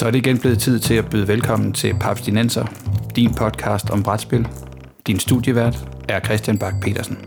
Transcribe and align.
Så 0.00 0.06
er 0.06 0.10
det 0.10 0.18
igen 0.18 0.38
blevet 0.38 0.58
tid 0.58 0.78
til 0.78 0.94
at 0.94 1.10
byde 1.10 1.28
velkommen 1.28 1.72
til 1.72 1.94
Papstinenser, 2.00 2.64
din 3.16 3.34
podcast 3.34 3.90
om 3.90 4.02
brætspil. 4.02 4.48
Din 5.06 5.18
studievært 5.18 5.78
er 6.08 6.20
Christian 6.20 6.58
Bak 6.58 6.74
petersen 6.82 7.18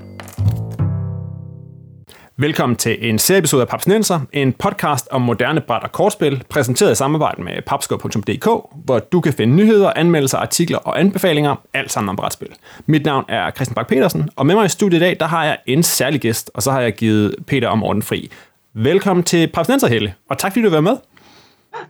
Velkommen 2.37 2.75
til 2.75 3.09
en 3.09 3.19
serieepisode 3.19 3.61
af 3.61 3.67
Papsnenser, 3.67 4.19
en 4.31 4.53
podcast 4.53 5.07
om 5.11 5.21
moderne 5.21 5.61
bræt- 5.61 5.83
og 5.83 5.91
kortspil, 5.91 6.43
præsenteret 6.49 6.91
i 6.91 6.95
samarbejde 6.95 7.43
med 7.43 7.53
papskov.dk, 7.65 8.45
hvor 8.85 8.99
du 8.99 9.21
kan 9.21 9.33
finde 9.33 9.55
nyheder, 9.55 9.93
anmeldelser, 9.95 10.37
artikler 10.37 10.77
og 10.77 10.99
anbefalinger, 10.99 11.55
alt 11.73 11.91
sammen 11.91 12.09
om 12.09 12.15
brætspil. 12.15 12.49
Mit 12.85 13.05
navn 13.05 13.25
er 13.29 13.51
Christian 13.51 13.75
Bak 13.75 13.87
petersen 13.87 14.29
og 14.35 14.45
med 14.45 14.55
mig 14.55 14.65
i 14.65 14.69
studiet 14.69 14.99
i 14.99 15.03
dag, 15.03 15.17
der 15.19 15.25
har 15.25 15.45
jeg 15.45 15.57
en 15.65 15.83
særlig 15.83 16.21
gæst, 16.21 16.51
og 16.53 16.63
så 16.63 16.71
har 16.71 16.81
jeg 16.81 16.93
givet 16.93 17.35
Peter 17.47 17.67
om 17.67 17.83
orden 17.83 18.01
fri. 18.01 18.31
Velkommen 18.73 19.23
til 19.23 19.47
Papsnenser, 19.47 19.87
Helle, 19.87 20.13
og 20.29 20.37
tak 20.37 20.51
fordi 20.51 20.63
du 20.63 20.69
var 20.69 20.81
med. 20.81 20.97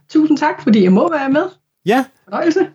Tusind 0.09 0.37
tak, 0.37 0.63
fordi 0.63 0.83
jeg 0.83 0.91
må 0.91 1.11
være 1.11 1.29
med. 1.29 1.43
Ja. 1.85 2.05
Fornøjelse. 2.23 2.67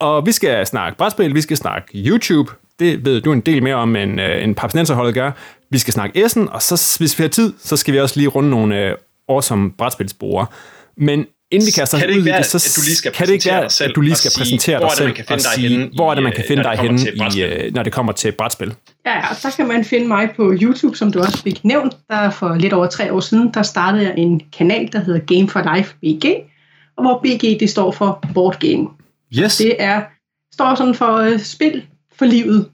Og 0.00 0.26
vi 0.26 0.32
skal 0.32 0.66
snakke 0.66 0.98
brætspil, 0.98 1.34
vi 1.34 1.40
skal 1.40 1.56
snakke 1.56 1.88
YouTube. 2.08 2.52
Det 2.78 3.04
ved 3.04 3.20
du 3.20 3.32
en 3.32 3.40
del 3.40 3.62
mere 3.62 3.74
om, 3.74 3.96
end, 3.96 4.20
uh, 4.20 4.42
end 4.42 4.54
Papsnenserholdet 4.54 5.14
gør. 5.14 5.30
Vi 5.70 5.78
skal 5.78 5.94
snakke 5.94 6.24
Essen, 6.24 6.48
og 6.48 6.62
så, 6.62 6.96
hvis 6.98 7.18
vi 7.18 7.22
har 7.22 7.28
tid, 7.28 7.52
så 7.58 7.76
skal 7.76 7.94
vi 7.94 8.00
også 8.00 8.20
lige 8.20 8.28
runde 8.28 8.50
nogle 8.50 8.92
uh, 8.92 9.34
awesome 9.36 9.72
brætspilsbrugere. 9.72 10.46
Men 10.96 11.26
inden 11.54 11.66
vi 11.66 11.70
kaster 11.70 11.98
kan 11.98 12.08
det 12.08 12.14
ikke 12.14 12.24
være, 12.24 12.38
det, 12.38 12.46
så 12.46 12.56
at 12.56 12.76
du 12.76 12.82
lige 12.84 12.96
skal 12.96 13.12
kan 13.12 13.26
det 13.26 13.32
ikke 13.32 13.46
være, 13.46 13.64
at 13.64 13.92
du 13.94 14.00
lige 14.00 14.14
skal 14.14 14.30
præsentere 14.38 14.80
dig 14.80 14.90
selv 14.96 15.14
og 15.28 15.40
sige, 15.40 15.90
hvor 15.94 16.10
er 16.10 16.14
det, 16.14 16.24
man 16.24 16.32
kan 16.32 16.44
finde 16.48 16.62
dig 16.62 16.78
henne, 16.78 17.00
i, 17.36 17.66
uh, 17.66 17.74
når 17.74 17.82
det 17.82 17.92
kommer 17.92 18.12
til 18.12 18.32
brætspil? 18.32 18.74
Ja, 19.06 19.30
og 19.30 19.36
der 19.42 19.50
kan 19.50 19.68
man 19.68 19.84
finde 19.84 20.06
mig 20.08 20.30
på 20.36 20.54
YouTube, 20.62 20.96
som 20.96 21.12
du 21.12 21.18
også 21.20 21.42
fik 21.42 21.64
nævnt. 21.64 21.96
Der 22.10 22.30
for 22.30 22.54
lidt 22.54 22.72
over 22.72 22.86
tre 22.86 23.12
år 23.12 23.20
siden, 23.20 23.54
der 23.54 23.62
startede 23.62 24.04
jeg 24.04 24.14
en 24.16 24.40
kanal, 24.58 24.92
der 24.92 24.98
hedder 24.98 25.20
Game 25.20 25.48
for 25.48 25.76
Life 25.76 25.94
BG, 26.00 26.24
og 26.96 27.04
hvor 27.04 27.20
BG 27.24 27.60
det 27.60 27.70
står 27.70 27.92
for 27.92 28.24
Board 28.34 28.58
Game. 28.58 28.88
Yes. 29.38 29.56
Det 29.56 29.76
er, 29.78 30.02
står 30.54 30.74
sådan 30.74 30.94
for 30.94 31.32
uh, 31.32 31.40
spil 31.40 31.82
for 32.18 32.24
livet, 32.24 32.68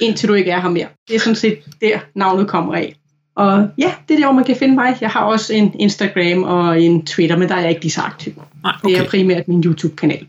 indtil 0.00 0.28
du 0.28 0.34
ikke 0.34 0.50
er 0.50 0.60
her 0.60 0.68
mere. 0.68 0.86
Det 1.08 1.16
er 1.16 1.20
sådan 1.20 1.36
set 1.36 1.58
der, 1.80 1.98
navnet 2.14 2.48
kommer 2.48 2.74
af. 2.74 2.96
Og 3.36 3.68
ja, 3.78 3.94
det 4.08 4.14
er 4.14 4.18
der, 4.18 4.26
hvor 4.26 4.34
man 4.34 4.44
kan 4.44 4.56
finde 4.56 4.74
mig. 4.74 4.96
Jeg 5.00 5.10
har 5.10 5.24
også 5.24 5.54
en 5.54 5.80
Instagram 5.80 6.42
og 6.42 6.80
en 6.82 7.06
Twitter, 7.06 7.36
men 7.36 7.48
der 7.48 7.54
er 7.54 7.60
jeg 7.60 7.70
ikke 7.70 7.82
lige 7.82 7.92
så 7.92 8.00
aktiv. 8.00 8.32
Nej, 8.62 8.72
okay. 8.84 8.94
Det 8.94 9.04
er 9.04 9.08
primært 9.08 9.48
min 9.48 9.64
YouTube-kanal. 9.64 10.26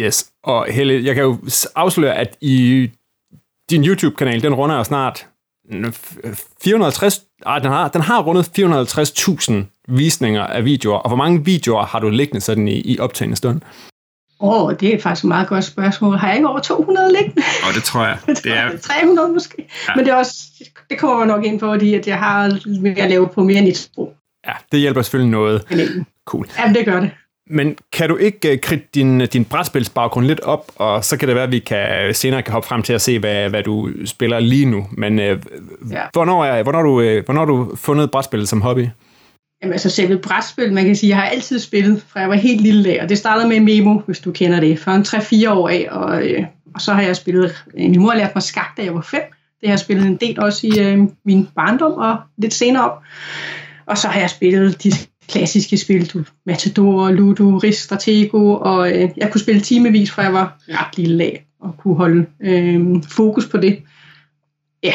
Yes, 0.00 0.30
og 0.44 0.66
Helle, 0.70 1.04
jeg 1.04 1.14
kan 1.14 1.24
jo 1.24 1.38
afsløre, 1.76 2.14
at 2.14 2.36
i 2.40 2.90
din 3.70 3.84
YouTube-kanal, 3.84 4.42
den 4.42 4.54
runder 4.54 4.76
jo 4.76 4.84
snart 4.84 5.26
450, 6.64 7.22
ah, 7.46 7.62
den, 7.62 7.70
har, 7.70 7.88
den 7.88 8.00
har 8.00 8.22
rundet 8.22 8.50
450.000 8.58 9.52
visninger 9.88 10.42
af 10.42 10.64
videoer, 10.64 10.98
og 10.98 11.08
hvor 11.10 11.16
mange 11.16 11.44
videoer 11.44 11.84
har 11.84 11.98
du 11.98 12.08
liggende 12.08 12.40
sådan 12.40 12.68
i, 12.68 12.80
i 12.80 12.98
optagende 12.98 13.36
stund? 13.36 13.60
Åh, 14.40 14.62
oh, 14.62 14.74
det 14.80 14.94
er 14.94 15.00
faktisk 15.00 15.24
et 15.24 15.28
meget 15.28 15.48
godt 15.48 15.64
spørgsmål. 15.64 16.16
Har 16.16 16.28
jeg 16.28 16.36
ikke 16.36 16.48
over 16.48 16.58
200 16.58 17.12
liggende? 17.12 17.42
Åh, 17.62 17.68
oh, 17.68 17.74
det 17.74 17.84
tror 17.84 18.04
jeg. 18.04 18.18
Det 18.44 18.52
er 18.52 18.78
300 18.78 19.28
måske. 19.28 19.54
Ja. 19.58 19.92
Men 19.96 20.04
det, 20.04 20.12
er 20.12 20.16
også, 20.16 20.34
det 20.90 20.98
kommer 20.98 21.24
nok 21.24 21.44
ind 21.44 21.60
på, 21.60 21.66
fordi 21.66 21.94
at 21.94 22.06
jeg 22.06 22.18
har 22.18 22.58
mere 22.80 22.98
at 22.98 23.10
lave 23.10 23.28
på 23.28 23.42
mere 23.42 23.58
end 23.58 23.68
et 23.68 23.76
sprog. 23.76 24.12
Ja, 24.46 24.52
det 24.72 24.80
hjælper 24.80 25.02
selvfølgelig 25.02 25.30
noget. 25.30 25.62
Cool. 26.24 26.48
Ja, 26.58 26.72
det 26.72 26.84
gør 26.84 27.00
det. 27.00 27.10
Men 27.50 27.76
kan 27.92 28.08
du 28.08 28.16
ikke 28.16 28.52
uh, 28.52 28.58
kridte 28.60 28.86
din, 28.94 29.26
din 29.26 29.44
brætspilsbaggrund 29.44 30.26
lidt 30.26 30.40
op, 30.40 30.72
og 30.76 31.04
så 31.04 31.16
kan 31.16 31.28
det 31.28 31.34
være, 31.34 31.44
at 31.44 31.52
vi 31.52 31.58
kan, 31.58 32.14
senere 32.14 32.42
kan 32.42 32.52
hoppe 32.52 32.68
frem 32.68 32.82
til 32.82 32.92
at 32.92 33.00
se, 33.00 33.18
hvad, 33.18 33.50
hvad 33.50 33.62
du 33.62 33.90
spiller 34.04 34.40
lige 34.40 34.66
nu. 34.66 34.86
Men 34.90 35.18
uh, 35.18 35.24
ja. 35.24 35.36
hvornår, 36.12 36.44
er, 36.44 36.62
hvornår, 36.62 36.82
du, 36.82 37.20
hvornår 37.24 37.40
har 37.40 37.46
du 37.46 37.76
fundet 37.76 38.10
brætspil 38.10 38.46
som 38.46 38.60
hobby? 38.60 38.86
Jamen 39.62 39.72
altså 39.72 39.90
selve 39.90 40.18
brætspil, 40.18 40.72
man 40.72 40.84
kan 40.84 40.96
sige, 40.96 41.10
jeg 41.10 41.16
har 41.16 41.24
altid 41.24 41.58
spillet, 41.58 42.02
fra 42.08 42.20
jeg 42.20 42.28
var 42.28 42.34
helt 42.34 42.60
lille 42.60 42.90
af, 42.90 43.02
og 43.02 43.08
det 43.08 43.18
startede 43.18 43.48
med 43.48 43.60
Memo, 43.60 43.98
hvis 43.98 44.20
du 44.20 44.32
kender 44.32 44.60
det, 44.60 44.78
for 44.78 44.90
en 44.90 45.02
3-4 45.02 45.50
år 45.50 45.68
af, 45.68 45.88
og, 45.90 46.26
øh, 46.28 46.44
og 46.74 46.80
så 46.80 46.92
har 46.92 47.02
jeg 47.02 47.16
spillet, 47.16 47.64
øh, 47.76 47.90
min 47.90 48.00
mor 48.00 48.14
lærte 48.14 48.32
mig 48.34 48.42
skak, 48.42 48.76
da 48.76 48.82
jeg 48.82 48.94
var 48.94 49.00
5, 49.00 49.20
det 49.60 49.68
har 49.68 49.72
jeg 49.72 49.78
spillet 49.78 50.06
en 50.06 50.16
del 50.16 50.40
også 50.40 50.66
i 50.66 50.80
øh, 50.80 50.98
min 51.24 51.48
barndom 51.54 51.92
og 51.92 52.16
lidt 52.38 52.54
senere 52.54 52.90
op, 52.90 53.02
og 53.86 53.98
så 53.98 54.08
har 54.08 54.20
jeg 54.20 54.30
spillet 54.30 54.82
de 54.82 54.92
klassiske 55.28 55.76
spil, 55.76 56.10
du, 56.10 56.24
Matador, 56.46 57.10
Ludo, 57.10 57.56
Risk, 57.56 57.82
Stratego, 57.82 58.54
og 58.54 58.92
øh, 58.92 59.10
jeg 59.16 59.30
kunne 59.32 59.40
spille 59.40 59.60
timevis, 59.60 60.10
fra 60.10 60.22
jeg 60.22 60.32
var 60.32 60.58
ret 60.68 60.98
lille 60.98 61.24
af, 61.24 61.46
og 61.60 61.76
kunne 61.78 61.96
holde 61.96 62.26
øh, 62.40 63.02
fokus 63.08 63.48
på 63.48 63.56
det. 63.56 63.82
Ja, 64.82 64.94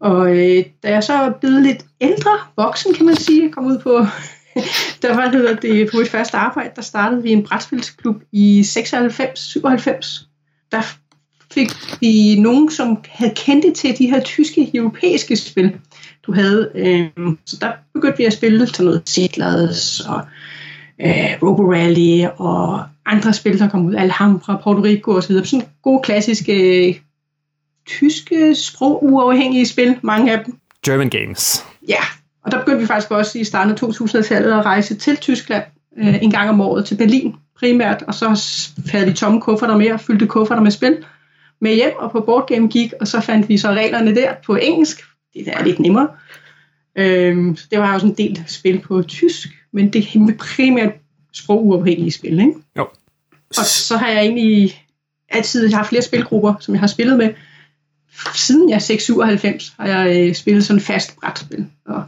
og 0.00 0.36
øh, 0.36 0.64
da 0.82 0.90
jeg 0.90 1.04
så 1.04 1.12
er 1.12 1.30
blevet 1.30 1.62
lidt 1.62 1.84
ældre, 2.00 2.30
voksen 2.56 2.94
kan 2.94 3.06
man 3.06 3.16
sige, 3.16 3.52
kom 3.52 3.66
ud 3.66 3.78
på, 3.78 3.90
der 5.02 5.14
var 5.16 5.30
det, 5.30 5.62
det 5.62 5.90
på 5.90 5.96
mit 5.96 6.08
første 6.08 6.36
arbejde, 6.36 6.70
der 6.76 6.82
startede 6.82 7.22
vi 7.22 7.32
en 7.32 7.42
brætspilsklub 7.42 8.16
i 8.32 8.60
96-97. 8.60 10.26
Der 10.72 10.82
fik 11.52 11.70
vi 12.00 12.36
nogen, 12.40 12.70
som 12.70 12.98
havde 13.08 13.34
kendt 13.36 13.76
til 13.76 13.98
de 13.98 14.10
her 14.10 14.20
tyske, 14.20 14.70
europæiske 14.74 15.36
spil, 15.36 15.76
du 16.26 16.32
havde. 16.32 16.70
Øh, 16.74 17.08
så 17.46 17.56
der 17.60 17.72
begyndte 17.94 18.18
vi 18.18 18.24
at 18.24 18.32
spille 18.32 18.66
sådan 18.66 18.86
noget 18.86 19.02
Settlers 19.06 20.00
og 20.00 20.20
øh, 21.00 21.42
Robo 21.42 21.72
Rally 21.72 22.26
og 22.36 22.84
andre 23.06 23.32
spil, 23.32 23.58
der 23.58 23.68
kom 23.68 23.86
ud, 23.86 23.94
Alhambra, 23.94 24.60
Puerto 24.62 24.82
Rico 24.82 25.10
osv. 25.10 25.44
Sådan 25.44 25.66
gode 25.82 26.00
klassiske 26.02 26.88
øh, 26.88 26.94
tyske 27.86 28.54
sprog 28.54 29.04
uafhængige 29.04 29.66
spil, 29.66 29.98
mange 30.02 30.32
af 30.32 30.44
dem. 30.44 30.58
German 30.86 31.10
Games. 31.10 31.64
Ja, 31.88 32.00
og 32.44 32.52
der 32.52 32.58
begyndte 32.58 32.80
vi 32.80 32.86
faktisk 32.86 33.10
også 33.10 33.38
i 33.38 33.44
starten 33.44 33.72
af 33.72 33.82
2000-tallet 33.82 34.52
at 34.52 34.64
rejse 34.64 34.94
til 34.94 35.16
Tyskland 35.16 35.64
øh, 35.98 36.22
en 36.22 36.30
gang 36.30 36.50
om 36.50 36.60
året 36.60 36.84
til 36.84 36.94
Berlin 36.94 37.34
primært, 37.58 38.02
og 38.02 38.14
så 38.14 38.40
havde 38.90 39.06
vi 39.06 39.12
tomme 39.12 39.40
kufferter 39.40 39.76
med 39.76 39.90
og 39.90 40.00
fyldte 40.00 40.26
kufferter 40.26 40.62
med 40.62 40.70
spil 40.70 40.96
med 41.60 41.74
hjem 41.74 41.92
og 41.96 42.10
på 42.10 42.20
Board 42.20 42.48
Game 42.48 42.68
Geek, 42.72 42.92
og 43.00 43.08
så 43.08 43.20
fandt 43.20 43.48
vi 43.48 43.58
så 43.58 43.68
reglerne 43.68 44.14
der 44.14 44.34
på 44.46 44.56
engelsk. 44.56 45.00
Det 45.34 45.48
er 45.48 45.64
lidt 45.64 45.78
nemmere. 45.78 46.08
Øhm, 46.96 47.56
det 47.70 47.78
var 47.78 47.94
også 47.94 48.06
en 48.06 48.14
del 48.14 48.44
spil 48.46 48.80
på 48.80 49.02
tysk, 49.02 49.48
men 49.72 49.92
det 49.92 50.04
er 50.14 50.32
primært 50.38 50.92
sproguafhængige 51.32 52.12
spil, 52.12 52.40
ikke? 52.40 52.52
Jo. 52.78 52.88
Og 53.58 53.64
så 53.64 53.96
har 53.96 54.08
jeg 54.08 54.20
egentlig 54.20 54.84
altid 55.28 55.72
haft 55.72 55.88
flere 55.88 56.02
spilgrupper, 56.02 56.54
som 56.60 56.74
jeg 56.74 56.80
har 56.80 56.86
spillet 56.86 57.18
med, 57.18 57.32
siden 58.34 58.70
jeg 58.70 58.76
er 58.76 59.58
6-97 59.60 59.72
har 59.78 59.86
jeg 59.88 60.28
øh, 60.28 60.34
spillet 60.34 60.64
sådan 60.64 60.80
fast 60.80 61.16
brætspil. 61.20 61.66
Og 61.86 62.02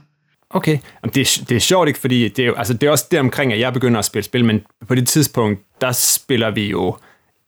Okay, 0.50 0.78
det 1.14 1.20
er, 1.20 1.44
det 1.48 1.56
er 1.56 1.60
sjovt 1.60 1.88
ikke, 1.88 2.00
fordi 2.00 2.28
det 2.28 2.46
er, 2.46 2.54
altså, 2.54 2.74
det 2.74 2.86
er 2.86 2.90
også 2.90 3.06
der 3.10 3.20
omkring, 3.20 3.52
at 3.52 3.60
jeg 3.60 3.72
begynder 3.72 3.98
at 3.98 4.04
spille 4.04 4.24
spil, 4.24 4.44
men 4.44 4.60
på 4.88 4.94
det 4.94 5.08
tidspunkt, 5.08 5.60
der 5.80 5.92
spiller 5.92 6.50
vi 6.50 6.70
jo, 6.70 6.96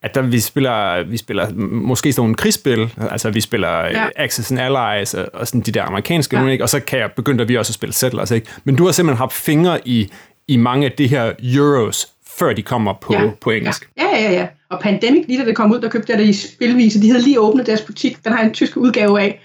at 0.02 0.14
der, 0.14 0.22
vi 0.22 0.40
spiller, 0.40 1.02
vi 1.02 1.16
spiller 1.16 1.54
måske 1.70 2.12
sådan 2.12 2.20
nogle 2.20 2.34
krigsspil, 2.34 2.94
altså 3.10 3.30
vi 3.30 3.40
spiller 3.40 3.84
ja. 3.84 4.08
Axis 4.16 4.50
and 4.50 4.60
Allies 4.60 5.14
og, 5.14 5.28
og 5.34 5.46
sådan 5.46 5.60
de 5.60 5.72
der 5.72 5.82
amerikanske 5.82 6.38
ja. 6.38 6.46
ikke? 6.46 6.64
og 6.64 6.68
så 6.68 6.80
kan 6.80 6.98
jeg, 6.98 7.10
begynder 7.16 7.44
vi 7.44 7.56
også 7.56 7.70
at 7.70 7.74
spille 7.74 7.92
Settlers, 7.92 8.30
ikke? 8.30 8.50
Men 8.64 8.76
du 8.76 8.84
har 8.84 8.92
simpelthen 8.92 9.18
haft 9.18 9.32
fingre 9.32 9.88
i, 9.88 10.12
i 10.48 10.56
mange 10.56 10.86
af 10.86 10.92
de 10.92 11.06
her 11.06 11.32
euros, 11.42 12.08
før 12.38 12.52
de 12.52 12.62
kommer 12.62 12.94
på, 13.00 13.14
ja. 13.14 13.30
på 13.40 13.50
engelsk. 13.50 13.90
Ja. 13.96 14.04
ja, 14.04 14.22
ja, 14.22 14.32
ja. 14.32 14.46
Og 14.70 14.80
Pandemic, 14.80 15.24
lige 15.26 15.40
da 15.40 15.44
det 15.44 15.56
kom 15.56 15.72
ud, 15.72 15.80
der 15.80 15.88
købte 15.88 16.12
jeg 16.12 16.18
det 16.18 16.28
i 16.28 16.32
spilvise. 16.32 17.02
De 17.02 17.10
havde 17.10 17.22
lige 17.22 17.40
åbnet 17.40 17.66
deres 17.66 17.80
butik. 17.80 18.24
Den 18.24 18.32
har 18.32 18.44
en 18.44 18.52
tysk 18.52 18.76
udgave 18.76 19.20
af. 19.20 19.40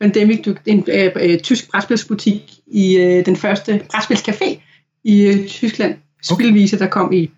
Pandemic, 0.00 0.48
en 0.66 0.84
øh, 0.88 1.10
øh, 1.16 1.38
tysk 1.38 1.70
brætspilsbutik 1.70 2.54
i 2.66 2.96
øh, 2.96 3.26
den 3.26 3.36
første 3.36 3.80
brætspilscafé 3.94 4.60
i 5.04 5.22
øh, 5.22 5.46
Tyskland. 5.46 5.94
Spilvise, 6.22 6.78
der 6.78 6.86
kom 6.86 7.12
i, 7.12 7.30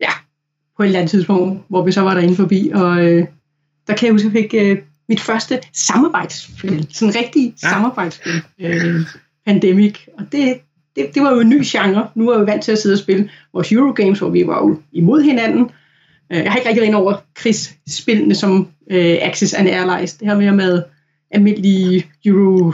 ja, 0.00 0.10
på 0.76 0.82
et 0.82 0.86
eller 0.86 0.98
andet 0.98 1.10
tidspunkt, 1.10 1.62
hvor 1.68 1.84
vi 1.84 1.92
så 1.92 2.00
var 2.00 2.14
derinde 2.14 2.36
forbi. 2.36 2.70
Og 2.74 3.04
øh, 3.04 3.26
der 3.86 3.96
kan 3.96 4.06
jeg 4.06 4.12
huske, 4.12 4.28
at 4.28 4.34
jeg 4.34 4.42
fik 4.42 4.54
øh, 4.54 4.78
mit 5.08 5.20
første 5.20 5.60
samarbejdsspil. 5.72 6.86
Sådan 6.90 7.08
en 7.08 7.24
rigtig 7.24 7.54
ja. 7.62 7.68
samarbejdsspil. 7.68 8.42
Øh, 8.60 9.00
Pandemic. 9.46 9.98
Og 10.18 10.24
det, 10.32 10.60
det, 10.96 11.14
det 11.14 11.22
var 11.22 11.34
jo 11.34 11.40
en 11.40 11.48
ny 11.48 11.62
genre. 11.64 12.08
Nu 12.14 12.30
er 12.30 12.38
vi 12.38 12.46
vant 12.46 12.62
til 12.62 12.72
at 12.72 12.78
sidde 12.78 12.94
og 12.94 12.98
spille 12.98 13.30
vores 13.52 13.72
Eurogames, 13.72 14.18
hvor 14.18 14.28
vi 14.28 14.46
var 14.46 14.66
jo 14.66 14.78
imod 14.92 15.22
hinanden. 15.22 15.70
Jeg 16.30 16.52
har 16.52 16.58
ikke 16.58 16.68
rigtig 16.68 16.84
ind 16.84 16.94
over 16.94 17.14
krigsspillene 17.34 18.34
som 18.34 18.68
øh, 18.90 19.18
Axis 19.20 19.54
and 19.54 19.68
Airlines. 19.68 20.14
Det 20.14 20.28
her 20.28 20.36
mere 20.36 20.52
med 20.52 20.82
almindelige 21.30 22.06
Euro 22.24 22.72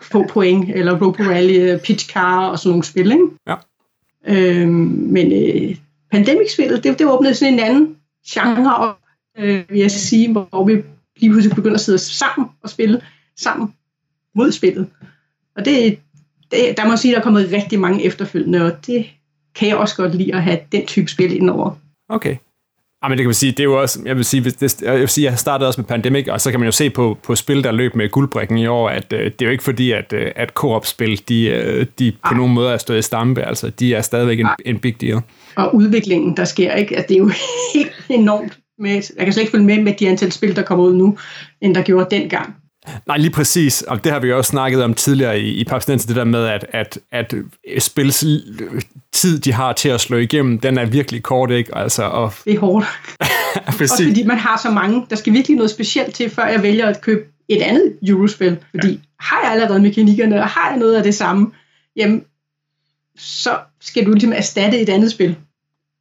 få 0.00 0.26
point, 0.28 0.70
eller 0.70 0.92
Robo 0.92 1.22
Rally, 1.22 1.78
Pitch 1.78 2.12
Car 2.12 2.48
og 2.48 2.58
sådan 2.58 2.70
nogle 2.70 2.84
spil, 2.84 3.12
ikke? 3.12 3.26
Ja. 3.46 3.54
Øhm, 4.26 4.70
men 5.10 5.32
øh, 5.32 5.76
Pandemic-spillet, 6.10 6.84
det, 6.84 6.98
det 6.98 7.06
åbnede 7.06 7.34
sådan 7.34 7.54
en 7.54 7.60
anden 7.60 7.96
genre 8.28 8.76
op, 8.76 8.98
øh, 9.38 9.64
vil 9.68 9.80
jeg 9.80 9.90
sige, 9.90 10.32
hvor 10.32 10.64
vi 10.64 10.82
lige 11.16 11.30
pludselig 11.30 11.56
begynder 11.56 11.74
at 11.74 11.80
sidde 11.80 11.98
sammen 11.98 12.48
og 12.62 12.70
spille 12.70 13.00
sammen 13.36 13.74
mod 14.34 14.52
spillet. 14.52 14.86
Og 15.56 15.64
det, 15.64 15.98
det, 16.54 16.76
der 16.76 16.86
må 16.86 16.96
sige, 16.96 17.12
at 17.12 17.14
der 17.14 17.20
er 17.20 17.24
kommet 17.24 17.52
rigtig 17.52 17.80
mange 17.80 18.04
efterfølgende, 18.04 18.64
og 18.66 18.86
det 18.86 19.06
kan 19.54 19.68
jeg 19.68 19.76
også 19.76 19.96
godt 19.96 20.14
lide 20.14 20.34
at 20.34 20.42
have 20.42 20.58
den 20.72 20.86
type 20.86 21.10
spil 21.10 21.36
indover. 21.36 21.70
Okay. 22.08 22.36
Ja, 23.04 23.08
men 23.08 23.18
det 23.18 23.24
kan 23.24 23.28
man 23.28 23.34
sige, 23.34 23.52
det 23.52 23.60
er 23.60 23.64
jo 23.64 23.80
også, 23.80 24.00
jeg 24.04 24.16
vil 24.16 24.24
sige, 24.24 24.44
det, 24.44 24.82
jeg 24.82 25.00
vil 25.00 25.08
sige, 25.08 25.30
jeg 25.30 25.38
startede 25.38 25.68
også 25.68 25.80
med 25.80 25.86
Pandemic, 25.86 26.28
og 26.28 26.40
så 26.40 26.50
kan 26.50 26.60
man 26.60 26.66
jo 26.66 26.72
se 26.72 26.90
på, 26.90 27.18
på 27.22 27.34
spil, 27.34 27.64
der 27.64 27.72
løb 27.72 27.94
med 27.94 28.08
guldbrikken 28.08 28.58
i 28.58 28.66
år, 28.66 28.88
at 28.88 29.12
øh, 29.12 29.24
det 29.24 29.42
er 29.42 29.46
jo 29.46 29.50
ikke 29.50 29.64
fordi, 29.64 29.92
at, 29.92 30.12
øh, 30.12 30.32
at 30.36 30.48
co-op-spil, 30.48 31.22
de, 31.28 31.46
øh, 31.46 31.86
de 31.98 32.12
på 32.12 32.28
Ej. 32.30 32.36
nogen 32.36 32.54
måde 32.54 32.72
er 32.72 32.76
stået 32.76 32.98
i 32.98 33.02
stampe, 33.02 33.42
altså 33.42 33.70
de 33.70 33.94
er 33.94 34.02
stadigvæk 34.02 34.40
en, 34.40 34.48
en 34.64 34.78
big 34.78 35.00
deal. 35.00 35.20
Og 35.56 35.74
udviklingen, 35.74 36.36
der 36.36 36.44
sker, 36.44 36.74
ikke? 36.74 36.98
At 36.98 37.08
det 37.08 37.14
er 37.14 37.18
jo 37.18 37.30
helt 37.74 37.92
enormt 38.08 38.58
med, 38.78 38.90
jeg 38.90 39.24
kan 39.24 39.32
slet 39.32 39.42
ikke 39.42 39.52
følge 39.52 39.64
med 39.64 39.82
med 39.82 39.94
de 39.94 40.08
antal 40.08 40.32
spil, 40.32 40.56
der 40.56 40.62
kommer 40.62 40.84
ud 40.84 40.94
nu, 40.94 41.18
end 41.60 41.74
der 41.74 41.82
gjorde 41.82 42.16
dengang. 42.16 42.56
Nej, 43.06 43.16
lige 43.16 43.30
præcis, 43.30 43.82
og 43.82 44.04
det 44.04 44.12
har 44.12 44.20
vi 44.20 44.28
jo 44.28 44.36
også 44.36 44.50
snakket 44.50 44.82
om 44.82 44.94
tidligere 44.94 45.40
i, 45.40 45.54
i 45.54 45.64
Papsnens, 45.64 46.06
det 46.06 46.16
der 46.16 46.24
med, 46.24 46.46
at, 46.46 46.66
at, 46.72 46.98
at 47.12 47.34
spils 47.78 48.24
tid, 49.12 49.38
de 49.38 49.52
har 49.52 49.72
til 49.72 49.88
at 49.88 50.00
slå 50.00 50.16
igennem, 50.16 50.58
den 50.58 50.78
er 50.78 50.84
virkelig 50.84 51.22
kort, 51.22 51.50
ikke? 51.50 51.76
Altså, 51.76 52.02
og... 52.02 52.32
Det 52.44 52.54
er 52.54 52.58
hårdt. 52.58 52.86
Også 53.80 54.04
fordi 54.06 54.24
man 54.24 54.38
har 54.38 54.60
så 54.62 54.70
mange. 54.70 55.06
Der 55.10 55.16
skal 55.16 55.32
virkelig 55.32 55.56
noget 55.56 55.70
specielt 55.70 56.14
til, 56.14 56.30
før 56.30 56.46
jeg 56.46 56.62
vælger 56.62 56.86
at 56.86 57.00
købe 57.00 57.22
et 57.48 57.62
andet 57.62 57.96
Eurospil. 58.08 58.58
Fordi 58.70 58.90
ja. 58.90 58.98
har 59.20 59.40
jeg 59.42 59.52
allerede 59.52 59.80
mekanikkerne, 59.80 60.40
og 60.40 60.48
har 60.48 60.70
jeg 60.70 60.78
noget 60.78 60.94
af 60.94 61.02
det 61.02 61.14
samme, 61.14 61.52
jamen, 61.96 62.24
så 63.18 63.58
skal 63.80 64.06
du 64.06 64.12
ligesom 64.12 64.32
erstatte 64.32 64.80
et 64.80 64.88
andet 64.88 65.10
spil. 65.10 65.36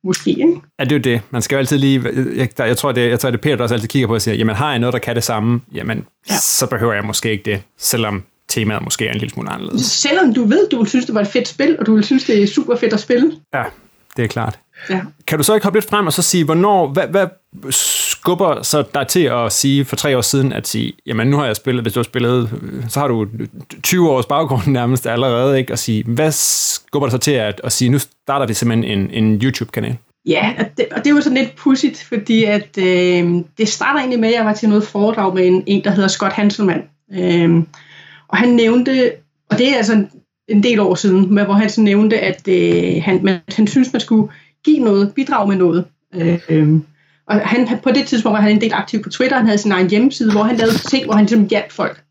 Måske, 0.04 0.30
ikke? 0.30 0.62
Ja, 0.80 0.84
det 0.84 0.92
er 0.92 0.96
jo 0.96 1.02
det. 1.02 1.22
Man 1.32 1.42
skal 1.42 1.56
jo 1.56 1.60
altid 1.60 1.78
lige... 1.78 2.04
Jeg, 2.36 2.58
der, 2.58 2.66
jeg 2.66 2.78
tror, 2.78 2.92
det, 2.92 3.10
jeg 3.10 3.20
tror, 3.20 3.32
det 3.32 3.38
er 3.38 3.42
Peter, 3.42 3.56
der 3.56 3.64
også 3.64 3.76
altid 3.76 3.88
kigger 3.88 4.08
på 4.08 4.14
og 4.14 4.22
siger, 4.22 4.36
jamen 4.36 4.56
har 4.56 4.70
jeg 4.70 4.80
noget, 4.80 4.94
der 4.94 5.00
kan 5.00 5.16
det 5.16 5.24
samme, 5.24 5.62
jamen 5.74 6.06
ja. 6.30 6.36
så 6.38 6.68
behøver 6.68 6.94
jeg 6.94 7.04
måske 7.04 7.32
ikke 7.32 7.52
det, 7.52 7.62
selvom 7.78 8.24
temaet 8.48 8.84
måske 8.84 9.08
er 9.08 9.12
en 9.12 9.18
lille 9.18 9.34
smule 9.34 9.50
anderledes. 9.50 9.86
Selvom 9.86 10.34
du 10.34 10.44
ved, 10.46 10.70
du 10.70 10.78
vil 10.78 10.88
synes, 10.88 11.06
det 11.06 11.16
var 11.16 11.22
et 11.22 11.28
fedt 11.28 11.48
spil, 11.48 11.80
og 11.80 11.86
du 11.86 11.96
vil 11.96 12.04
synes, 12.04 12.24
det 12.26 12.44
er 12.44 12.48
super 12.48 12.76
fedt 12.76 12.94
at 12.94 13.00
spille. 13.00 13.32
Ja, 13.54 13.64
det 14.18 14.24
er 14.24 14.28
klart. 14.28 14.60
Ja. 14.90 15.02
Kan 15.28 15.38
du 15.38 15.44
så 15.44 15.54
ikke 15.54 15.66
hoppe 15.66 15.80
lidt 15.80 15.90
frem 15.90 16.08
og 16.08 16.14
så 16.14 16.22
sige, 16.22 16.46
hvornår, 16.46 16.88
hvad, 16.88 17.08
hvad 17.08 17.28
skubber 17.70 18.62
så 18.62 18.84
dig 18.94 19.08
til 19.08 19.24
at 19.24 19.52
sige 19.52 19.86
for 19.86 19.96
tre 19.96 20.18
år 20.18 20.22
siden, 20.22 20.54
at 20.54 20.68
sige, 20.68 20.94
jamen 21.06 21.28
nu 21.28 21.38
har 21.38 21.46
jeg 21.46 21.56
spillet, 21.56 21.84
hvis 21.84 21.94
du 21.94 22.00
har 22.00 22.04
spillet, 22.04 22.50
så 22.90 23.00
har 23.00 23.08
du 23.08 23.28
20 23.84 24.10
års 24.10 24.26
baggrund 24.26 24.68
nærmest 24.80 25.08
allerede, 25.08 25.60
ikke? 25.60 25.74
Og 25.74 25.80
sige, 25.80 26.04
hvad 26.04 26.32
skubber 26.32 27.08
dig 27.08 27.12
så 27.12 27.18
til 27.18 27.32
at, 27.32 27.62
at 27.64 27.72
sige, 27.72 27.90
nu 27.90 28.00
starter 28.00 28.46
det 28.46 28.56
simpelthen 28.56 29.00
en, 29.00 29.10
en 29.12 29.42
YouTube-kanal? 29.42 29.98
Ja, 30.26 30.54
og 30.60 30.66
det, 30.78 30.86
og 30.92 31.06
det 31.06 31.14
var 31.14 31.22
sådan 31.22 31.38
lidt 31.38 31.56
pudsigt, 31.56 32.04
fordi 32.04 32.44
at, 32.44 32.78
øh, 32.78 33.44
det 33.58 33.68
starter 33.68 34.00
egentlig 34.00 34.20
med, 34.20 34.30
at 34.30 34.36
jeg 34.36 34.46
var 34.46 34.54
til 34.54 34.70
noget 34.70 34.84
foredrag 34.84 35.34
med 35.36 35.48
en, 35.48 35.64
en 35.68 35.84
der 35.84 35.92
hedder 35.92 36.10
Scott 36.10 36.34
Hanselman. 36.34 36.84
Øh, 37.14 37.64
og 38.28 38.38
han 38.38 38.50
nævnte, 38.50 39.12
og 39.50 39.58
det 39.58 39.70
er 39.70 39.78
altså 39.78 39.94
en, 39.94 40.10
en 40.48 40.64
del 40.64 40.80
år 40.80 40.96
siden, 40.96 41.34
med, 41.34 41.46
hvor 41.46 41.54
han 41.54 41.70
så 41.70 41.82
nævnte, 41.82 42.20
at 42.20 42.48
øh, 42.48 43.04
han, 43.04 43.20
man, 43.24 43.40
han 43.56 43.68
synes, 43.68 43.94
man 43.94 44.00
skulle 44.00 44.30
give 44.66 44.80
noget, 44.80 45.14
bidrage 45.14 45.48
med 45.48 45.56
noget. 45.56 45.86
Øh, 46.16 46.40
øh, 46.50 46.80
og 47.28 47.40
han, 47.40 47.80
på 47.84 47.92
det 47.92 48.08
tidspunkt 48.08 48.34
var 48.34 48.42
han 48.42 48.52
en 48.52 48.62
del 48.62 48.74
aktiv 48.74 49.04
på 49.04 49.10
Twitter, 49.10 49.38
han 49.38 49.46
havde 49.46 49.58
sin 49.58 49.72
egen 49.72 49.90
hjemmeside, 49.90 50.32
hvor 50.32 50.44
han 50.44 50.56
lavede 50.56 50.78
ting, 50.78 51.06
hvor 51.06 51.14
han 51.14 51.26
ligesom 51.26 51.48
hjalp 51.48 51.72
folk. 51.72 52.04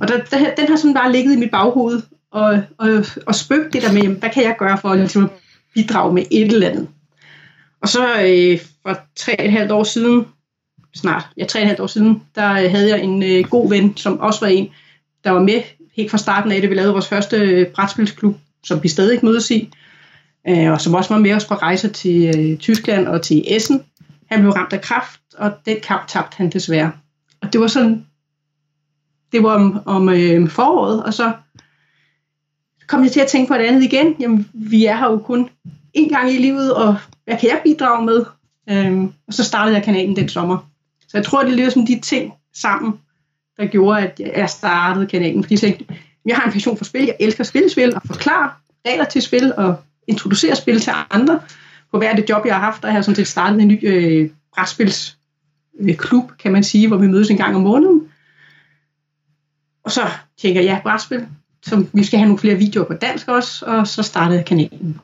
Og 0.00 0.08
der, 0.08 0.18
der, 0.30 0.54
den 0.54 0.68
har 0.68 0.76
sådan 0.76 0.94
bare 0.94 1.12
ligget 1.12 1.36
i 1.36 1.38
mit 1.38 1.50
baghoved, 1.50 2.02
og, 2.30 2.62
og, 2.78 3.04
og 3.26 3.34
spøgt 3.34 3.72
det 3.72 3.82
der 3.82 3.92
med, 3.92 4.02
hvad 4.02 4.30
kan 4.30 4.42
jeg 4.42 4.56
gøre 4.58 4.78
for 4.78 4.88
at 4.88 4.98
ligesom, 4.98 5.30
bidrage 5.74 6.14
med 6.14 6.22
et 6.30 6.52
eller 6.52 6.68
andet. 6.68 6.88
Og 7.82 7.88
så 7.88 8.20
øh, 8.20 8.60
for 8.82 8.98
tre 9.16 9.38
og 9.38 9.44
et 9.44 9.52
halvt 9.52 9.72
år 9.72 9.84
siden, 9.84 10.24
snart, 10.94 11.26
ja, 11.36 11.44
tre 11.44 11.58
og 11.58 11.62
et 11.62 11.66
halvt 11.66 11.80
år 11.80 11.86
siden, 11.86 12.22
der 12.34 12.52
øh, 12.52 12.70
havde 12.70 12.88
jeg 12.88 13.00
en 13.00 13.22
øh, 13.22 13.44
god 13.44 13.70
ven, 13.70 13.96
som 13.96 14.20
også 14.20 14.40
var 14.40 14.48
en, 14.48 14.68
der 15.24 15.30
var 15.30 15.42
med 15.42 15.62
helt 15.96 16.10
fra 16.10 16.18
starten 16.18 16.52
af, 16.52 16.60
da 16.60 16.66
vi 16.66 16.74
lavede 16.74 16.92
vores 16.92 17.08
første 17.08 17.36
øh, 17.36 17.66
brætspilsklub, 17.66 18.36
som 18.64 18.82
vi 18.82 18.88
stadig 18.88 19.12
ikke 19.12 19.26
mødes 19.26 19.50
i, 19.50 19.70
øh, 20.48 20.72
og 20.72 20.80
som 20.80 20.94
også 20.94 21.14
var 21.14 21.20
med 21.20 21.32
os 21.32 21.44
på 21.44 21.54
rejser 21.54 21.88
til 21.88 22.34
øh, 22.38 22.58
Tyskland 22.58 23.08
og 23.08 23.22
til 23.22 23.44
Essen. 23.46 23.82
Han 24.26 24.40
blev 24.40 24.52
ramt 24.52 24.72
af 24.72 24.80
kraft, 24.80 25.20
og 25.38 25.52
den 25.66 25.76
kamp 25.82 26.08
tabte 26.08 26.36
han 26.36 26.50
desværre. 26.50 26.92
Og 27.42 27.52
det 27.52 27.60
var 27.60 27.66
sådan, 27.66 28.06
det 29.32 29.42
var 29.42 29.54
om, 29.54 29.80
om 29.86 30.08
øh, 30.08 30.48
foråret, 30.48 31.04
og 31.04 31.14
så 31.14 31.32
kom 32.86 33.02
jeg 33.02 33.12
til 33.12 33.20
at 33.20 33.28
tænke 33.28 33.48
på 33.48 33.54
et 33.54 33.58
andet 33.58 33.82
igen. 33.82 34.16
Jamen, 34.20 34.48
vi 34.52 34.84
er 34.84 34.96
her 34.96 35.10
jo 35.10 35.18
kun 35.18 35.48
én 35.98 36.08
gang 36.08 36.32
i 36.32 36.38
livet, 36.38 36.74
og 36.74 36.96
hvad 37.24 37.38
kan 37.38 37.48
jeg 37.48 37.60
bidrage 37.64 38.04
med? 38.04 38.24
Øhm, 38.70 39.12
og 39.26 39.34
så 39.34 39.44
startede 39.44 39.76
jeg 39.76 39.84
kanalen 39.84 40.16
den 40.16 40.28
sommer. 40.28 40.70
Så 41.08 41.16
jeg 41.18 41.24
tror, 41.24 41.44
det 41.44 41.60
er 41.60 41.70
som 41.70 41.86
de 41.86 42.00
ting 42.00 42.32
sammen, 42.54 42.92
der 43.56 43.66
gjorde, 43.66 44.00
at 44.00 44.20
jeg 44.36 44.50
startede 44.50 45.06
kanalen. 45.06 45.42
Fordi 45.42 45.54
jeg 45.54 45.60
tænkte, 45.60 45.84
jeg 46.26 46.36
har 46.36 46.46
en 46.46 46.52
passion 46.52 46.76
for 46.76 46.84
spil, 46.84 47.04
jeg 47.04 47.16
elsker 47.20 47.44
spillespil 47.44 47.94
og 47.94 48.02
forklare 48.06 48.50
regler 48.86 49.04
til 49.04 49.22
spil 49.22 49.52
og 49.56 49.76
introducere 50.06 50.56
spil 50.56 50.80
til 50.80 50.92
andre. 51.10 51.40
På 51.90 51.98
hver 51.98 52.16
det 52.16 52.30
job, 52.30 52.46
jeg 52.46 52.54
har 52.54 52.60
haft, 52.60 52.82
der 52.82 52.88
har 52.88 52.96
jeg 52.96 53.04
sådan 53.04 53.16
set 53.16 53.28
startet 53.28 53.60
en 53.60 53.68
ny 53.68 53.78
øh, 53.82 54.30
brætspilsklub, 54.54 56.30
kan 56.38 56.52
man 56.52 56.64
sige, 56.64 56.88
hvor 56.88 56.96
vi 56.96 57.06
mødes 57.06 57.30
en 57.30 57.36
gang 57.36 57.56
om 57.56 57.62
måneden. 57.62 58.08
Og 59.84 59.92
så 59.92 60.00
tænker 60.38 60.60
jeg, 60.60 60.70
ja, 60.70 60.80
brætspil, 60.82 61.26
som 61.62 61.88
vi 61.92 62.04
skal 62.04 62.18
have 62.18 62.26
nogle 62.26 62.38
flere 62.38 62.56
videoer 62.56 62.86
på 62.86 62.94
dansk 62.94 63.28
også, 63.28 63.66
og 63.66 63.86
så 63.86 64.02
startede 64.02 64.42
kanalen. 64.42 65.00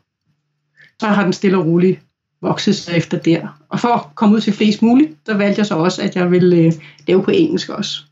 Så 1.01 1.07
har 1.07 1.23
den 1.23 1.33
stille 1.33 1.59
og 1.59 1.67
roligt 1.67 2.01
vokset 2.41 2.77
sig 2.77 2.97
efter 2.97 3.19
der. 3.19 3.65
Og 3.69 3.81
for 3.81 3.89
at 3.89 4.15
komme 4.15 4.35
ud 4.35 4.41
til 4.41 4.53
flest 4.53 4.83
muligt, 4.83 5.27
der 5.27 5.37
valgte 5.37 5.59
jeg 5.59 5.67
så 5.67 5.75
også, 5.75 6.03
at 6.03 6.17
jeg 6.17 6.31
ville 6.31 6.57
øh, 6.57 6.73
lave 7.09 7.23
på 7.23 7.31
engelsk 7.31 7.69
også. 7.69 8.03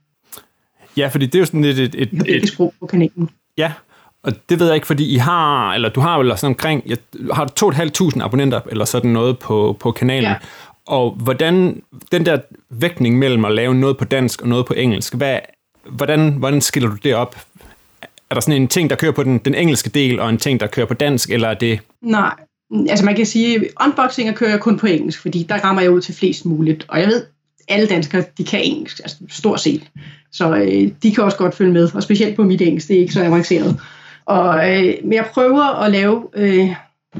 Ja, 0.96 1.08
fordi 1.08 1.26
det 1.26 1.34
er 1.34 1.38
jo 1.38 1.46
sådan 1.46 1.62
lidt 1.62 1.78
et... 1.78 1.94
et, 1.94 2.12
et, 2.12 2.42
et 2.42 2.48
sprog 2.48 2.74
på 2.80 2.86
kanalen. 2.86 3.30
Ja, 3.56 3.72
og 4.22 4.32
det 4.48 4.60
ved 4.60 4.66
jeg 4.66 4.74
ikke, 4.74 4.86
fordi 4.86 5.14
I 5.14 5.16
har, 5.16 5.74
eller 5.74 5.88
du 5.88 6.00
har 6.00 6.18
vel 6.18 6.38
sådan 6.38 6.46
omkring, 6.46 6.82
jeg, 6.86 6.96
har 7.32 7.52
2.500 8.16 8.22
abonnenter, 8.22 8.60
eller 8.70 8.84
sådan 8.84 9.10
noget 9.10 9.38
på, 9.38 9.76
på 9.80 9.92
kanalen. 9.92 10.30
Ja. 10.30 10.34
Og 10.86 11.10
hvordan, 11.10 11.82
den 12.12 12.26
der 12.26 12.38
vægtning 12.70 13.18
mellem 13.18 13.44
at 13.44 13.52
lave 13.52 13.74
noget 13.74 13.96
på 13.96 14.04
dansk 14.04 14.42
og 14.42 14.48
noget 14.48 14.66
på 14.66 14.74
engelsk, 14.74 15.14
hvad, 15.14 15.38
hvordan, 15.90 16.30
hvordan 16.30 16.60
skiller 16.60 16.88
du 16.88 16.96
det 17.02 17.14
op? 17.14 17.36
Er 18.30 18.34
der 18.34 18.40
sådan 18.40 18.62
en 18.62 18.68
ting, 18.68 18.90
der 18.90 18.96
kører 18.96 19.12
på 19.12 19.22
den, 19.22 19.38
den 19.38 19.54
engelske 19.54 19.90
del, 19.90 20.20
og 20.20 20.30
en 20.30 20.38
ting, 20.38 20.60
der 20.60 20.66
kører 20.66 20.86
på 20.86 20.94
dansk, 20.94 21.30
eller 21.30 21.48
er 21.48 21.54
det... 21.54 21.80
Nej, 22.02 22.34
altså 22.88 23.04
man 23.04 23.16
kan 23.16 23.26
sige, 23.26 23.68
unboxinger 23.84 24.32
kører 24.32 24.50
jeg 24.50 24.60
kun 24.60 24.78
på 24.78 24.86
engelsk, 24.86 25.22
fordi 25.22 25.46
der 25.48 25.64
rammer 25.64 25.82
jeg 25.82 25.90
ud 25.90 26.00
til 26.00 26.14
flest 26.14 26.46
muligt. 26.46 26.84
Og 26.88 27.00
jeg 27.00 27.08
ved, 27.08 27.24
alle 27.68 27.86
danskere, 27.86 28.24
de 28.38 28.44
kan 28.44 28.60
engelsk, 28.62 29.00
altså 29.00 29.16
stort 29.30 29.60
set. 29.60 29.82
Så 30.32 30.56
øh, 30.56 30.90
de 31.02 31.14
kan 31.14 31.24
også 31.24 31.36
godt 31.36 31.54
følge 31.54 31.72
med, 31.72 31.94
og 31.94 32.02
specielt 32.02 32.36
på 32.36 32.42
mit 32.42 32.60
engelsk, 32.60 32.88
det 32.88 32.96
er 32.96 33.00
ikke 33.00 33.12
så 33.12 33.24
avanceret. 33.24 33.80
Og, 34.30 34.70
øh, 34.70 34.94
men 35.02 35.12
jeg 35.12 35.26
prøver 35.34 35.82
at 35.84 35.90
lave 35.90 36.28
øh, 36.34 36.68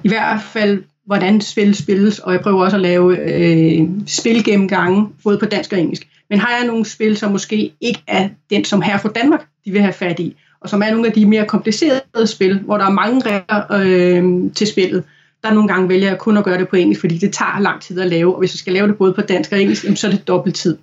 i 0.04 0.08
hvert 0.08 0.42
fald, 0.42 0.82
hvordan 1.06 1.40
spil 1.40 1.74
spilles, 1.74 2.18
og 2.18 2.32
jeg 2.32 2.40
prøver 2.40 2.64
også 2.64 2.76
at 2.76 2.82
lave 2.82 3.18
øh, 3.18 3.88
spilgennemgange, 4.06 5.08
både 5.24 5.38
på 5.38 5.44
dansk 5.44 5.72
og 5.72 5.80
engelsk. 5.80 6.08
Men 6.30 6.38
har 6.38 6.56
jeg 6.58 6.66
nogle 6.66 6.84
spil, 6.84 7.16
som 7.16 7.32
måske 7.32 7.72
ikke 7.80 8.02
er 8.06 8.28
den, 8.50 8.64
som 8.64 8.82
her 8.82 8.98
fra 8.98 9.08
Danmark, 9.08 9.46
de 9.64 9.70
vil 9.70 9.80
have 9.80 9.92
fat 9.92 10.20
i, 10.20 10.36
og 10.60 10.68
som 10.68 10.82
er 10.82 10.90
nogle 10.90 11.06
af 11.06 11.12
de 11.12 11.26
mere 11.26 11.46
komplicerede 11.46 12.26
spil, 12.26 12.58
hvor 12.58 12.76
der 12.76 12.84
er 12.84 12.90
mange 12.90 13.22
regler 13.24 13.72
øh, 13.72 14.52
til 14.52 14.66
spillet, 14.66 15.04
der 15.42 15.52
nogle 15.52 15.68
gange 15.68 15.88
vælger 15.88 16.08
jeg 16.08 16.18
kun 16.18 16.36
at 16.36 16.44
gøre 16.44 16.58
det 16.58 16.68
på 16.68 16.76
engelsk, 16.76 17.00
fordi 17.00 17.18
det 17.18 17.32
tager 17.32 17.60
lang 17.60 17.80
tid 17.80 18.00
at 18.00 18.06
lave, 18.06 18.34
og 18.34 18.38
hvis 18.38 18.54
jeg 18.54 18.58
skal 18.58 18.72
lave 18.72 18.88
det 18.88 18.98
både 18.98 19.12
på 19.12 19.20
dansk 19.20 19.52
og 19.52 19.60
engelsk, 19.60 19.86
så 19.96 20.06
er 20.06 20.10
det 20.10 20.28
dobbelt 20.28 20.56
tid. 20.56 20.78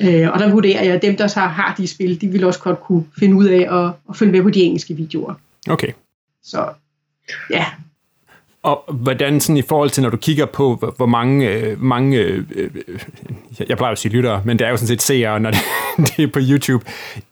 Øh, 0.00 0.30
og 0.32 0.38
der 0.38 0.50
vurderer 0.50 0.84
jeg, 0.84 0.94
at 0.94 1.02
dem, 1.02 1.16
der 1.16 1.26
så 1.26 1.40
har 1.40 1.74
de 1.78 1.86
spil, 1.86 2.20
de 2.20 2.28
vil 2.28 2.44
også 2.44 2.60
godt 2.60 2.80
kunne 2.80 3.04
finde 3.18 3.36
ud 3.36 3.46
af 3.46 3.84
at, 3.84 3.92
at 4.08 4.16
følge 4.16 4.32
med 4.32 4.42
på 4.42 4.50
de 4.50 4.62
engelske 4.62 4.94
videoer. 4.94 5.34
Okay. 5.68 5.92
Så 6.42 6.68
ja. 7.50 7.66
Og 8.62 8.84
hvordan 8.92 9.40
sådan 9.40 9.56
i 9.56 9.62
forhold 9.62 9.90
til, 9.90 10.02
når 10.02 10.10
du 10.10 10.16
kigger 10.16 10.46
på, 10.46 10.92
hvor 10.96 11.06
mange, 11.06 11.48
øh, 11.48 11.82
mange 11.82 12.18
øh, 12.18 12.44
øh, 12.54 12.70
jeg 13.68 13.76
plejer 13.76 13.92
at 13.92 13.98
sige 13.98 14.12
lyttere, 14.12 14.42
men 14.44 14.58
det 14.58 14.66
er 14.66 14.70
jo 14.70 14.76
sådan 14.76 14.88
set 14.88 15.02
seere, 15.02 15.40
når 15.40 15.50
det, 15.50 15.60
det 16.16 16.22
er 16.22 16.26
på 16.26 16.38
YouTube. 16.42 16.84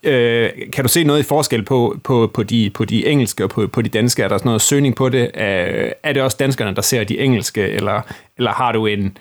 Øh, 0.03 0.51
kan 0.73 0.85
du 0.85 0.89
se 0.89 1.05
noget 1.05 1.21
i 1.21 1.23
forskel 1.23 1.63
på, 1.65 1.99
på, 2.05 2.31
på, 2.35 2.43
de, 2.43 2.71
på 2.71 2.85
de 2.85 3.07
engelske 3.07 3.45
og 3.45 3.51
på, 3.51 3.67
på 3.67 3.83
de 3.83 3.89
danske? 3.89 4.23
Er 4.23 4.29
der 4.29 4.39
sådan 4.39 4.49
noget 4.49 4.63
søgning 4.63 4.95
på 4.95 5.09
det? 5.09 5.31
Er, 5.35 5.93
er 6.03 6.13
det 6.13 6.23
også 6.23 6.37
danskerne, 6.41 6.77
der 6.77 6.83
ser 6.83 7.05
de 7.05 7.19
engelske, 7.19 7.63
eller, 7.63 8.01
eller 8.39 8.51
har 8.51 8.73
du 8.73 8.87
en, 8.87 9.17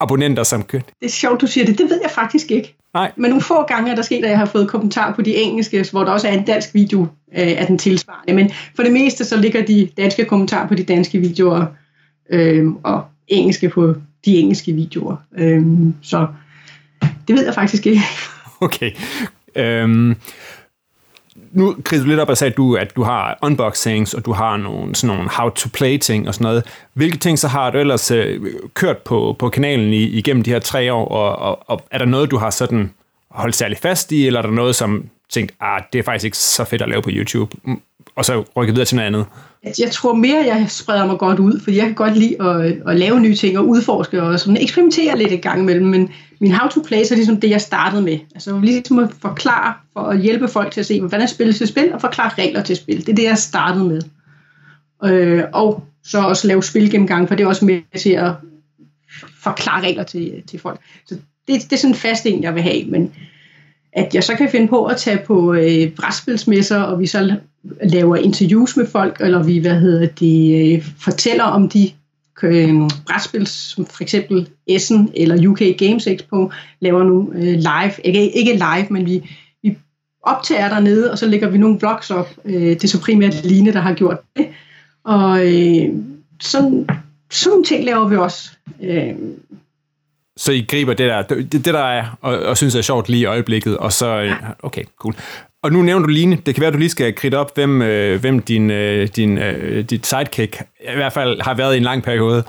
abonnenter, 0.00 0.42
som... 0.42 0.62
Det 0.62 0.84
er 1.02 1.08
sjovt, 1.08 1.40
du 1.40 1.46
siger 1.46 1.66
det. 1.66 1.78
Det 1.78 1.90
ved 1.90 2.00
jeg 2.02 2.10
faktisk 2.10 2.50
ikke. 2.50 2.76
Nej. 2.94 3.12
Men 3.16 3.30
nogle 3.30 3.42
få 3.42 3.62
gange 3.62 3.90
er 3.90 3.94
der 3.94 4.02
sket, 4.02 4.24
at 4.24 4.30
jeg 4.30 4.38
har 4.38 4.46
fået 4.46 4.68
kommentar 4.68 5.14
på 5.14 5.22
de 5.22 5.36
engelske, 5.36 5.86
hvor 5.90 6.04
der 6.04 6.12
også 6.12 6.28
er 6.28 6.32
en 6.32 6.44
dansk 6.44 6.74
video 6.74 7.02
øh, 7.02 7.54
af 7.58 7.66
den 7.66 7.78
tilsvarende. 7.78 8.34
Men 8.34 8.50
for 8.76 8.82
det 8.82 8.92
meste, 8.92 9.24
så 9.24 9.36
ligger 9.36 9.64
de 9.64 9.88
danske 9.96 10.24
kommentarer 10.24 10.68
på 10.68 10.74
de 10.74 10.84
danske 10.84 11.18
videoer, 11.18 11.66
øh, 12.30 12.66
og 12.82 13.04
engelske 13.28 13.68
på 13.68 13.94
de 14.24 14.36
engelske 14.36 14.72
videoer. 14.72 15.16
Øh, 15.38 15.62
så 16.02 16.26
det 17.28 17.36
ved 17.36 17.44
jeg 17.44 17.54
faktisk 17.54 17.86
ikke. 17.86 18.02
Okay. 18.60 18.90
Øhm, 19.56 20.16
nu 21.52 21.76
kridte 21.84 22.04
du 22.04 22.08
lidt 22.08 22.20
op 22.20 22.28
og 22.28 22.36
sagde, 22.36 22.50
at 22.50 22.56
du, 22.56 22.76
at 22.76 22.96
du 22.96 23.02
har 23.02 23.38
unboxings, 23.42 24.14
og 24.14 24.24
du 24.24 24.32
har 24.32 24.56
nogle, 24.56 24.94
sådan 24.94 25.16
nogle 25.16 25.30
how-to-play-ting 25.30 26.28
og 26.28 26.34
sådan 26.34 26.44
noget. 26.44 26.64
Hvilke 26.92 27.18
ting 27.18 27.38
så 27.38 27.48
har 27.48 27.70
du 27.70 27.78
ellers 27.78 28.10
øh, 28.10 28.40
kørt 28.74 28.98
på, 28.98 29.36
på 29.38 29.48
kanalen 29.48 29.92
i, 29.92 30.02
igennem 30.02 30.42
de 30.42 30.50
her 30.50 30.58
tre 30.58 30.92
år, 30.92 31.08
og, 31.08 31.36
og, 31.36 31.70
og 31.70 31.86
er 31.90 31.98
der 31.98 32.04
noget, 32.04 32.30
du 32.30 32.36
har 32.36 32.50
sådan 32.50 32.90
holdt 33.30 33.54
særlig 33.54 33.78
fast 33.78 34.12
i, 34.12 34.26
eller 34.26 34.40
er 34.40 34.46
der 34.46 34.52
noget, 34.52 34.74
som 34.74 35.04
tænkt, 35.30 35.52
ah, 35.60 35.82
det 35.92 35.98
er 35.98 36.02
faktisk 36.02 36.24
ikke 36.24 36.36
så 36.36 36.64
fedt 36.64 36.82
at 36.82 36.88
lave 36.88 37.02
på 37.02 37.10
YouTube, 37.12 37.56
og 38.16 38.24
så 38.24 38.44
rykke 38.56 38.72
videre 38.72 38.86
til 38.86 38.96
noget 38.96 39.06
andet? 39.06 39.26
Altså, 39.62 39.82
jeg 39.82 39.92
tror 39.92 40.14
mere, 40.14 40.44
jeg 40.46 40.66
spreder 40.68 41.06
mig 41.06 41.18
godt 41.18 41.38
ud, 41.38 41.60
fordi 41.60 41.76
jeg 41.76 41.86
kan 41.86 41.94
godt 41.94 42.16
lide 42.16 42.42
at, 42.42 42.82
at 42.86 42.96
lave 42.96 43.20
nye 43.20 43.34
ting 43.34 43.58
og 43.58 43.68
udforske 43.68 44.22
og 44.22 44.40
sådan 44.40 44.62
eksperimentere 44.62 45.18
lidt 45.18 45.32
i 45.32 45.36
gang 45.36 45.60
imellem, 45.60 45.86
men 45.86 46.10
min 46.40 46.52
how-to-play 46.52 46.98
er 46.98 47.14
ligesom 47.14 47.40
det, 47.40 47.50
jeg 47.50 47.60
startede 47.60 48.02
med. 48.02 48.18
Altså 48.34 48.60
ligesom 48.60 48.98
at 48.98 49.10
forklare, 49.22 49.74
for 49.92 50.00
at 50.00 50.20
hjælpe 50.20 50.48
folk 50.48 50.72
til 50.72 50.80
at 50.80 50.86
se, 50.86 51.00
hvordan 51.00 51.20
er 51.20 51.26
spillet 51.26 51.56
til 51.56 51.66
spil, 51.66 51.92
og 51.92 52.00
forklare 52.00 52.30
regler 52.38 52.62
til 52.62 52.76
spil. 52.76 53.00
Det 53.00 53.08
er 53.08 53.16
det, 53.16 53.24
jeg 53.24 53.38
startede 53.38 53.84
med. 53.84 54.02
Øh, 55.04 55.44
og 55.52 55.84
så 56.04 56.20
også 56.20 56.46
lave 56.46 56.62
spilgennemgang, 56.62 57.28
for 57.28 57.34
det 57.34 57.44
er 57.44 57.48
også 57.48 57.64
med 57.64 57.80
til 57.98 58.10
at 58.10 58.32
forklare 59.42 59.82
regler 59.82 60.02
til, 60.02 60.42
til 60.46 60.58
folk. 60.60 60.80
Så 61.06 61.14
det, 61.48 61.62
det 61.62 61.72
er 61.72 61.76
sådan 61.76 61.90
en 61.90 61.98
fast 61.98 62.26
en, 62.26 62.42
jeg 62.42 62.54
vil 62.54 62.62
have, 62.62 62.84
men 62.84 63.14
at 63.92 64.14
jeg 64.14 64.24
så 64.24 64.34
kan 64.34 64.50
finde 64.50 64.68
på 64.68 64.84
at 64.84 64.96
tage 64.96 65.18
på 65.26 65.54
øh, 65.54 65.90
brætspilsmesser, 65.90 66.80
og 66.80 67.00
vi 67.00 67.06
så 67.06 67.36
laver 67.82 68.16
interviews 68.16 68.76
med 68.76 68.86
folk, 68.86 69.16
eller 69.20 69.42
vi, 69.42 69.58
hvad 69.58 69.80
hedder 69.80 70.06
det, 70.06 70.74
øh, 70.74 70.84
fortæller 70.98 71.44
om 71.44 71.68
de 71.68 71.90
øh, 72.42 72.74
brætspil, 73.06 73.46
som 73.46 73.86
for 73.86 74.02
eksempel 74.02 74.48
Essen 74.66 75.12
eller 75.14 75.48
UK 75.48 75.60
Games 75.78 76.06
Expo, 76.06 76.50
laver 76.80 77.04
nu 77.04 77.32
øh, 77.34 77.42
live, 77.42 77.92
ikke, 78.04 78.30
ikke 78.30 78.52
live, 78.52 78.86
men 78.90 79.06
vi, 79.06 79.30
vi 79.62 79.76
optager 80.22 80.68
dernede, 80.68 81.10
og 81.10 81.18
så 81.18 81.26
lægger 81.26 81.48
vi 81.48 81.58
nogle 81.58 81.78
vlogs 81.78 82.10
op. 82.10 82.30
Øh, 82.44 82.62
det 82.62 82.84
er 82.84 82.88
så 82.88 83.00
primært 83.00 83.44
Line, 83.44 83.72
der 83.72 83.80
har 83.80 83.94
gjort 83.94 84.18
det. 84.36 84.46
Og 85.04 85.46
øh, 85.46 85.94
sådan, 86.40 86.88
sådan 87.30 87.50
nogle 87.50 87.64
ting 87.64 87.84
laver 87.84 88.08
vi 88.08 88.16
også. 88.16 88.50
Øh, 88.82 89.14
så 90.36 90.52
I 90.52 90.66
griber 90.68 90.94
det 90.94 91.08
der, 91.08 91.22
det, 91.22 91.52
det 91.52 91.64
der 91.64 91.78
er, 91.78 92.18
og, 92.20 92.38
og 92.38 92.56
synes 92.56 92.74
er 92.74 92.82
sjovt 92.82 93.08
lige 93.08 93.20
i 93.20 93.24
øjeblikket, 93.24 93.76
og 93.76 93.92
så, 93.92 94.06
ja. 94.06 94.36
okay, 94.62 94.84
cool. 94.98 95.14
Og 95.62 95.72
nu 95.72 95.82
nævner 95.82 96.06
du 96.06 96.12
Line, 96.12 96.38
det 96.46 96.54
kan 96.54 96.60
være, 96.60 96.68
at 96.68 96.74
du 96.74 96.78
lige 96.78 96.90
skal 96.90 97.14
kridte 97.14 97.38
op, 97.38 97.54
hvem, 97.54 97.82
øh, 97.82 98.20
hvem 98.20 98.38
din, 98.40 98.70
øh, 98.70 99.08
din, 99.16 99.38
øh, 99.38 99.84
dit 99.84 100.06
sidekick 100.06 100.62
i 100.80 100.94
hvert 100.96 101.12
fald 101.12 101.40
har 101.40 101.54
været 101.54 101.74
i 101.74 101.76
en 101.76 101.82
lang 101.82 102.02
periode. 102.02 102.44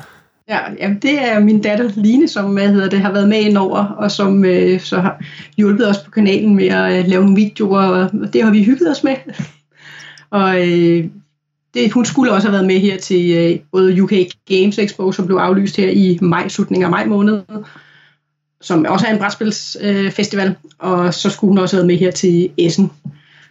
Ja, 0.49 0.59
jamen 0.79 0.99
det 0.99 1.27
er 1.31 1.39
min 1.39 1.61
datter 1.61 1.89
Line, 1.95 2.27
som 2.27 2.53
hvad 2.53 2.69
hedder 2.69 2.89
det, 2.89 3.01
har 3.01 3.11
været 3.11 3.29
med 3.29 3.39
indover, 3.39 3.85
og 3.85 4.11
som 4.11 4.45
øh, 4.45 4.79
så 4.79 4.99
har 4.99 5.23
hjulpet 5.57 5.89
os 5.89 5.97
på 5.97 6.11
kanalen 6.11 6.55
med 6.55 6.67
at 6.67 6.99
øh, 6.99 7.07
lave 7.07 7.23
nogle 7.23 7.35
videoer, 7.35 7.81
og 7.81 8.33
det 8.33 8.43
har 8.43 8.51
vi 8.51 8.63
hygget 8.63 8.91
os 8.91 9.03
med. 9.03 9.15
og 10.39 10.69
øh, 10.69 11.05
det, 11.73 11.91
hun 11.91 12.05
skulle 12.05 12.31
også 12.31 12.47
have 12.47 12.53
været 12.53 12.67
med 12.67 12.79
her 12.79 12.97
til 12.97 13.31
øh, 13.37 13.59
både 13.71 14.03
UK 14.03 14.11
Games 14.49 14.79
Expo, 14.79 15.11
som 15.11 15.25
blev 15.25 15.37
aflyst 15.37 15.77
her 15.77 15.89
i 15.89 16.17
maj, 16.21 16.47
slutningen 16.47 16.85
af 16.85 16.91
maj 16.91 17.05
måned, 17.05 17.41
som 18.61 18.85
også 18.89 19.07
er 19.07 19.11
en 19.11 19.19
brætspilsfestival, 19.19 20.47
øh, 20.47 20.55
og 20.79 21.13
så 21.13 21.29
skulle 21.29 21.51
hun 21.51 21.57
også 21.57 21.75
have 21.75 21.87
med 21.87 21.97
her 21.97 22.11
til 22.11 22.49
Essen. 22.57 22.91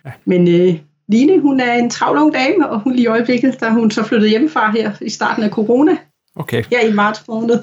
Ja. 0.04 0.10
Men 0.24 0.48
øh, 0.48 0.74
Line, 1.08 1.40
hun 1.40 1.60
er 1.60 1.74
en 1.74 1.90
travl 1.90 2.18
ung 2.18 2.34
dame, 2.34 2.68
og 2.68 2.80
hun 2.80 2.92
lige 2.92 3.02
i 3.02 3.06
øjeblikket, 3.06 3.60
da 3.60 3.70
hun 3.70 3.90
så 3.90 4.02
flyttede 4.02 4.30
hjemmefra 4.30 4.70
her 4.70 4.92
i 5.00 5.10
starten 5.10 5.42
af 5.44 5.50
corona, 5.50 5.96
okay. 6.36 6.64
her 6.70 6.80
i 6.80 6.92
marts 6.92 7.28
måned. 7.28 7.58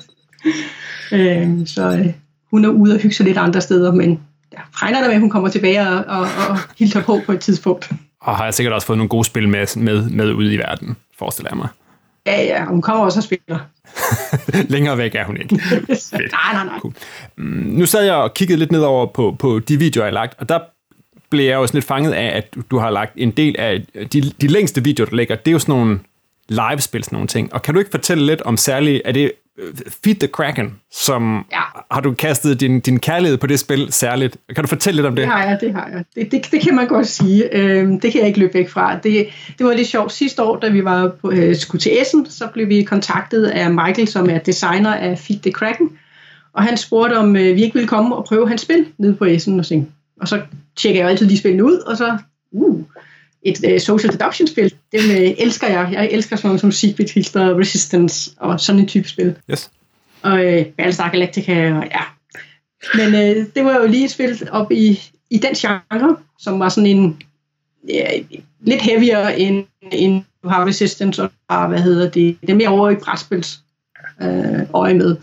øh, 1.11 1.67
så 1.67 1.89
øh, 1.91 2.13
hun 2.51 2.65
er 2.65 2.69
ude 2.69 2.93
og 2.93 2.99
hygge 2.99 3.15
sig 3.15 3.25
lidt 3.25 3.37
andre 3.37 3.61
steder, 3.61 3.91
men 3.91 4.19
jeg 4.51 4.61
regner 4.73 4.99
der 4.99 5.07
med, 5.07 5.15
at 5.15 5.21
hun 5.21 5.29
kommer 5.29 5.49
tilbage 5.49 5.81
og, 5.81 5.97
og, 5.97 6.27
og 6.49 6.57
hilser 6.79 7.01
på 7.01 7.21
på 7.25 7.31
et 7.31 7.39
tidspunkt. 7.39 7.91
Og 8.21 8.35
har 8.35 8.43
jeg 8.43 8.53
sikkert 8.53 8.73
også 8.73 8.87
fået 8.87 8.97
nogle 8.97 9.09
gode 9.09 9.25
spil 9.25 9.49
med, 9.49 9.79
med, 9.79 10.09
med 10.09 10.33
ud 10.33 10.51
i 10.51 10.57
verden, 10.57 10.95
forestiller 11.19 11.49
jeg 11.51 11.57
mig. 11.57 11.67
Ja, 12.25 12.41
ja, 12.41 12.65
hun 12.65 12.81
kommer 12.81 13.03
også 13.03 13.19
og 13.19 13.23
spiller. 13.23 13.59
Længere 14.73 14.97
væk 14.97 15.15
er 15.15 15.25
hun 15.25 15.37
ikke. 15.37 15.55
nej, 15.55 16.53
nej, 16.53 16.65
nej. 16.65 16.79
Cool. 16.79 16.93
Mm, 17.37 17.45
nu 17.45 17.85
sad 17.85 18.03
jeg 18.05 18.15
og 18.15 18.33
kiggede 18.33 18.59
lidt 18.59 18.71
nedover 18.71 19.05
på, 19.05 19.35
på 19.39 19.59
de 19.59 19.79
videoer, 19.79 20.05
jeg 20.05 20.11
har 20.11 20.13
lagt, 20.13 20.39
og 20.39 20.49
der 20.49 20.59
blev 21.29 21.45
jeg 21.45 21.55
jo 21.55 21.67
sådan 21.67 21.77
lidt 21.77 21.85
fanget 21.85 22.11
af, 22.13 22.37
at 22.37 22.55
du 22.71 22.77
har 22.77 22.89
lagt 22.89 23.13
en 23.15 23.31
del 23.31 23.55
af 23.59 23.85
de, 24.13 24.21
de 24.21 24.47
længste 24.47 24.83
videoer, 24.83 25.09
du 25.09 25.15
lægger, 25.15 25.35
det 25.35 25.47
er 25.47 25.51
jo 25.51 25.59
sådan 25.59 25.75
nogle 25.75 25.99
live-spil, 26.49 27.03
sådan 27.03 27.15
nogle 27.15 27.27
ting. 27.27 27.53
Og 27.53 27.61
kan 27.61 27.73
du 27.73 27.79
ikke 27.79 27.91
fortælle 27.91 28.25
lidt 28.25 28.41
om 28.41 28.57
særligt, 28.57 29.01
er 29.05 29.11
det 29.11 29.31
Feed 30.03 30.15
the 30.15 30.27
Kraken, 30.27 30.75
som 30.91 31.45
ja. 31.51 31.61
har 31.91 32.01
du 32.01 32.13
kastet 32.13 32.59
din, 32.59 32.79
din 32.79 32.99
kærlighed 32.99 33.37
på 33.37 33.47
det 33.47 33.59
spil 33.59 33.93
særligt. 33.93 34.37
Kan 34.55 34.63
du 34.63 34.67
fortælle 34.67 34.95
lidt 34.95 35.07
om 35.07 35.15
det? 35.15 35.23
Det 35.23 35.33
har 35.33 35.43
jeg, 35.43 35.57
det 35.61 35.73
har 35.73 35.89
jeg. 35.93 36.03
Det, 36.15 36.31
det, 36.31 36.51
det 36.51 36.61
kan 36.61 36.75
man 36.75 36.87
godt 36.87 37.07
sige. 37.07 37.55
Øhm, 37.55 37.99
det 37.99 38.11
kan 38.11 38.19
jeg 38.19 38.27
ikke 38.27 38.39
løbe 38.39 38.53
væk 38.53 38.69
fra. 38.69 38.97
Det, 38.97 39.27
det 39.57 39.65
var 39.65 39.73
lidt 39.73 39.87
sjovt. 39.87 40.11
Sidste 40.11 40.43
år, 40.43 40.59
da 40.59 40.69
vi 40.69 40.83
var 40.83 41.11
på, 41.21 41.31
øh, 41.31 41.55
skulle 41.55 41.81
til 41.81 42.01
Essen, 42.01 42.29
så 42.29 42.47
blev 42.53 42.69
vi 42.69 42.83
kontaktet 42.83 43.45
af 43.45 43.71
Michael, 43.71 44.07
som 44.07 44.29
er 44.29 44.37
designer 44.37 44.93
af 44.93 45.19
Feed 45.19 45.39
the 45.39 45.51
Kraken. 45.51 45.89
Og 46.53 46.63
han 46.63 46.77
spurgte, 46.77 47.17
om 47.17 47.35
øh, 47.35 47.55
vi 47.55 47.63
ikke 47.63 47.73
ville 47.73 47.87
komme 47.87 48.15
og 48.15 48.25
prøve 48.25 48.47
hans 48.47 48.61
spil 48.61 48.85
nede 48.97 49.13
på 49.13 49.25
Essen. 49.25 49.59
Og, 49.59 49.65
og 50.21 50.27
så 50.27 50.41
tjekker 50.75 51.01
jeg 51.01 51.09
altid 51.09 51.29
de 51.29 51.37
spillene 51.37 51.63
ud, 51.63 51.77
og 51.77 51.97
så... 51.97 52.17
Uh, 52.51 52.81
et 53.45 53.73
uh, 53.73 53.79
social 53.79 54.13
deduction-spil. 54.13 54.73
Dem 54.95 55.09
uh, 55.09 55.31
elsker 55.37 55.67
jeg. 55.67 55.89
Jeg 55.91 56.09
elsker 56.11 56.35
sådan 56.35 56.47
noget 56.47 56.61
som 56.61 56.71
Secret 56.71 57.11
Hitler, 57.11 57.59
Resistance 57.59 58.31
og 58.37 58.59
sådan 58.59 58.81
en 58.81 58.87
type 58.87 59.07
spil. 59.07 59.35
Yes. 59.51 59.71
Og 60.21 60.33
uh, 60.33 60.65
Battlestar 60.77 61.09
Galactica, 61.11 61.73
og 61.73 61.83
ja. 61.91 62.01
Men 62.95 63.07
uh, 63.07 63.45
det 63.55 63.65
var 63.65 63.77
jo 63.79 63.87
lige 63.87 64.05
et 64.05 64.11
spil 64.11 64.47
op 64.51 64.71
i, 64.71 64.99
i 65.29 65.37
den 65.37 65.53
genre, 65.53 66.17
som 66.39 66.59
var 66.59 66.69
sådan 66.69 66.89
en 66.89 67.23
uh, 67.83 68.39
lidt 68.61 68.81
heavier 68.81 69.27
end, 69.27 69.65
end 69.91 70.23
du 70.43 70.49
har 70.49 70.65
Resistance 70.65 71.23
og 71.23 71.31
har, 71.49 71.67
hvad 71.67 71.79
hedder 71.79 72.09
det, 72.09 72.37
det 72.41 72.49
er 72.49 72.55
mere 72.55 72.69
over 72.69 72.89
i 72.89 72.95
brætspils 72.95 73.59
uh, 74.21 74.61
øje 74.73 74.93
med. 74.93 75.15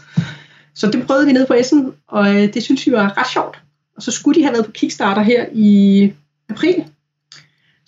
Så 0.75 0.91
det 0.91 1.07
prøvede 1.07 1.27
vi 1.27 1.33
ned 1.33 1.47
på 1.47 1.55
Essen, 1.55 1.93
og 2.09 2.21
uh, 2.21 2.37
det 2.37 2.63
synes 2.63 2.87
vi 2.87 2.93
var 2.93 3.19
ret 3.19 3.33
sjovt. 3.33 3.63
Og 3.97 4.03
så 4.03 4.11
skulle 4.11 4.41
de 4.41 4.45
have 4.45 4.53
været 4.53 4.67
på 4.67 4.73
Kickstarter 4.73 5.23
her 5.23 5.47
i 5.53 6.13
april, 6.51 6.85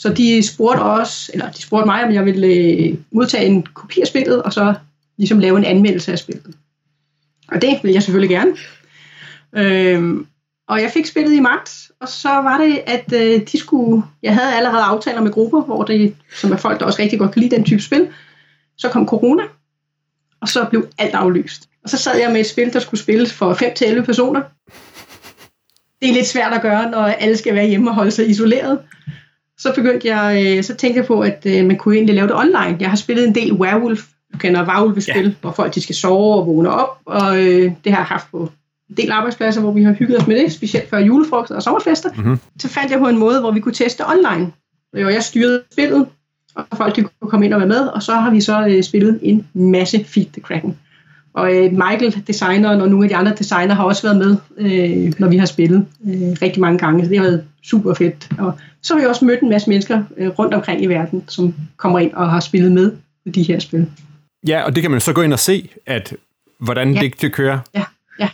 så 0.04 0.12
de 0.12 0.42
spurgte 0.42 0.80
os, 0.80 1.30
eller 1.32 1.50
de 1.50 1.62
spurgte 1.62 1.86
mig, 1.86 2.04
om 2.04 2.12
jeg 2.12 2.24
ville 2.24 2.46
øh, 2.46 2.94
modtage 3.10 3.46
en 3.46 3.62
kopi 3.62 4.00
af 4.00 4.06
spillet, 4.06 4.42
og 4.42 4.52
så 4.52 4.74
ligesom 5.16 5.38
lave 5.38 5.58
en 5.58 5.64
anmeldelse 5.64 6.12
af 6.12 6.18
spillet. 6.18 6.54
Og 7.48 7.62
det 7.62 7.78
ville 7.82 7.94
jeg 7.94 8.02
selvfølgelig 8.02 8.36
gerne. 8.36 8.56
Øhm, 9.52 10.26
og 10.68 10.82
jeg 10.82 10.90
fik 10.90 11.06
spillet 11.06 11.32
i 11.32 11.40
marts, 11.40 11.90
og 12.00 12.08
så 12.08 12.28
var 12.28 12.58
det, 12.58 12.82
at 12.86 13.12
øh, 13.12 13.40
de 13.52 13.58
skulle, 13.58 14.02
jeg 14.22 14.34
havde 14.34 14.54
allerede 14.54 14.82
aftaler 14.82 15.22
med 15.22 15.32
grupper, 15.32 15.62
hvor 15.62 15.82
det, 15.82 16.14
som 16.34 16.52
er 16.52 16.56
folk, 16.56 16.80
der 16.80 16.86
også 16.86 17.02
rigtig 17.02 17.18
godt 17.18 17.32
kan 17.32 17.42
lide 17.42 17.56
den 17.56 17.64
type 17.64 17.82
spil. 17.82 18.08
Så 18.76 18.88
kom 18.88 19.08
corona, 19.08 19.42
og 20.40 20.48
så 20.48 20.64
blev 20.70 20.88
alt 20.98 21.14
aflyst. 21.14 21.68
Og 21.84 21.90
så 21.90 21.96
sad 21.96 22.18
jeg 22.18 22.32
med 22.32 22.40
et 22.40 22.46
spil, 22.46 22.72
der 22.72 22.80
skulle 22.80 23.00
spilles 23.00 23.32
for 23.32 23.54
5-11 24.00 24.04
personer. 24.04 24.42
Det 26.02 26.10
er 26.10 26.14
lidt 26.14 26.26
svært 26.26 26.52
at 26.52 26.62
gøre, 26.62 26.90
når 26.90 27.02
alle 27.02 27.36
skal 27.36 27.54
være 27.54 27.66
hjemme 27.66 27.90
og 27.90 27.94
holde 27.94 28.10
sig 28.10 28.30
isoleret 28.30 28.78
så 29.58 29.72
begyndte 29.74 30.14
jeg, 30.14 30.56
øh, 30.58 30.64
så 30.64 30.74
tænkte 30.74 30.98
jeg 30.98 31.06
på, 31.06 31.20
at 31.20 31.46
øh, 31.46 31.66
man 31.66 31.76
kunne 31.76 31.94
egentlig 31.94 32.14
lave 32.14 32.28
det 32.28 32.36
online. 32.36 32.76
Jeg 32.80 32.90
har 32.90 32.96
spillet 32.96 33.28
en 33.28 33.34
del 33.34 33.52
Werewolf, 33.52 34.02
du 34.32 34.38
kender 34.38 34.66
Werewolf-spil, 34.66 35.24
ja. 35.24 35.32
hvor 35.40 35.52
folk 35.52 35.74
de 35.74 35.80
skal 35.80 35.94
sove 35.94 36.34
og 36.34 36.46
vågne 36.46 36.70
op, 36.70 36.88
og 37.06 37.38
øh, 37.38 37.72
det 37.84 37.92
har 37.92 37.98
jeg 37.98 38.06
haft 38.06 38.30
på 38.30 38.50
en 38.90 38.96
del 38.96 39.10
arbejdspladser, 39.10 39.60
hvor 39.60 39.72
vi 39.72 39.82
har 39.82 39.92
hygget 39.92 40.18
os 40.18 40.26
med 40.26 40.42
det, 40.42 40.52
specielt 40.52 40.90
før 40.90 40.98
julefrokost 40.98 41.50
og 41.50 41.62
sommerfester. 41.62 42.08
Mm-hmm. 42.16 42.38
Så 42.58 42.68
fandt 42.68 42.90
jeg 42.90 42.98
på 42.98 43.08
en 43.08 43.18
måde, 43.18 43.40
hvor 43.40 43.50
vi 43.50 43.60
kunne 43.60 43.74
teste 43.74 44.08
online. 44.08 44.52
Og 44.92 45.12
jeg 45.12 45.22
styrede 45.22 45.62
spillet, 45.72 46.06
og 46.54 46.76
folk 46.76 46.96
de 46.96 47.02
kunne 47.02 47.30
komme 47.30 47.46
ind 47.46 47.54
og 47.54 47.60
være 47.60 47.68
med, 47.68 47.86
og 47.86 48.02
så 48.02 48.14
har 48.14 48.30
vi 48.30 48.40
så 48.40 48.66
øh, 48.66 48.82
spillet 48.82 49.18
en 49.22 49.46
masse 49.54 50.04
Feed 50.04 50.26
the 50.26 50.40
Kraken. 50.40 50.78
Og 51.34 51.54
øh, 51.56 51.72
Michael, 51.72 52.22
designeren, 52.26 52.80
og 52.80 52.88
nogle 52.88 53.04
af 53.04 53.08
de 53.08 53.16
andre 53.16 53.32
designer 53.38 53.74
har 53.74 53.84
også 53.84 54.02
været 54.02 54.18
med, 54.18 54.36
øh, 54.58 55.12
når 55.18 55.28
vi 55.28 55.36
har 55.36 55.46
spillet 55.46 55.86
øh, 56.06 56.36
rigtig 56.42 56.60
mange 56.60 56.78
gange. 56.78 57.04
Så 57.04 57.10
det 57.10 57.18
har 57.18 57.24
været 57.24 57.44
super 57.64 57.94
fedt. 57.94 58.28
Og 58.38 58.52
så 58.82 58.94
har 58.94 59.00
vi 59.00 59.06
også 59.06 59.24
mødt 59.24 59.40
en 59.40 59.48
masse 59.48 59.70
mennesker 59.70 60.02
øh, 60.16 60.28
rundt 60.28 60.54
omkring 60.54 60.82
i 60.82 60.86
verden, 60.86 61.24
som 61.28 61.54
kommer 61.76 61.98
ind 61.98 62.12
og 62.12 62.30
har 62.30 62.40
spillet 62.40 62.72
med 62.72 62.90
på 63.26 63.30
de 63.30 63.42
her 63.42 63.58
spil. 63.58 63.86
Ja, 64.48 64.62
og 64.62 64.74
det 64.74 64.82
kan 64.82 64.90
man 64.90 65.00
så 65.00 65.12
gå 65.12 65.22
ind 65.22 65.32
og 65.32 65.38
se, 65.38 65.70
at 65.86 66.14
hvordan 66.58 66.94
ja. 66.94 67.00
det, 67.00 67.20
det 67.20 67.32
kører. 67.32 67.58
Ja, 67.74 67.84
ja. 68.18 68.28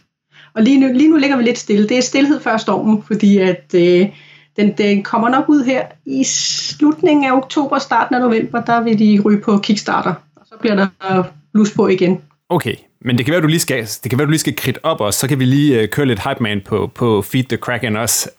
Og 0.54 0.62
lige 0.62 0.80
nu, 0.80 0.92
lige 0.92 1.10
nu 1.10 1.16
ligger 1.16 1.36
vi 1.36 1.42
lidt 1.42 1.58
stille. 1.58 1.88
Det 1.88 1.98
er 1.98 2.02
stillhed 2.02 2.40
før 2.40 2.56
stormen, 2.56 3.02
fordi 3.02 3.38
at 3.38 3.74
øh, 3.74 4.08
den, 4.56 4.72
den 4.78 5.02
kommer 5.02 5.28
nok 5.28 5.48
ud 5.48 5.64
her 5.64 5.82
i 6.06 6.24
slutningen 6.24 7.24
af 7.24 7.32
oktober, 7.32 7.78
starten 7.78 8.14
af 8.14 8.20
november, 8.20 8.64
der 8.64 8.80
vil 8.80 8.98
de 8.98 9.20
ryge 9.24 9.40
på 9.40 9.58
Kickstarter. 9.58 10.14
Og 10.36 10.46
så 10.46 10.54
bliver 10.60 10.74
der 10.74 11.22
blus 11.52 11.74
på 11.74 11.88
igen. 11.88 12.20
Okay, 12.48 12.74
men 13.00 13.18
det 13.18 13.26
kan 13.26 13.32
være, 13.32 13.42
du 13.42 13.46
lige 13.46 13.60
skal, 13.60 13.82
det 13.82 14.10
kan 14.10 14.18
være, 14.18 14.26
du 14.26 14.30
lige 14.30 14.40
skal 14.40 14.56
kridte 14.56 14.84
op 14.84 15.00
os, 15.00 15.14
så 15.14 15.28
kan 15.28 15.38
vi 15.38 15.44
lige 15.44 15.82
uh, 15.82 15.88
køre 15.88 16.06
lidt 16.06 16.22
hype 16.28 16.42
man 16.42 16.60
på, 16.60 16.90
på 16.94 17.22
Feed 17.22 17.44
the 17.44 17.56
Kraken 17.56 17.96
også. 17.96 18.30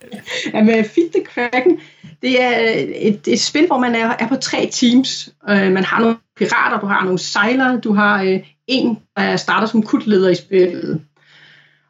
Jamen, 0.53 0.85
Feed 0.85 1.09
the 1.13 1.23
Kraken, 1.23 1.79
det 2.21 2.41
er 2.41 2.61
øh, 2.61 2.77
et, 2.77 3.19
et 3.27 3.41
spil, 3.41 3.67
hvor 3.67 3.77
man 3.77 3.95
er, 3.95 4.15
er 4.19 4.27
på 4.27 4.35
tre 4.35 4.69
teams. 4.71 5.29
Uh, 5.49 5.71
man 5.71 5.83
har 5.83 5.99
nogle 5.99 6.15
pirater, 6.37 6.79
du 6.79 6.85
har 6.85 7.03
nogle 7.03 7.19
sejlere, 7.19 7.79
du 7.79 7.93
har 7.93 8.23
uh, 8.23 8.39
en, 8.67 8.97
der 9.17 9.35
starter 9.35 9.67
som 9.67 9.83
kutleder 9.83 10.29
i 10.29 10.35
spillet. 10.35 11.01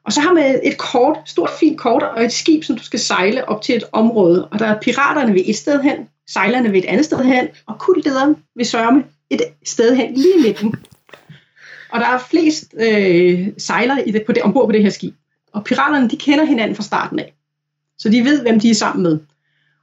Og 0.05 0.13
så 0.13 0.21
har 0.21 0.33
man 0.33 0.59
et 0.63 0.77
kort, 0.77 1.17
stort 1.25 1.49
fint 1.59 1.79
kort 1.79 2.03
og 2.03 2.23
et 2.23 2.33
skib, 2.33 2.63
som 2.63 2.77
du 2.77 2.83
skal 2.83 2.99
sejle 2.99 3.49
op 3.49 3.61
til 3.61 3.75
et 3.75 3.83
område. 3.91 4.47
Og 4.47 4.59
der 4.59 4.65
er 4.65 4.79
piraterne 4.81 5.33
ved 5.33 5.41
et 5.45 5.55
sted 5.55 5.81
hen, 5.81 5.95
sejlerne 6.29 6.71
ved 6.71 6.79
et 6.79 6.85
andet 6.85 7.05
sted 7.05 7.23
hen, 7.23 7.47
og 7.67 7.79
kutlederen 7.79 8.35
vil 8.55 8.65
sørge 8.65 9.03
et 9.29 9.41
sted 9.65 9.95
hen 9.95 10.13
lige 10.13 10.39
i 10.39 10.41
midten. 10.41 10.75
Og 11.91 11.99
der 11.99 12.07
er 12.07 12.19
flest 12.19 12.73
øh, 12.79 13.47
sejlere 13.57 14.07
i 14.07 14.11
det, 14.11 14.23
på 14.25 14.31
det, 14.31 14.43
ombord 14.43 14.67
på 14.67 14.71
det 14.71 14.83
her 14.83 14.89
skib. 14.89 15.15
Og 15.53 15.63
piraterne, 15.63 16.09
de 16.09 16.17
kender 16.17 16.45
hinanden 16.45 16.75
fra 16.75 16.83
starten 16.83 17.19
af. 17.19 17.33
Så 17.97 18.09
de 18.09 18.23
ved, 18.23 18.41
hvem 18.41 18.59
de 18.59 18.69
er 18.69 18.75
sammen 18.75 19.03
med. 19.03 19.19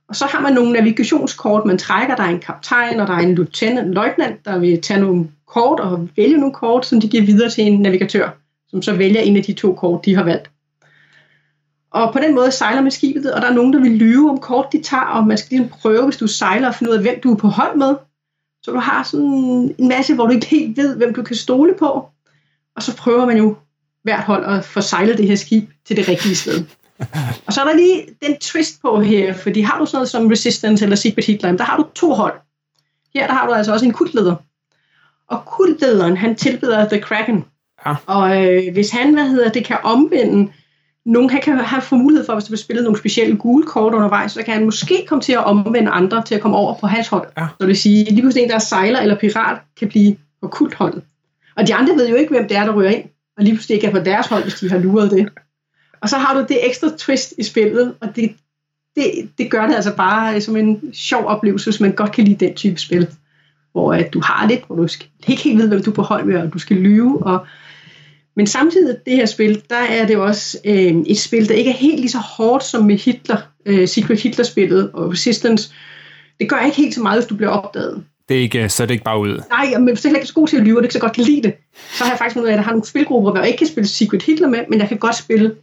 Og 0.08 0.16
så 0.16 0.24
har 0.24 0.40
man 0.40 0.52
nogle 0.52 0.72
navigationskort, 0.72 1.64
man 1.64 1.78
trækker. 1.78 2.16
Der 2.16 2.22
er 2.22 2.28
en 2.28 2.40
kaptajn, 2.40 3.00
og 3.00 3.06
der 3.06 3.12
er 3.14 3.18
en 3.18 3.34
lieutenant, 3.34 3.94
løjtnant, 3.94 4.44
der 4.44 4.58
vil 4.58 4.82
tage 4.82 5.00
nogle 5.00 5.28
kort 5.46 5.80
og 5.80 6.08
vælge 6.16 6.36
nogle 6.36 6.54
kort, 6.54 6.86
som 6.86 7.00
de 7.00 7.08
giver 7.08 7.22
videre 7.22 7.50
til 7.50 7.64
en 7.64 7.80
navigatør, 7.80 8.30
som 8.68 8.82
så 8.82 8.96
vælger 8.96 9.20
en 9.20 9.36
af 9.36 9.42
de 9.42 9.52
to 9.52 9.74
kort, 9.74 10.04
de 10.04 10.14
har 10.14 10.22
valgt. 10.22 10.50
Og 11.90 12.12
på 12.12 12.18
den 12.18 12.34
måde 12.34 12.50
sejler 12.50 12.82
man 12.82 12.90
skibet, 12.90 13.32
og 13.32 13.42
der 13.42 13.48
er 13.48 13.54
nogen, 13.54 13.72
der 13.72 13.80
vil 13.80 13.90
lyve 13.90 14.30
om 14.30 14.38
kort, 14.38 14.72
de 14.72 14.82
tager, 14.82 15.02
og 15.02 15.26
man 15.26 15.38
skal 15.38 15.48
ligesom 15.50 15.78
prøve, 15.80 16.04
hvis 16.04 16.16
du 16.16 16.26
sejler, 16.26 16.68
at 16.68 16.74
finde 16.74 16.90
ud 16.90 16.96
af, 16.96 17.02
hvem 17.02 17.20
du 17.20 17.32
er 17.32 17.36
på 17.36 17.48
hold 17.48 17.76
med. 17.76 17.94
Så 18.62 18.70
du 18.70 18.78
har 18.78 19.02
sådan 19.02 19.74
en 19.78 19.88
masse, 19.88 20.14
hvor 20.14 20.26
du 20.26 20.32
ikke 20.32 20.46
helt 20.46 20.76
ved, 20.76 20.96
hvem 20.96 21.14
du 21.14 21.22
kan 21.22 21.36
stole 21.36 21.74
på. 21.78 22.08
Og 22.76 22.82
så 22.82 22.96
prøver 22.96 23.26
man 23.26 23.36
jo 23.36 23.56
hvert 24.02 24.24
hold 24.24 24.44
at 24.44 24.64
få 24.64 24.80
sejlet 24.80 25.18
det 25.18 25.28
her 25.28 25.36
skib 25.36 25.70
til 25.86 25.96
det 25.96 26.08
rigtige 26.08 26.34
sted. 26.34 26.64
Og 27.46 27.52
så 27.52 27.60
er 27.60 27.64
der 27.64 27.74
lige 27.76 28.06
den 28.26 28.38
twist 28.38 28.82
på 28.82 29.00
her, 29.00 29.34
fordi 29.34 29.60
har 29.60 29.78
du 29.78 29.86
sådan 29.86 29.96
noget 29.96 30.08
som 30.08 30.26
Resistance 30.26 30.84
eller 30.84 30.96
Secret 30.96 31.24
Hitler, 31.24 31.56
der 31.56 31.64
har 31.64 31.76
du 31.76 31.86
to 31.94 32.12
hold. 32.12 32.40
Her 33.14 33.26
der 33.26 33.34
har 33.34 33.46
du 33.46 33.52
altså 33.52 33.72
også 33.72 33.86
en 33.86 33.92
kultleder. 33.92 34.36
Og 35.28 35.44
kultlederen, 35.44 36.16
han 36.16 36.36
tilbeder 36.36 36.88
The 36.88 37.00
Kraken. 37.00 37.44
Ja. 37.86 37.94
Og 38.06 38.46
øh, 38.46 38.72
hvis 38.72 38.90
han, 38.90 39.14
hvad 39.14 39.28
hedder 39.28 39.48
det, 39.48 39.64
kan 39.64 39.76
omvende 39.82 40.52
nogen, 41.08 41.30
han 41.30 41.40
kan 41.40 41.58
have 41.58 41.82
få 41.82 41.96
mulighed 41.96 42.26
for, 42.26 42.34
hvis 42.34 42.44
der 42.44 42.48
bliver 42.48 42.58
spillet 42.58 42.84
nogle 42.84 42.98
specielle 42.98 43.36
gule 43.36 43.66
kort 43.66 43.94
undervejs, 43.94 44.32
så 44.32 44.42
kan 44.42 44.54
han 44.54 44.64
måske 44.64 45.04
komme 45.08 45.22
til 45.22 45.32
at 45.32 45.44
omvende 45.44 45.90
andre 45.90 46.22
til 46.22 46.34
at 46.34 46.40
komme 46.40 46.56
over 46.56 46.74
på 46.74 46.86
hans 46.86 47.08
hold. 47.08 47.28
Ja. 47.38 47.46
Så 47.48 47.54
det 47.60 47.66
vil 47.66 47.76
sige, 47.76 48.04
lige 48.04 48.20
pludselig 48.20 48.42
en, 48.42 48.48
der 48.48 48.54
er 48.54 48.58
sejler 48.58 49.00
eller 49.00 49.18
pirat, 49.18 49.58
kan 49.78 49.88
blive 49.88 50.16
på 50.42 50.48
kultholdet. 50.48 51.02
Og 51.56 51.66
de 51.66 51.74
andre 51.74 51.94
ved 51.94 52.08
jo 52.08 52.14
ikke, 52.14 52.30
hvem 52.30 52.48
det 52.48 52.56
er, 52.56 52.64
der 52.64 52.74
ryger 52.74 52.90
ind, 52.90 53.04
og 53.36 53.44
lige 53.44 53.54
pludselig 53.54 53.74
ikke 53.74 53.86
er 53.86 53.90
på 53.90 53.98
deres 53.98 54.26
hold, 54.26 54.42
hvis 54.42 54.54
de 54.54 54.70
har 54.70 54.78
luret 54.78 55.10
det. 55.10 55.28
Og 56.00 56.08
så 56.08 56.16
har 56.18 56.34
du 56.34 56.46
det 56.48 56.66
ekstra 56.66 56.88
twist 56.98 57.34
i 57.38 57.42
spillet, 57.42 57.94
og 58.00 58.16
det, 58.16 58.34
det, 58.96 59.30
det 59.38 59.50
gør 59.50 59.66
det 59.66 59.74
altså 59.74 59.96
bare 59.96 60.40
som 60.40 60.56
en 60.56 60.94
sjov 60.94 61.24
oplevelse, 61.24 61.70
hvis 61.70 61.80
man 61.80 61.92
godt 61.92 62.12
kan 62.12 62.24
lide 62.24 62.46
den 62.46 62.54
type 62.54 62.80
spil. 62.80 63.08
Hvor 63.72 63.94
at 63.94 64.12
du 64.12 64.20
har 64.24 64.48
lidt, 64.48 64.66
hvor 64.66 64.76
du 64.76 64.88
skal, 64.88 65.06
ikke 65.28 65.42
helt 65.42 65.58
ved, 65.58 65.68
hvem 65.68 65.82
du 65.82 65.90
er 65.90 65.94
på 65.94 66.02
hold 66.02 66.24
med, 66.24 66.36
og 66.36 66.52
du 66.52 66.58
skal 66.58 66.76
lyve. 66.76 67.26
Og, 67.26 67.46
men 68.38 68.46
samtidig 68.46 68.96
det 69.06 69.16
her 69.16 69.26
spil, 69.26 69.62
der 69.70 69.76
er 69.76 70.06
det 70.06 70.16
også 70.16 70.58
øh, 70.64 70.94
et 71.06 71.18
spil, 71.18 71.48
der 71.48 71.54
ikke 71.54 71.70
er 71.70 71.74
helt 71.74 72.00
lige 72.00 72.10
så 72.10 72.18
hårdt 72.18 72.64
som 72.64 72.84
med 72.84 72.98
Hitler, 72.98 73.36
øh, 73.66 73.88
Secret 73.88 74.20
Hitler-spillet 74.20 74.90
og 74.92 75.12
Resistance. 75.12 75.74
Det 76.40 76.48
gør 76.48 76.64
ikke 76.64 76.76
helt 76.76 76.94
så 76.94 77.02
meget, 77.02 77.20
hvis 77.20 77.28
du 77.28 77.36
bliver 77.36 77.50
opdaget. 77.50 78.04
Det 78.28 78.36
er 78.36 78.40
ikke, 78.40 78.68
så 78.68 78.82
er 78.82 78.86
det 78.86 78.94
ikke 78.94 79.04
bare 79.04 79.20
ud. 79.20 79.42
Nej, 79.50 79.78
men 79.78 79.88
hvis 79.88 80.02
heller 80.02 80.18
ikke 80.18 80.24
er 80.24 80.28
så 80.28 80.34
god 80.34 80.48
til 80.48 80.56
at 80.56 80.62
lyve, 80.62 80.78
og 80.78 80.84
ikke 80.84 80.92
så 80.92 81.00
godt 81.00 81.12
kan 81.12 81.24
lide 81.24 81.42
det, 81.42 81.54
så 81.92 82.04
har 82.04 82.10
jeg 82.10 82.18
faktisk 82.18 82.36
noget 82.36 82.48
af, 82.48 82.52
at 82.52 82.56
jeg 82.56 82.64
har 82.64 82.72
nogle 82.72 82.86
spilgrupper, 82.86 83.30
hvor 83.30 83.40
jeg 83.40 83.48
ikke 83.48 83.58
kan 83.58 83.66
spille 83.66 83.88
Secret 83.88 84.22
Hitler 84.22 84.48
med, 84.48 84.58
men 84.68 84.80
jeg 84.80 84.88
kan 84.88 84.98
godt 84.98 85.16
spille 85.16 85.54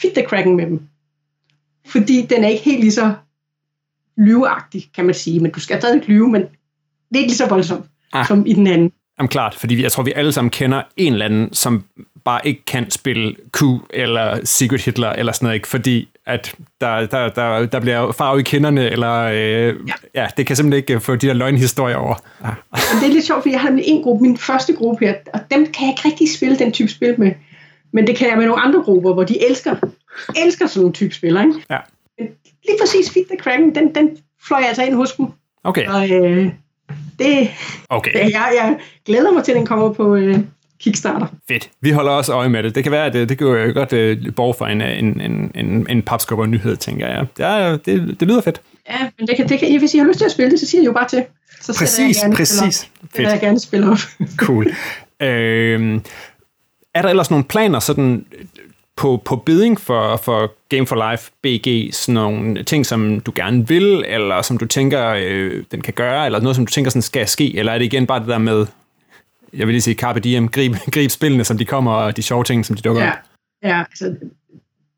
Fit 0.00 0.12
the 0.12 0.26
Kraken 0.26 0.56
med 0.56 0.66
dem. 0.66 0.80
Fordi 1.86 2.26
den 2.30 2.44
er 2.44 2.48
ikke 2.48 2.64
helt 2.64 2.80
lige 2.80 2.92
så 2.92 3.14
lyveagtig, 4.16 4.90
kan 4.94 5.04
man 5.04 5.14
sige. 5.14 5.40
Men 5.40 5.50
du 5.50 5.60
skal 5.60 5.80
stadig 5.80 6.02
lyve, 6.06 6.28
men 6.28 6.40
det 6.40 6.48
er 7.14 7.18
ikke 7.18 7.30
lige 7.30 7.36
så 7.36 7.48
voldsomt 7.48 7.86
ah. 8.12 8.26
som 8.26 8.46
i 8.46 8.52
den 8.52 8.66
anden. 8.66 8.92
Jamen 9.18 9.28
klart, 9.28 9.54
fordi 9.54 9.82
jeg 9.82 9.92
tror, 9.92 10.02
vi 10.02 10.12
alle 10.16 10.32
sammen 10.32 10.50
kender 10.50 10.82
en 10.96 11.12
eller 11.12 11.24
anden, 11.24 11.52
som 11.52 11.84
bare 12.24 12.40
ikke 12.44 12.64
kan 12.64 12.90
spille 12.90 13.34
Q 13.56 13.62
eller 13.90 14.40
Secret 14.44 14.80
Hitler 14.80 15.10
eller 15.10 15.32
sådan 15.32 15.46
noget, 15.46 15.54
ikke? 15.54 15.68
fordi 15.68 16.08
at 16.26 16.54
der, 16.80 17.06
der, 17.06 17.28
der, 17.28 17.66
der 17.66 17.80
bliver 17.80 18.12
farve 18.12 18.40
i 18.40 18.42
kinderne, 18.42 18.90
eller 18.90 19.14
øh, 19.22 19.74
ja. 19.88 20.22
ja, 20.22 20.26
det 20.36 20.46
kan 20.46 20.56
simpelthen 20.56 20.78
ikke 20.78 21.00
få 21.00 21.16
de 21.16 21.26
der 21.26 21.32
løgnhistorier 21.32 21.96
over. 21.96 22.14
Ja. 22.44 22.50
Det 23.00 23.08
er 23.08 23.12
lidt 23.12 23.26
sjovt, 23.26 23.42
fordi 23.42 23.52
jeg 23.52 23.60
har 23.60 23.78
en 23.82 24.02
gruppe, 24.02 24.22
min 24.22 24.36
første 24.36 24.72
gruppe 24.72 25.06
her, 25.06 25.14
og 25.34 25.40
dem 25.50 25.66
kan 25.66 25.86
jeg 25.86 25.88
ikke 25.88 26.08
rigtig 26.08 26.34
spille 26.36 26.58
den 26.58 26.72
type 26.72 26.88
spil 26.88 27.14
med. 27.18 27.32
Men 27.92 28.06
det 28.06 28.16
kan 28.16 28.28
jeg 28.28 28.36
med 28.36 28.46
nogle 28.46 28.62
andre 28.62 28.82
grupper, 28.82 29.12
hvor 29.12 29.24
de 29.24 29.48
elsker, 29.48 29.76
elsker 30.44 30.66
sådan 30.66 30.86
en 30.86 30.92
type 30.92 31.14
spiller. 31.14 31.42
Ikke? 31.42 31.54
Ja. 31.70 31.78
Men 32.18 32.28
lige 32.66 32.78
præcis 32.80 33.10
Fit 33.10 33.26
the 33.26 33.36
Kraken, 33.36 33.74
den, 33.74 33.94
den 33.94 34.10
fløj 34.46 34.60
altså 34.68 34.82
ind 34.82 34.94
hos 34.94 35.12
dem. 35.12 35.26
Okay, 35.64 35.86
Og 35.86 36.10
øh, 36.10 36.52
det, 37.18 37.50
okay. 37.88 38.14
jeg, 38.14 38.52
jeg 38.56 38.76
glæder 39.06 39.32
mig 39.32 39.44
til, 39.44 39.52
at 39.52 39.56
den 39.56 39.66
kommer 39.66 39.92
på 39.92 40.14
øh, 40.14 40.38
Kickstarter. 40.82 41.26
Fedt. 41.48 41.70
Vi 41.80 41.90
holder 41.90 42.12
også 42.12 42.32
øje 42.32 42.48
med 42.48 42.62
det. 42.62 42.74
Det 42.74 42.82
kan 42.82 42.92
være, 42.92 43.06
at 43.06 43.12
det, 43.12 43.28
det 43.28 43.38
kan 43.38 43.46
jo 43.46 43.72
godt 43.74 43.92
uh, 43.92 44.34
borge 44.34 44.54
for 44.54 44.66
en, 44.66 44.80
en, 44.80 45.20
en, 45.20 45.50
en, 45.54 45.86
en 45.90 46.02
papskubber 46.02 46.46
nyhed, 46.46 46.76
tænker 46.76 47.06
jeg. 47.06 47.26
Ja, 47.38 47.72
det, 47.72 48.16
det 48.20 48.28
lyder 48.28 48.40
fedt. 48.40 48.60
Ja, 48.90 48.98
men 49.18 49.28
det 49.28 49.36
kan, 49.36 49.48
det 49.48 49.58
kan, 49.58 49.78
hvis 49.78 49.94
I 49.94 49.98
har 49.98 50.06
lyst 50.06 50.18
til 50.18 50.24
at 50.24 50.32
spille 50.32 50.50
det, 50.50 50.60
så 50.60 50.66
siger 50.66 50.82
I 50.82 50.84
jo 50.84 50.92
bare 50.92 51.08
til. 51.08 51.24
Så 51.60 51.72
sætter 51.72 52.02
jeg 52.02 52.06
Præcis, 52.06 52.22
gerne 52.22 52.34
præcis. 52.34 52.82
op. 52.82 53.08
Det 53.12 53.18
vil 53.18 53.26
jeg 53.26 53.40
gerne 53.40 53.60
spille 53.60 53.90
op. 53.90 53.98
Cool. 54.36 54.66
øhm, 55.20 56.02
er 56.94 57.02
der 57.02 57.08
ellers 57.08 57.30
nogle 57.30 57.44
planer 57.44 57.78
sådan 57.78 58.24
på, 58.96 59.22
på 59.24 59.36
bidding 59.36 59.80
for, 59.80 60.16
for 60.16 60.52
Game 60.68 60.86
for 60.86 61.10
Life 61.10 61.30
BG, 61.42 61.94
sådan 61.94 62.14
nogle 62.14 62.62
ting, 62.62 62.86
som 62.86 63.20
du 63.20 63.32
gerne 63.34 63.68
vil, 63.68 64.04
eller 64.08 64.42
som 64.42 64.58
du 64.58 64.66
tænker, 64.66 65.14
øh, 65.18 65.64
den 65.70 65.80
kan 65.80 65.94
gøre, 65.94 66.26
eller 66.26 66.40
noget, 66.40 66.56
som 66.56 66.66
du 66.66 66.72
tænker, 66.72 66.90
sådan 66.90 67.02
skal 67.02 67.28
ske, 67.28 67.58
eller 67.58 67.72
er 67.72 67.78
det 67.78 67.84
igen 67.84 68.06
bare 68.06 68.20
det 68.20 68.28
der 68.28 68.38
med, 68.38 68.66
jeg 69.52 69.66
vil 69.66 69.72
lige 69.72 69.82
sige 69.82 69.94
Carpe 69.94 70.20
Diem, 70.20 70.48
grib, 70.48 70.74
grib 70.94 71.10
spillene, 71.10 71.44
som 71.44 71.58
de 71.58 71.64
kommer, 71.64 71.92
og 71.92 72.16
de 72.16 72.22
sjove 72.22 72.44
ting, 72.44 72.66
som 72.66 72.76
de 72.76 72.82
dukker 72.82 73.02
Ja, 73.02 73.10
op? 73.10 73.16
ja 73.62 73.78
altså, 73.78 74.14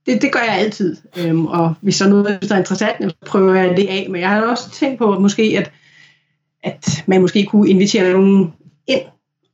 det, 0.06 0.22
det 0.22 0.32
gør 0.32 0.40
jeg 0.40 0.54
altid. 0.58 0.96
Øhm, 1.18 1.46
og 1.46 1.74
hvis 1.80 1.98
der 1.98 2.04
er 2.04 2.08
noget, 2.08 2.38
der 2.48 2.54
er 2.54 2.58
interessant, 2.58 2.96
så 3.02 3.14
prøver 3.26 3.54
jeg 3.54 3.76
det 3.76 3.86
af. 3.88 4.06
Men 4.10 4.20
jeg 4.20 4.28
har 4.28 4.42
også 4.42 4.70
tænkt 4.70 4.98
på, 4.98 5.12
at 5.12 5.20
måske, 5.22 5.42
at, 5.58 5.72
at 6.62 7.04
man 7.06 7.20
måske 7.20 7.44
kunne 7.44 7.70
invitere 7.70 8.12
nogen 8.12 8.52
ind 8.86 9.00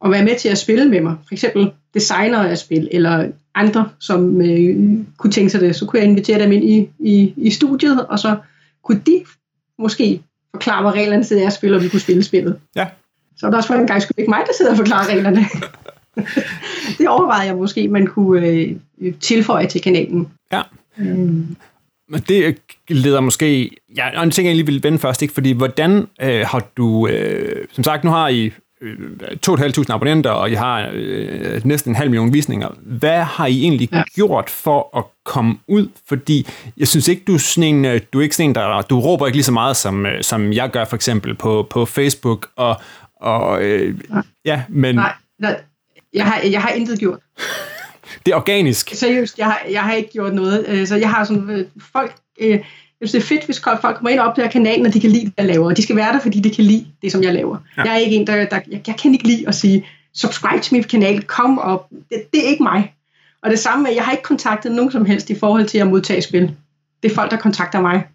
og 0.00 0.10
være 0.10 0.24
med 0.24 0.38
til 0.38 0.48
at 0.48 0.58
spille 0.58 0.88
med 0.88 1.00
mig. 1.00 1.16
For 1.28 1.34
eksempel 1.34 1.70
designere 1.94 2.50
af 2.50 2.58
spil, 2.58 2.88
eller 2.92 3.28
andre, 3.54 3.88
som 4.00 4.40
øh, 4.40 4.98
kunne 5.16 5.32
tænke 5.32 5.50
sig 5.50 5.60
det. 5.60 5.76
Så 5.76 5.86
kunne 5.86 6.00
jeg 6.00 6.08
invitere 6.08 6.42
dem 6.42 6.52
ind 6.52 6.64
i, 6.64 6.88
i, 6.98 7.34
i 7.36 7.50
studiet, 7.50 8.06
og 8.06 8.18
så 8.18 8.36
kunne 8.82 9.02
de 9.06 9.24
måske 9.78 10.22
forklare 10.50 10.82
mig 10.82 10.92
reglerne 10.92 11.24
til 11.24 11.36
deres 11.36 11.54
spil, 11.54 11.74
og 11.74 11.82
vi 11.82 11.88
kunne 11.88 12.00
spille 12.00 12.22
spillet. 12.22 12.58
Ja. 12.76 12.86
Så 13.38 13.46
er 13.46 13.50
der 13.50 13.56
også 13.56 13.66
for 13.66 13.74
en 13.74 13.86
gang 13.86 14.02
skyld 14.02 14.18
ikke 14.18 14.30
mig, 14.30 14.42
der 14.46 14.52
sidder 14.52 14.70
og 14.70 14.76
forklarer 14.76 15.08
reglerne. 15.08 15.46
det 16.98 17.08
overvejede 17.08 17.46
jeg 17.46 17.56
måske, 17.56 17.88
man 17.88 18.06
kunne 18.06 18.46
øh, 18.46 18.76
tilføje 19.20 19.66
til 19.66 19.80
kanalen. 19.80 20.28
Ja. 20.52 20.62
Øhm, 20.98 21.56
Men 22.08 22.20
det 22.28 22.58
leder 22.88 23.20
måske... 23.20 23.70
Ja, 23.96 24.18
og 24.18 24.24
en 24.24 24.30
ting, 24.30 24.46
jeg 24.48 24.56
lige 24.56 24.66
vil 24.66 24.82
vende 24.82 24.98
først, 24.98 25.22
ikke? 25.22 25.34
fordi 25.34 25.52
hvordan 25.52 26.08
øh, 26.22 26.46
har 26.46 26.66
du... 26.76 27.08
Øh, 27.08 27.66
som 27.72 27.84
sagt, 27.84 28.04
nu 28.04 28.10
har 28.10 28.28
I 28.28 28.52
øh, 28.80 28.98
2.500 29.50 29.84
abonnenter, 29.88 30.30
og 30.30 30.50
I 30.50 30.54
har 30.54 30.90
øh, 30.92 31.60
næsten 31.64 31.92
en 31.92 31.96
halv 31.96 32.10
million 32.10 32.32
visninger. 32.32 32.68
Hvad 32.80 33.22
har 33.22 33.46
I 33.46 33.62
egentlig 33.62 33.88
ja. 33.92 33.96
Ja. 33.96 34.02
gjort 34.14 34.50
for 34.50 34.98
at 34.98 35.04
komme 35.24 35.56
ud? 35.68 35.88
Fordi 36.08 36.46
jeg 36.76 36.88
synes 36.88 37.08
ikke, 37.08 37.22
du 37.26 37.34
er 37.34 37.38
sådan 37.38 37.74
en, 37.74 37.84
øh, 37.84 38.00
du 38.12 38.18
er 38.18 38.22
ikke 38.22 38.36
sådan 38.36 38.50
en, 38.50 38.54
der... 38.54 38.82
Du 38.82 39.00
råber 39.00 39.26
ikke 39.26 39.36
lige 39.36 39.44
så 39.44 39.52
meget, 39.52 39.76
som, 39.76 40.06
øh, 40.06 40.22
som 40.22 40.52
jeg 40.52 40.70
gør 40.70 40.84
for 40.84 40.96
eksempel 40.96 41.34
på, 41.34 41.66
på 41.70 41.84
Facebook, 41.84 42.48
og, 42.56 42.80
og 43.20 43.62
øh, 43.64 44.00
Nej. 44.08 44.22
ja, 44.44 44.62
men 44.68 44.94
nej, 44.94 45.12
nej, 45.38 45.60
jeg 46.14 46.24
har, 46.24 46.40
jeg 46.40 46.62
har 46.62 46.70
intet 46.70 46.98
gjort. 46.98 47.18
det 48.26 48.32
er 48.32 48.36
organisk. 48.36 48.90
Seriøst, 48.94 49.38
jeg 49.38 49.46
har, 49.46 49.60
jeg 49.70 49.82
har 49.82 49.92
ikke 49.92 50.10
gjort 50.10 50.34
noget. 50.34 50.64
Øh, 50.68 50.86
Så 50.86 50.96
jeg 50.96 51.10
har 51.10 51.24
sådan, 51.24 51.50
øh, 51.50 51.66
folk, 51.92 52.14
øh, 52.40 52.50
jeg 53.00 53.08
synes, 53.08 53.12
det 53.12 53.32
er 53.32 53.36
fedt, 53.36 53.44
hvis 53.44 53.60
folk 53.60 53.96
kommer 53.96 54.10
ind 54.10 54.20
og 54.20 54.26
opdager 54.26 54.50
kanalen, 54.50 54.86
og 54.86 54.94
de 54.94 55.00
kan 55.00 55.10
lide, 55.10 55.24
det 55.24 55.32
jeg 55.38 55.46
laver. 55.46 55.66
Og 55.66 55.76
de 55.76 55.82
skal 55.82 55.96
være 55.96 56.12
der, 56.12 56.20
fordi 56.20 56.40
de 56.40 56.50
kan 56.50 56.64
lide 56.64 56.86
det, 57.02 57.12
som 57.12 57.22
jeg 57.22 57.34
laver. 57.34 57.58
Ja. 57.76 57.82
Ja. 57.82 57.88
Jeg 57.90 57.94
er 57.94 58.04
ikke 58.04 58.16
en, 58.16 58.26
der, 58.26 58.44
der 58.44 58.60
jeg, 58.70 58.82
jeg 58.86 58.96
kan 58.96 59.12
ikke 59.12 59.26
lide 59.26 59.48
at 59.48 59.54
sige, 59.54 59.86
subscribe 60.14 60.62
til 60.62 60.74
min 60.74 60.84
kanal, 60.84 61.22
kom 61.22 61.58
op. 61.58 61.88
Det, 61.90 62.22
det 62.32 62.44
er 62.44 62.48
ikke 62.48 62.62
mig. 62.62 62.94
Og 63.42 63.50
det 63.50 63.58
samme 63.58 63.82
med, 63.82 63.92
jeg 63.94 64.04
har 64.04 64.12
ikke 64.12 64.22
kontaktet 64.22 64.72
nogen 64.72 64.92
som 64.92 65.04
helst 65.04 65.30
i 65.30 65.38
forhold 65.38 65.66
til 65.66 65.78
at 65.78 65.86
modtage 65.86 66.22
spil. 66.22 66.56
Det 67.02 67.10
er 67.10 67.14
folk, 67.14 67.30
der 67.30 67.36
kontakter 67.36 67.80
mig. 67.80 68.06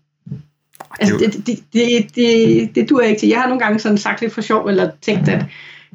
Altså, 0.99 1.17
Det 1.17 1.47
det, 1.47 1.63
det, 1.73 2.15
det, 2.15 2.75
det, 2.75 2.89
duer 2.89 3.01
ikke 3.01 3.19
til. 3.19 3.29
Jeg 3.29 3.41
har 3.41 3.47
nogle 3.47 3.63
gange 3.63 3.79
sådan 3.79 3.97
sagt 3.97 4.21
lidt 4.21 4.34
for 4.34 4.41
sjov, 4.41 4.67
eller 4.67 4.91
tænkt, 5.01 5.29
at 5.29 5.45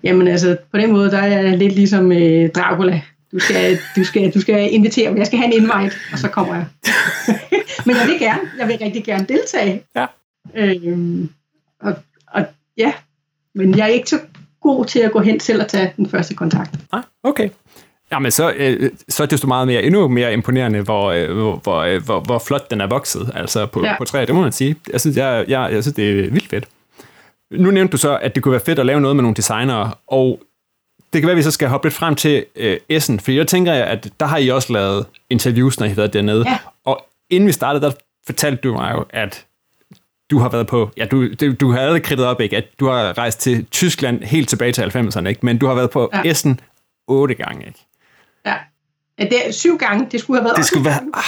jamen, 0.04 0.28
altså, 0.28 0.56
på 0.72 0.78
den 0.78 0.92
måde, 0.92 1.10
der 1.10 1.18
er 1.18 1.26
jeg 1.26 1.58
lidt 1.58 1.74
ligesom 1.74 2.12
øh, 2.12 2.50
Dracula. 2.50 3.02
Du 3.32 3.38
skal, 3.38 3.78
du, 3.96 4.04
skal, 4.04 4.30
du 4.34 4.40
skal 4.40 4.72
invitere 4.72 5.10
mig. 5.10 5.18
Jeg 5.18 5.26
skal 5.26 5.38
have 5.38 5.54
en 5.54 5.62
invite, 5.62 5.96
og 6.12 6.18
så 6.18 6.28
kommer 6.28 6.54
jeg. 6.54 6.66
Men 7.86 7.96
jeg 7.96 8.06
vil 8.06 8.18
gerne. 8.18 8.40
Jeg 8.58 8.68
vil 8.68 8.78
rigtig 8.80 9.04
gerne 9.04 9.26
deltage. 9.28 9.82
Ja. 9.96 10.06
Øhm, 10.54 11.28
og, 11.80 11.94
og 12.26 12.46
ja, 12.76 12.92
men 13.54 13.76
jeg 13.76 13.84
er 13.84 13.92
ikke 13.92 14.10
så 14.10 14.18
god 14.60 14.84
til 14.84 14.98
at 14.98 15.12
gå 15.12 15.20
hen 15.20 15.40
selv 15.40 15.62
og 15.62 15.68
tage 15.68 15.92
den 15.96 16.08
første 16.08 16.34
kontakt. 16.34 16.70
Ah, 16.92 17.02
okay. 17.22 17.48
Jamen, 18.12 18.30
så, 18.30 18.52
øh, 18.56 18.90
så 19.08 19.22
er 19.22 19.26
det 19.26 19.30
desto 19.30 19.46
meget 19.46 19.66
mere, 19.66 19.82
endnu 19.82 20.08
mere 20.08 20.32
imponerende, 20.32 20.80
hvor, 20.80 21.10
øh, 21.10 21.30
hvor, 21.32 21.56
hvor, 21.56 21.78
øh, 21.78 22.04
hvor, 22.04 22.20
hvor 22.20 22.38
flot 22.38 22.70
den 22.70 22.80
er 22.80 22.86
vokset, 22.86 23.30
altså 23.34 23.66
på, 23.66 23.84
ja. 23.84 23.98
På 23.98 24.04
træet, 24.04 24.28
det 24.28 24.34
må 24.34 24.42
man 24.42 24.52
sige. 24.52 24.76
Jeg 24.92 25.00
synes, 25.00 25.16
jeg, 25.16 25.44
jeg, 25.48 25.72
jeg 25.72 25.82
synes, 25.82 25.94
det 25.94 26.10
er 26.10 26.30
vildt 26.30 26.48
fedt. 26.48 26.68
Nu 27.50 27.70
nævnte 27.70 27.92
du 27.92 27.96
så, 27.96 28.18
at 28.18 28.34
det 28.34 28.42
kunne 28.42 28.52
være 28.52 28.60
fedt 28.60 28.78
at 28.78 28.86
lave 28.86 29.00
noget 29.00 29.16
med 29.16 29.22
nogle 29.22 29.34
designere, 29.34 29.92
og 30.06 30.40
det 31.12 31.20
kan 31.20 31.26
være, 31.26 31.32
at 31.32 31.36
vi 31.36 31.42
så 31.42 31.50
skal 31.50 31.68
hoppe 31.68 31.88
lidt 31.88 31.94
frem 31.94 32.14
til 32.14 32.44
øh, 32.56 32.78
Essen, 32.88 33.20
for 33.20 33.32
jeg 33.32 33.46
tænker, 33.46 33.72
at 33.72 34.10
der 34.20 34.26
har 34.26 34.38
I 34.38 34.48
også 34.48 34.72
lavet 34.72 35.06
interviews, 35.30 35.80
når 35.80 35.86
I 35.86 35.88
har 35.88 35.96
været 35.96 36.12
dernede. 36.12 36.44
Ja. 36.48 36.58
Og 36.84 37.06
inden 37.30 37.46
vi 37.46 37.52
startede, 37.52 37.84
der 37.84 37.92
fortalte 38.26 38.60
du 38.62 38.72
mig 38.72 38.92
jo, 38.94 39.04
at 39.10 39.46
du 40.30 40.38
har 40.38 40.48
været 40.48 40.66
på, 40.66 40.90
ja, 40.96 41.04
du, 41.04 41.34
du, 41.34 41.52
du 41.52 41.70
har 41.72 41.78
allerede 41.78 42.00
kridtet 42.00 42.26
op, 42.26 42.40
ikke, 42.40 42.56
at 42.56 42.64
du 42.80 42.86
har 42.86 43.18
rejst 43.18 43.40
til 43.40 43.66
Tyskland 43.66 44.22
helt 44.22 44.48
tilbage 44.48 44.72
til 44.72 44.82
90'erne, 44.82 45.26
ikke? 45.26 45.46
men 45.46 45.58
du 45.58 45.66
har 45.66 45.74
været 45.74 45.90
på. 45.90 46.10
Ja. 46.14 46.30
Essen 46.30 46.60
otte 47.08 47.34
gange, 47.34 47.66
ikke? 47.66 47.78
Ja. 48.46 48.54
ja 49.18 49.24
det 49.24 49.48
er 49.48 49.52
syv 49.52 49.78
gange. 49.78 50.06
Det 50.12 50.20
skulle 50.20 50.40
have 50.40 50.44
været 50.44 50.56
Det 50.56 50.64
skulle 50.64 50.84
være 50.84 51.00
ah, 51.14 51.22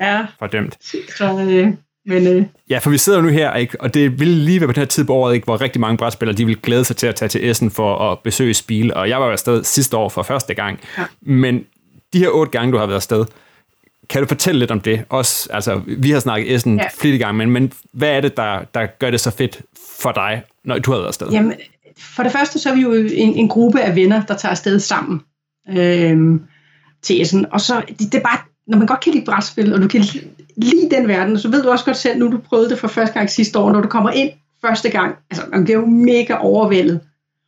Ja, 0.00 0.26
fordømt. 0.38 0.78
så 1.16 1.46
øh, 1.50 1.68
Men, 2.06 2.26
øh, 2.26 2.44
Ja, 2.70 2.78
for 2.78 2.90
vi 2.90 2.98
sidder 2.98 3.18
jo 3.18 3.24
nu 3.24 3.30
her, 3.30 3.54
ikke? 3.54 3.80
og 3.80 3.94
det 3.94 4.20
vil 4.20 4.28
lige 4.28 4.60
være 4.60 4.68
på 4.68 4.72
den 4.72 4.80
her 4.80 4.86
tid 4.86 5.04
på 5.04 5.14
året, 5.14 5.34
ikke? 5.34 5.44
hvor 5.44 5.60
rigtig 5.60 5.80
mange 5.80 5.96
brætspillere 5.96 6.36
de 6.36 6.46
vil 6.46 6.56
glæde 6.62 6.84
sig 6.84 6.96
til 6.96 7.06
at 7.06 7.14
tage 7.14 7.28
til 7.28 7.50
Essen 7.50 7.70
for 7.70 8.10
at 8.12 8.18
besøge 8.18 8.54
Spil, 8.54 8.94
og 8.94 9.08
jeg 9.08 9.20
var 9.20 9.26
jo 9.26 9.32
afsted 9.32 9.64
sidste 9.64 9.96
år 9.96 10.08
for 10.08 10.22
første 10.22 10.54
gang. 10.54 10.80
Ja. 10.98 11.04
Men 11.22 11.64
de 12.12 12.18
her 12.18 12.28
otte 12.28 12.52
gange, 12.52 12.72
du 12.72 12.78
har 12.78 12.86
været 12.86 12.96
afsted, 12.96 13.24
kan 14.10 14.22
du 14.22 14.28
fortælle 14.28 14.58
lidt 14.58 14.70
om 14.70 14.80
det? 14.80 15.04
Også, 15.08 15.48
altså, 15.52 15.80
vi 15.86 16.10
har 16.10 16.20
snakket 16.20 16.54
Essen. 16.54 16.76
Ja. 16.78 16.86
flere 16.98 17.18
gange, 17.18 17.38
men, 17.38 17.50
men 17.50 17.72
hvad 17.92 18.08
er 18.08 18.20
det, 18.20 18.36
der, 18.36 18.60
der 18.74 18.86
gør 18.86 19.10
det 19.10 19.20
så 19.20 19.30
fedt 19.30 19.60
for 20.00 20.12
dig, 20.12 20.42
når 20.64 20.78
du 20.78 20.90
har 20.90 20.98
været 20.98 21.08
afsted? 21.08 21.28
Jamen, 21.30 21.52
for 21.98 22.22
det 22.22 22.32
første 22.32 22.58
så 22.58 22.70
er 22.70 22.74
vi 22.74 22.80
jo 22.80 22.92
en, 22.92 23.34
en 23.34 23.48
gruppe 23.48 23.80
af 23.80 23.96
venner, 23.96 24.22
der 24.26 24.36
tager 24.36 24.50
afsted 24.50 24.80
sammen 24.80 25.20
øhm, 25.68 26.42
til 27.02 27.22
Essen. 27.22 27.46
Og 27.52 27.60
så, 27.60 27.82
det, 27.88 27.98
det 27.98 28.14
er 28.14 28.22
bare, 28.22 28.38
når 28.66 28.78
man 28.78 28.86
godt 28.86 29.00
kan 29.00 29.12
lide 29.12 29.24
brætspil, 29.24 29.74
og 29.74 29.82
du 29.82 29.88
kan 29.88 30.04
lide 30.56 30.90
den 30.90 31.08
verden, 31.08 31.38
så 31.38 31.48
ved 31.48 31.62
du 31.62 31.70
også 31.70 31.84
godt 31.84 31.96
selv, 31.96 32.18
nu 32.18 32.32
du 32.32 32.38
prøvede 32.38 32.70
det 32.70 32.78
for 32.78 32.88
første 32.88 33.14
gang 33.14 33.30
sidste 33.30 33.58
år, 33.58 33.72
når 33.72 33.80
du 33.80 33.88
kommer 33.88 34.10
ind 34.10 34.30
første 34.60 34.90
gang, 34.90 35.16
altså 35.30 35.46
man 35.52 35.64
bliver 35.64 35.78
jo 35.78 35.86
mega 35.86 36.34
overvældet. 36.34 37.00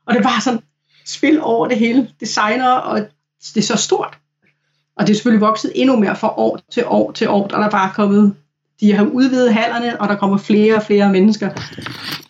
Og 0.06 0.14
det 0.14 0.24
var 0.24 0.40
sådan, 0.40 0.60
spil 1.06 1.40
over 1.40 1.68
det 1.68 1.78
hele, 1.78 2.08
designer, 2.20 2.70
og 2.70 3.00
det 3.54 3.56
er 3.56 3.62
så 3.62 3.76
stort. 3.76 4.18
Og 4.96 5.06
det 5.06 5.12
er 5.12 5.16
selvfølgelig 5.16 5.46
vokset 5.46 5.72
endnu 5.74 5.96
mere 5.96 6.16
fra 6.16 6.38
år 6.38 6.60
til 6.70 6.84
år 6.86 7.12
til 7.12 7.28
år, 7.28 7.46
der 7.46 7.58
er 7.58 7.70
bare 7.70 7.90
kommet, 7.94 8.34
de 8.80 8.92
har 8.92 9.04
udvidet 9.04 9.54
hallerne, 9.54 10.00
og 10.00 10.08
der 10.08 10.14
kommer 10.14 10.36
flere 10.36 10.76
og 10.76 10.82
flere 10.82 11.12
mennesker. 11.12 11.50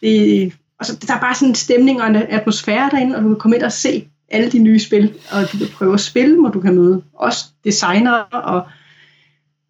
Det, 0.01 0.53
altså, 0.81 0.97
der 1.07 1.14
er 1.14 1.20
bare 1.20 1.35
sådan 1.35 1.49
en 1.49 1.55
stemning 1.55 2.03
og 2.03 2.07
en 2.07 2.16
atmosfære 2.16 2.90
derinde, 2.90 3.16
og 3.16 3.23
du 3.23 3.29
kan 3.29 3.38
komme 3.38 3.57
ind 3.57 3.64
og 3.64 3.73
se 3.73 4.09
alle 4.28 4.50
de 4.50 4.58
nye 4.58 4.78
spil, 4.78 5.14
og 5.30 5.52
du 5.52 5.58
kan 5.58 5.68
prøve 5.74 5.94
at 5.94 6.00
spille 6.00 6.34
dem, 6.34 6.44
og 6.44 6.54
du 6.54 6.60
kan 6.60 6.74
møde 6.74 7.02
også 7.14 7.44
designere, 7.64 8.24
og 8.24 8.66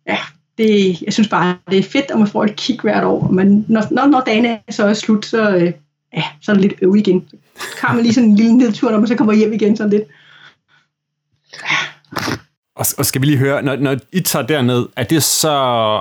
ja, 0.07 0.19
det, 0.59 1.03
jeg 1.03 1.13
synes 1.13 1.29
bare, 1.29 1.57
det 1.71 1.79
er 1.79 1.83
fedt, 1.83 2.11
at 2.11 2.19
man 2.19 2.29
får 2.29 2.45
et 2.45 2.57
kig 2.57 2.81
hvert 2.81 3.05
år, 3.05 3.29
men 3.29 3.67
når, 3.69 3.83
når, 3.91 4.07
når 4.07 4.21
dagen 4.21 4.45
er 4.45 4.59
så 4.71 4.87
er 4.87 4.95
slut, 4.95 5.27
så, 5.27 5.51
øh, 5.57 5.73
ja, 6.17 6.25
så 6.43 6.53
er 6.53 6.55
det 6.55 6.63
lidt 6.63 6.75
øv 6.83 6.97
igen. 6.97 7.29
Så 7.59 7.77
kan 7.81 7.95
man 7.95 8.03
lige 8.03 8.15
sådan 8.15 8.31
en 8.31 8.37
lille 8.37 8.57
nedtur, 8.57 8.91
når 8.91 8.99
man 8.99 9.09
så 9.09 9.15
kommer 9.15 9.33
hjem 9.33 9.53
igen 9.53 9.77
sådan 9.77 9.91
lidt. 9.91 10.05
Og, 12.77 12.87
og 12.99 13.07
skal 13.07 13.21
vi 13.21 13.27
lige 13.27 13.39
høre, 13.39 13.63
når, 13.63 13.77
når 13.77 13.97
I 14.13 14.21
tager 14.21 14.47
derned, 14.47 14.87
er 14.97 15.05
det 15.05 15.23
så, 15.23 15.53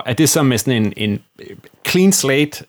er 0.06 0.14
det 0.14 0.30
så 0.30 0.44
med 0.44 0.58
sådan 0.58 0.84
en, 0.84 0.94
en 0.98 1.20
øh, 1.40 1.56
clean 1.88 2.12
slate, 2.12 2.66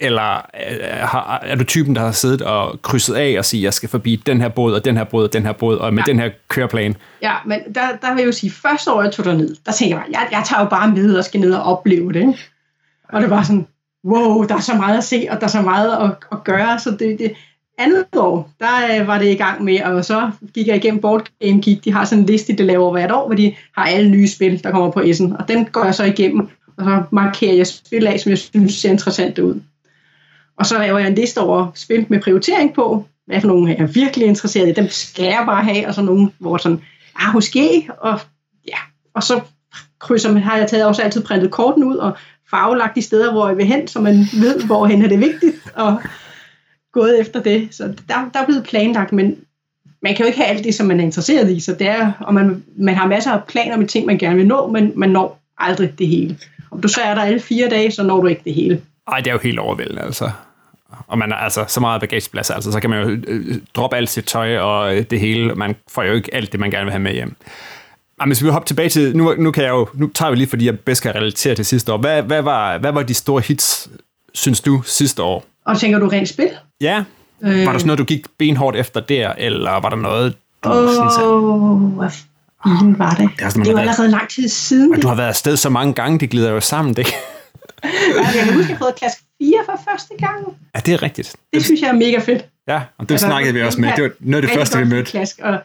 eller 0.00 0.46
er, 0.54 1.06
har- 1.06 1.42
er 1.46 1.54
du 1.56 1.64
typen, 1.64 1.94
der 1.96 2.00
har 2.02 2.12
siddet 2.12 2.42
og 2.42 2.82
krydset 2.82 3.14
af 3.14 3.34
og 3.38 3.44
sige, 3.44 3.62
jeg 3.62 3.74
skal 3.74 3.88
forbi 3.88 4.22
den 4.26 4.40
her 4.40 4.48
båd, 4.48 4.72
og 4.74 4.84
den 4.84 4.96
her 4.96 5.04
båd, 5.04 5.24
og 5.24 5.32
den 5.32 5.42
her 5.46 5.52
båd, 5.52 5.76
og 5.76 5.94
med 5.94 6.02
ja. 6.06 6.12
Den 6.12 6.20
her 6.20 6.30
køreplan? 6.48 6.96
Ja, 7.22 7.32
men 7.46 7.58
der, 7.74 7.80
der 8.02 8.14
vil 8.14 8.20
jeg 8.20 8.26
jo 8.26 8.32
sige, 8.32 8.50
første 8.50 8.92
år 8.92 9.02
jeg 9.02 9.12
tog 9.12 9.24
derned, 9.24 9.56
der 9.66 9.72
tænkte 9.72 9.96
jeg 9.96 9.98
bare, 9.98 10.20
jeg, 10.20 10.28
jeg 10.32 10.42
tager 10.48 10.62
jo 10.62 10.68
bare 10.68 10.90
med 10.90 11.16
og 11.16 11.24
skal 11.24 11.40
ned 11.40 11.54
og 11.54 11.62
opleve 11.62 12.12
det. 12.12 12.20
Ikke? 12.20 12.38
Og 13.08 13.22
det 13.22 13.30
var 13.30 13.42
sådan, 13.42 13.66
wow, 14.04 14.44
der 14.44 14.54
er 14.56 14.60
så 14.60 14.74
meget 14.74 14.98
at 14.98 15.04
se, 15.04 15.26
og 15.30 15.40
der 15.40 15.46
er 15.46 15.50
så 15.50 15.62
meget 15.62 15.92
at, 16.04 16.10
at 16.32 16.44
gøre. 16.44 16.78
Så 16.78 16.90
det, 16.90 17.18
det 17.18 17.32
andet 17.78 18.04
år, 18.16 18.50
der 18.60 19.00
øh, 19.00 19.06
var 19.06 19.18
det 19.18 19.26
i 19.32 19.34
gang 19.34 19.64
med, 19.64 19.82
og 19.82 20.04
så 20.04 20.30
gik 20.54 20.66
jeg 20.66 20.76
igennem 20.76 21.00
Board 21.00 21.28
Game 21.40 21.60
Geek. 21.62 21.84
De 21.84 21.92
har 21.92 22.04
sådan 22.04 22.22
en 22.22 22.26
liste, 22.26 22.52
de 22.52 22.62
laver 22.62 22.92
hvert 22.92 23.12
år, 23.12 23.26
hvor 23.26 23.34
de 23.34 23.54
har 23.76 23.84
alle 23.84 24.10
nye 24.10 24.28
spil, 24.28 24.62
der 24.64 24.70
kommer 24.70 24.90
på 24.90 25.00
Essen. 25.00 25.36
Og 25.36 25.48
den 25.48 25.64
går 25.64 25.84
jeg 25.84 25.94
så 25.94 26.04
igennem, 26.04 26.48
og 26.76 26.84
så 26.84 27.02
markerer 27.10 27.54
jeg 27.54 27.66
spil 27.66 28.06
af, 28.06 28.20
som 28.20 28.30
jeg 28.30 28.38
synes 28.38 28.74
ser 28.74 28.90
interessant 28.90 29.38
ud. 29.38 29.60
Og 30.58 30.66
så 30.66 30.78
laver 30.78 30.98
jeg 30.98 31.08
en 31.08 31.14
liste 31.14 31.40
over 31.40 31.66
spil 31.74 32.06
med 32.08 32.20
prioritering 32.20 32.74
på. 32.74 33.04
Hvad 33.26 33.40
for 33.40 33.48
nogle 33.48 33.76
er 33.76 33.86
virkelig 33.86 34.26
interesseret 34.26 34.68
i? 34.68 34.72
Dem 34.72 34.88
skal 34.88 35.24
jeg 35.24 35.42
bare 35.46 35.64
have, 35.64 35.88
og 35.88 35.94
så 35.94 36.02
nogle, 36.02 36.30
hvor 36.38 36.56
sådan, 36.56 36.80
ah, 37.16 37.34
måske, 37.34 37.88
og 37.98 38.20
ja, 38.68 38.78
og 39.14 39.22
så 39.22 39.40
krydser 39.98 40.32
man, 40.32 40.42
har 40.42 40.56
jeg 40.56 40.68
taget 40.68 40.86
også 40.86 41.02
altid 41.02 41.22
printet 41.22 41.50
korten 41.50 41.84
ud, 41.84 41.96
og 41.96 42.16
farvelagt 42.50 42.94
de 42.94 43.02
steder, 43.02 43.32
hvor 43.32 43.48
jeg 43.48 43.56
vil 43.56 43.66
hen, 43.66 43.88
så 43.88 44.00
man 44.00 44.14
ved, 44.32 44.66
hvorhen 44.66 45.02
er 45.02 45.08
det 45.08 45.20
vigtigt, 45.20 45.56
og 45.74 46.02
gået 46.92 47.20
efter 47.20 47.42
det. 47.42 47.68
Så 47.70 47.84
der, 47.84 48.30
der 48.34 48.40
er 48.40 48.46
blevet 48.46 48.64
planlagt, 48.64 49.12
men 49.12 49.36
man 50.02 50.14
kan 50.14 50.24
jo 50.24 50.26
ikke 50.26 50.38
have 50.38 50.48
alt 50.48 50.64
det, 50.64 50.74
som 50.74 50.86
man 50.86 51.00
er 51.00 51.04
interesseret 51.04 51.50
i, 51.50 51.60
så 51.60 51.72
det 51.72 51.88
er, 51.88 52.12
og 52.20 52.34
man, 52.34 52.64
man 52.76 52.94
har 52.94 53.06
masser 53.06 53.30
af 53.30 53.44
planer 53.44 53.76
med 53.76 53.86
ting, 53.86 54.06
man 54.06 54.18
gerne 54.18 54.36
vil 54.36 54.46
nå, 54.46 54.66
men 54.66 54.92
man 54.96 55.10
når 55.10 55.40
aldrig 55.58 55.98
det 55.98 56.06
hele. 56.06 56.38
Om 56.70 56.80
du 56.80 56.88
så 56.88 57.00
er 57.00 57.14
der 57.14 57.22
alle 57.22 57.40
fire 57.40 57.68
dage, 57.68 57.90
så 57.90 58.02
når 58.02 58.20
du 58.20 58.26
ikke 58.26 58.42
det 58.44 58.54
hele. 58.54 58.82
Ej, 59.08 59.18
det 59.18 59.26
er 59.26 59.32
jo 59.32 59.38
helt 59.42 59.58
overvældende, 59.58 60.02
altså. 60.02 60.30
Og 61.06 61.18
man 61.18 61.32
er 61.32 61.36
altså 61.36 61.64
så 61.68 61.80
meget 61.80 62.00
bagageplads, 62.00 62.50
altså, 62.50 62.72
så 62.72 62.80
kan 62.80 62.90
man 62.90 63.02
jo 63.08 63.16
øh, 63.26 63.56
droppe 63.74 63.96
alt 63.96 64.10
sit 64.10 64.24
tøj 64.24 64.58
og 64.58 64.96
øh, 64.96 65.04
det 65.10 65.20
hele. 65.20 65.54
Man 65.54 65.76
får 65.90 66.02
jo 66.02 66.12
ikke 66.12 66.34
alt 66.34 66.52
det, 66.52 66.60
man 66.60 66.70
gerne 66.70 66.84
vil 66.84 66.92
have 66.92 67.02
med 67.02 67.12
hjem. 67.12 67.36
Jamen, 68.20 68.30
hvis 68.30 68.40
vi 68.40 68.44
vil 68.44 68.52
hoppe 68.52 68.66
tilbage 68.68 68.88
til, 68.88 69.16
nu, 69.16 69.34
nu, 69.38 69.50
kan 69.50 69.64
jeg 69.64 69.70
jo, 69.70 69.88
nu 69.94 70.10
tager 70.14 70.30
vi 70.30 70.36
lige, 70.36 70.48
fordi 70.48 70.66
jeg 70.66 70.80
bedst 70.80 71.02
kan 71.02 71.14
relatere 71.14 71.54
til 71.54 71.64
sidste 71.66 71.92
år. 71.92 71.96
Hvad, 71.98 72.22
hvad, 72.22 72.42
var, 72.42 72.78
hvad 72.78 72.92
var 72.92 73.02
de 73.02 73.14
store 73.14 73.42
hits, 73.42 73.88
synes 74.34 74.60
du, 74.60 74.82
sidste 74.84 75.22
år? 75.22 75.44
Og 75.66 75.78
tænker 75.78 75.98
du 75.98 76.08
rent 76.08 76.28
spil? 76.28 76.48
Ja, 76.80 77.04
Øh, 77.42 77.66
var 77.66 77.72
der 77.72 77.78
sådan 77.78 77.86
noget, 77.86 77.98
du 77.98 78.04
gik 78.04 78.26
benhårdt 78.38 78.76
efter 78.76 79.00
der, 79.00 79.32
eller 79.38 79.70
var 79.70 79.88
der 79.88 79.96
noget, 79.96 80.34
du 80.64 80.70
sådan 80.94 81.10
sagde, 81.10 81.30
hvad 82.96 82.96
var 82.98 83.14
det? 83.14 83.28
er 83.42 83.48
sådan, 83.48 83.62
Det 83.64 83.68
er 83.68 83.72
jo 83.72 83.76
har 83.76 83.84
været- 83.84 83.88
allerede 83.88 84.08
lang 84.10 84.28
tid 84.30 84.48
siden. 84.48 84.94
Og 84.96 85.02
du 85.02 85.08
har 85.08 85.14
været 85.14 85.28
afsted 85.28 85.56
så 85.56 85.70
mange 85.70 85.92
gange, 85.94 86.18
det 86.18 86.30
glider 86.30 86.50
jo 86.50 86.60
sammen, 86.60 86.94
det. 86.94 87.06
Jeg 88.34 88.44
kan 88.44 88.54
huske, 88.54 88.64
at 88.64 88.70
jeg 88.70 88.78
fået 88.78 88.94
klasse 88.94 89.18
4 89.42 89.58
for 89.64 89.80
første 89.90 90.14
gang. 90.18 90.56
Ja, 90.74 90.80
det 90.80 90.94
er 90.94 91.02
rigtigt. 91.02 91.36
Det 91.52 91.64
synes 91.64 91.80
jeg 91.80 91.88
er 91.88 91.92
mega 91.92 92.18
fedt. 92.18 92.44
Ja, 92.68 92.80
og 92.98 93.08
det 93.08 93.14
altså, 93.14 93.26
snakkede 93.26 93.54
vi 93.54 93.62
også 93.62 93.80
med. 93.80 93.92
Det 93.96 94.02
var 94.02 94.10
noget 94.20 94.42
af 94.42 94.48
det 94.48 94.58
første, 94.58 94.78
vi 94.78 94.84
mødte. 94.84 95.10
Klask, 95.10 95.38
og 95.42 95.58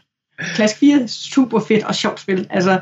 klask 0.56 0.78
4 0.78 1.02
er 1.02 1.08
super 1.08 1.60
fedt 1.60 1.84
og 1.84 1.96
sjovt 1.96 2.20
spil. 2.20 2.48
Altså, 2.50 2.80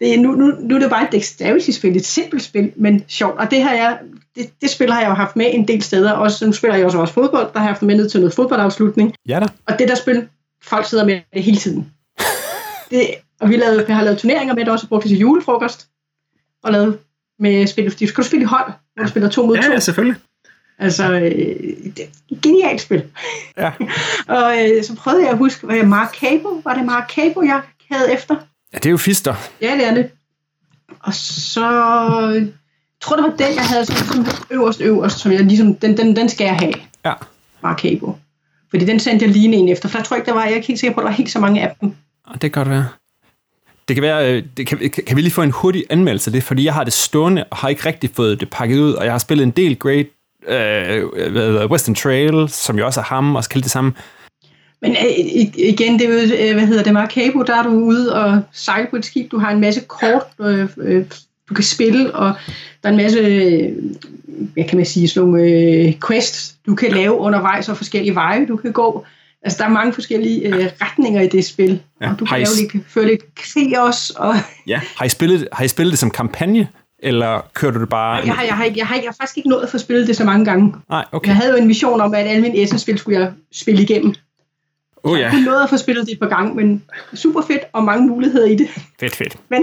det 0.00 0.14
er, 0.14 0.18
nu, 0.20 0.32
nu, 0.32 0.46
nu 0.60 0.74
er 0.74 0.78
det 0.78 0.90
bare 0.90 1.04
et 1.04 1.12
dexterity-spil, 1.12 1.96
et 1.96 2.06
simpelt 2.06 2.42
spil, 2.42 2.72
men 2.76 3.04
sjovt. 3.08 3.38
Og 3.38 3.50
det, 3.50 3.62
har 3.62 3.74
jeg, 3.74 3.98
det, 4.36 4.50
det 4.60 4.70
spil 4.70 4.92
har 4.92 5.00
jeg 5.00 5.08
jo 5.08 5.14
haft 5.14 5.36
med 5.36 5.46
en 5.52 5.68
del 5.68 5.82
steder. 5.82 6.12
Også, 6.12 6.46
nu 6.46 6.52
spiller 6.52 6.76
jeg 6.76 6.86
også, 6.86 6.98
også 6.98 7.14
fodbold, 7.14 7.52
der 7.52 7.58
har 7.58 7.66
jeg 7.66 7.74
haft 7.74 7.82
med 7.82 7.96
ned 7.96 8.08
til 8.08 8.20
noget 8.20 8.34
fodboldafslutning. 8.34 9.14
Ja 9.28 9.40
da. 9.40 9.46
Og 9.66 9.78
det 9.78 9.88
der 9.88 9.94
spil, 9.94 10.28
folk 10.62 10.86
sidder 10.86 11.04
med 11.04 11.20
det 11.34 11.42
hele 11.42 11.56
tiden. 11.56 11.90
Det, 12.90 13.06
og 13.40 13.50
vi, 13.50 13.56
lavede, 13.56 13.86
vi 13.86 13.92
har 13.92 14.04
lavet 14.04 14.18
turneringer 14.18 14.54
med 14.54 14.64
det 14.64 14.72
også, 14.72 14.84
og 14.84 14.88
brugt 14.88 15.02
det 15.02 15.08
til 15.08 15.18
julefrokost. 15.18 15.88
Og 16.62 16.72
lavet 16.72 16.98
med 17.38 17.66
spil, 17.66 17.90
fordi 17.90 18.04
du 18.04 18.08
skal 18.10 18.24
spille 18.24 18.42
i 18.42 18.46
hold, 18.46 18.72
hvor 18.94 19.04
du 19.04 19.10
spiller 19.10 19.28
to 19.28 19.46
mod 19.46 19.56
to. 19.56 19.80
selvfølgelig. 19.80 20.20
Altså, 20.78 21.12
øh, 21.12 21.22
et 21.30 22.00
genialt 22.42 22.80
spil. 22.80 23.04
Ja. 23.56 23.72
og 24.38 24.52
øh, 24.70 24.84
så 24.84 24.94
prøvede 24.96 25.22
jeg 25.22 25.30
at 25.30 25.38
huske, 25.38 25.66
var 25.66 25.74
det 25.74 25.88
Maracabo? 25.88 26.60
Var 26.64 26.74
det 26.74 26.84
Maracabo, 26.84 27.42
jeg 27.42 27.60
havde 27.90 28.12
efter? 28.12 28.36
ja, 28.72 28.78
det 28.78 28.86
er 28.86 28.90
jo 28.90 28.96
fister. 28.96 29.34
Ja, 29.60 29.74
det 29.74 29.86
er 29.88 29.94
det. 29.94 30.10
Og 31.00 31.14
så 31.14 31.66
jeg 32.34 32.48
tror 33.00 33.16
det 33.16 33.24
var 33.24 33.30
den, 33.46 33.54
jeg 33.56 33.64
havde 33.64 33.86
sådan, 33.86 34.04
som 34.06 34.26
øverst 34.50 34.80
øverst, 34.80 35.18
som 35.18 35.32
jeg 35.32 35.40
ligesom, 35.40 35.74
den, 35.74 35.96
den, 35.96 36.16
den 36.16 36.28
skal 36.28 36.44
jeg 36.44 36.56
have, 36.56 36.72
Ja. 37.04 37.12
Maracabo. 37.62 38.16
Fordi 38.70 38.84
den 38.84 39.00
sendte 39.00 39.24
jeg 39.26 39.32
lige 39.32 39.54
en 39.56 39.68
efter, 39.68 39.88
for 39.88 39.98
jeg 39.98 40.04
tror 40.04 40.16
ikke, 40.16 40.26
der 40.26 40.32
var, 40.32 40.42
jeg 40.42 40.50
er 40.52 40.54
ikke 40.56 40.68
helt 40.68 40.80
sikker 40.80 40.94
på, 40.94 41.00
at 41.00 41.04
der 41.04 41.10
var 41.10 41.16
helt 41.16 41.30
så 41.30 41.38
mange 41.40 41.62
af 41.62 41.76
dem. 41.80 41.94
Og 42.26 42.42
det 42.42 42.52
kan 42.52 42.64
godt 42.64 42.68
være. 42.70 42.86
Det 43.88 43.96
kan 43.96 44.02
være, 44.02 44.32
øh, 44.32 44.42
det 44.56 44.66
kan, 44.66 44.90
kan 45.06 45.16
vi 45.16 45.20
lige 45.20 45.32
få 45.32 45.42
en 45.42 45.50
hurtig 45.50 45.84
anmeldelse 45.90 46.28
af 46.28 46.32
det, 46.32 46.42
fordi 46.42 46.64
jeg 46.64 46.74
har 46.74 46.84
det 46.84 46.92
stående, 46.92 47.44
og 47.50 47.56
har 47.56 47.68
ikke 47.68 47.86
rigtig 47.86 48.10
fået 48.14 48.40
det 48.40 48.50
pakket 48.50 48.78
ud, 48.78 48.92
og 48.92 49.04
jeg 49.04 49.12
har 49.12 49.18
spillet 49.18 49.44
en 49.44 49.50
del 49.50 49.78
Great 49.78 50.06
øh, 50.48 51.70
Western 51.70 51.94
Trail, 51.94 52.48
som 52.48 52.78
jo 52.78 52.86
også 52.86 53.00
er 53.00 53.04
ham, 53.04 53.36
og 53.36 53.44
skal 53.44 53.62
det 53.62 53.70
samme. 53.70 53.92
Men 54.82 54.90
øh, 54.90 55.18
igen, 55.56 55.98
det 55.98 56.08
er 56.08 56.12
jo, 56.12 56.48
øh, 56.48 56.54
hvad 56.54 56.66
hedder 56.66 56.82
det, 56.82 56.92
Maracabo, 56.92 57.42
der 57.42 57.56
er 57.56 57.62
du 57.62 57.70
ude 57.70 58.14
og 58.14 58.42
sejle 58.52 58.86
på 58.90 58.96
et 58.96 59.04
skib, 59.04 59.30
du 59.30 59.38
har 59.38 59.50
en 59.50 59.60
masse 59.60 59.80
kort, 59.80 60.26
øh, 60.40 60.68
øh, 60.76 61.04
du 61.48 61.54
kan 61.54 61.64
spille, 61.64 62.14
og 62.14 62.32
der 62.82 62.88
er 62.88 62.92
en 62.92 62.96
masse, 62.96 63.20
hvad 64.54 64.64
kan 64.64 64.76
man 64.76 64.86
sige, 64.86 65.08
sådan 65.08 65.28
nogle 65.28 65.44
øh, 65.44 65.94
quests, 66.08 66.54
du 66.66 66.74
kan 66.74 66.92
lave 66.92 67.14
undervejs, 67.14 67.68
og 67.68 67.76
forskellige 67.76 68.14
veje, 68.14 68.46
du 68.46 68.56
kan 68.56 68.72
gå. 68.72 69.04
Altså, 69.44 69.58
der 69.58 69.64
er 69.64 69.72
mange 69.72 69.92
forskellige 69.92 70.46
øh, 70.46 70.66
retninger 70.82 71.20
i 71.20 71.28
det 71.28 71.44
spil, 71.44 71.80
Ja. 72.00 72.10
og 72.12 72.18
du 72.18 72.24
Har 72.24 72.36
kan 72.36 72.42
I 72.42 72.46
s- 72.46 72.60
lidt, 72.72 72.84
føre 72.88 73.06
lidt 73.06 73.34
krig 73.34 73.80
også, 73.80 74.12
og 74.16 74.34
Ja. 74.66 74.80
Har 74.96 75.04
I, 75.04 75.08
spillet, 75.08 75.48
har 75.52 75.64
I 75.64 75.68
spillet 75.68 75.90
det 75.92 75.98
som 75.98 76.10
kampagne, 76.10 76.68
eller 76.98 77.40
kører 77.54 77.72
du 77.72 77.80
det 77.80 77.88
bare... 77.88 78.14
jeg 78.26 78.34
har, 78.34 78.42
jeg, 78.42 78.54
har, 78.56 78.64
ikke- 78.64 78.78
jeg, 78.78 78.86
har, 78.86 78.94
jeg 78.94 79.04
har 79.04 79.16
faktisk 79.20 79.36
ikke 79.36 79.48
nået 79.48 79.62
at 79.62 79.68
få 79.70 79.78
spillet 79.78 80.06
det 80.06 80.16
så 80.16 80.24
mange 80.24 80.44
gange. 80.44 80.74
Nej, 80.90 81.04
okay. 81.12 81.28
Jeg 81.28 81.36
havde 81.36 81.50
jo 81.50 81.56
en 81.56 81.66
mission 81.66 82.00
om, 82.00 82.14
at 82.14 82.26
alle 82.26 82.42
mine 82.42 82.62
Essen-spil 82.62 82.98
skulle 82.98 83.20
jeg 83.20 83.32
spille 83.52 83.82
igennem. 83.82 84.14
Oh, 85.02 85.18
Jeg 85.18 85.24
ja. 85.24 85.30
kunne 85.30 85.44
nå 85.44 85.58
at 85.62 85.70
få 85.70 85.76
spillet 85.76 86.06
det 86.06 86.12
et 86.12 86.18
par 86.20 86.28
gange, 86.28 86.54
men 86.54 86.82
super 87.14 87.42
fedt, 87.42 87.60
og 87.72 87.84
mange 87.84 88.06
muligheder 88.08 88.46
i 88.46 88.54
det. 88.56 88.68
Fedt, 89.00 89.16
fedt. 89.16 89.36
Men 89.50 89.62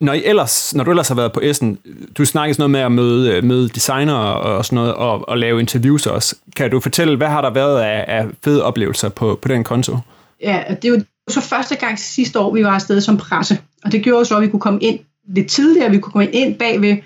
Når, 0.00 0.12
I 0.12 0.22
ellers, 0.24 0.74
når 0.74 0.84
du 0.84 0.90
ellers 0.90 1.08
har 1.08 1.14
været 1.14 1.32
på 1.32 1.40
Essen, 1.42 1.78
du 2.18 2.24
snakker 2.24 2.54
sådan 2.54 2.60
noget 2.60 2.70
med 2.70 2.80
at 2.80 2.92
møde, 2.92 3.36
øh, 3.36 3.44
møde 3.44 3.68
designer 3.68 4.14
og 4.14 4.64
sådan 4.64 4.76
noget, 4.76 4.94
og, 4.94 5.28
og 5.28 5.38
lave 5.38 5.60
interviews 5.60 6.06
også. 6.06 6.36
Kan 6.56 6.70
du 6.70 6.80
fortælle, 6.80 7.16
hvad 7.16 7.28
har 7.28 7.40
der 7.40 7.50
været 7.50 7.80
af, 7.80 8.04
af 8.08 8.26
fede 8.44 8.64
oplevelser 8.64 9.08
på, 9.08 9.38
på 9.42 9.48
den 9.48 9.64
konto? 9.64 9.96
Ja, 10.42 10.62
det 10.82 10.92
var 10.92 11.02
så 11.28 11.40
første 11.40 11.76
gang 11.76 11.98
sidste 11.98 12.38
år, 12.38 12.54
vi 12.54 12.64
var 12.64 12.70
afsted 12.70 13.00
som 13.00 13.16
presse. 13.16 13.58
Og 13.84 13.92
det 13.92 14.02
gjorde 14.02 14.18
jo 14.18 14.24
så, 14.24 14.36
at 14.36 14.42
vi 14.42 14.48
kunne 14.48 14.60
komme 14.60 14.80
ind 14.80 14.98
lidt 15.28 15.46
tidligere. 15.46 15.90
Vi 15.90 15.98
kunne 15.98 16.12
komme 16.12 16.30
ind 16.30 16.54
bagved 16.54 16.96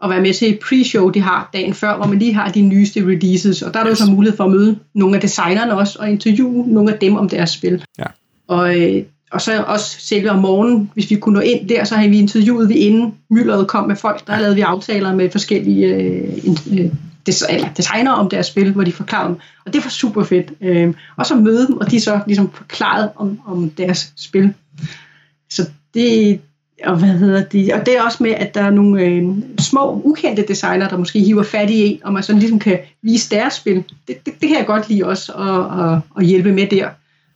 og 0.00 0.10
være 0.10 0.20
med 0.20 0.34
til 0.34 0.50
et 0.50 0.58
pre-show, 0.64 1.10
de 1.10 1.20
har 1.20 1.50
dagen 1.52 1.74
før, 1.74 1.96
hvor 1.96 2.06
man 2.06 2.18
lige 2.18 2.34
har 2.34 2.48
de 2.48 2.62
nyeste 2.62 3.00
releases. 3.00 3.62
Og 3.62 3.74
der 3.74 3.80
er 3.80 3.84
der 3.84 3.90
jo 3.90 3.96
så 3.96 4.10
mulighed 4.10 4.36
for 4.36 4.44
at 4.44 4.50
møde 4.50 4.78
nogle 4.94 5.16
af 5.16 5.20
designerne 5.20 5.76
også, 5.76 5.98
og 5.98 6.10
interviewe 6.10 6.66
nogle 6.66 6.92
af 6.92 6.98
dem 6.98 7.16
om 7.16 7.28
deres 7.28 7.50
spil. 7.50 7.84
Ja. 7.98 8.04
Og, 8.48 8.80
øh, 8.80 9.02
og 9.30 9.40
så 9.40 9.62
også 9.62 9.96
selve 9.98 10.30
om 10.30 10.38
morgenen, 10.38 10.90
hvis 10.94 11.10
vi 11.10 11.16
kunne 11.16 11.34
nå 11.34 11.40
ind 11.40 11.68
der, 11.68 11.84
så 11.84 11.94
havde 11.94 12.10
vi 12.10 12.18
interviewet 12.18 12.68
vi 12.68 12.74
inden 12.74 13.14
myldret 13.30 13.68
kom 13.68 13.88
med 13.88 13.96
folk, 13.96 14.26
der 14.26 14.38
lavede 14.38 14.54
vi 14.54 14.60
aftaler 14.60 15.14
med 15.14 15.30
forskellige 15.30 15.86
øh, 15.86 16.28
øh 16.72 16.90
eller 17.48 17.68
designer 17.76 18.12
om 18.12 18.28
deres 18.28 18.46
spil, 18.46 18.72
hvor 18.72 18.84
de 18.84 18.92
forklarede 18.92 19.28
dem, 19.28 19.36
og 19.66 19.72
det 19.72 19.84
var 19.84 19.90
super 19.90 20.24
fedt. 20.24 20.52
Øh, 20.60 20.94
og 21.16 21.26
så 21.26 21.34
møde 21.34 21.66
dem, 21.66 21.76
og 21.76 21.90
de 21.90 22.00
så 22.00 22.20
ligesom 22.26 22.50
forklarede 22.54 23.12
om, 23.16 23.40
om 23.46 23.70
deres 23.70 24.12
spil. 24.16 24.54
Så 25.50 25.70
det, 25.94 26.40
og 26.84 26.96
hvad 26.96 27.08
hedder 27.08 27.44
det, 27.44 27.72
og 27.72 27.86
det 27.86 27.96
er 27.96 28.02
også 28.02 28.22
med, 28.22 28.30
at 28.30 28.54
der 28.54 28.62
er 28.62 28.70
nogle 28.70 29.02
øh, 29.02 29.28
små, 29.60 30.02
ukendte 30.04 30.44
designer, 30.48 30.88
der 30.88 30.96
måske 30.96 31.20
hiver 31.20 31.42
fat 31.42 31.70
i 31.70 31.86
en, 31.86 32.00
og 32.04 32.12
man 32.12 32.22
sådan 32.22 32.38
ligesom 32.38 32.58
kan 32.58 32.78
vise 33.02 33.30
deres 33.30 33.54
spil. 33.54 33.84
Det, 34.08 34.26
det, 34.26 34.40
det 34.40 34.48
kan 34.48 34.58
jeg 34.58 34.66
godt 34.66 34.88
lide 34.88 35.06
også 35.06 35.32
at, 35.32 35.84
at, 35.84 36.00
at 36.18 36.26
hjælpe 36.26 36.52
med 36.52 36.66
der. 36.66 36.88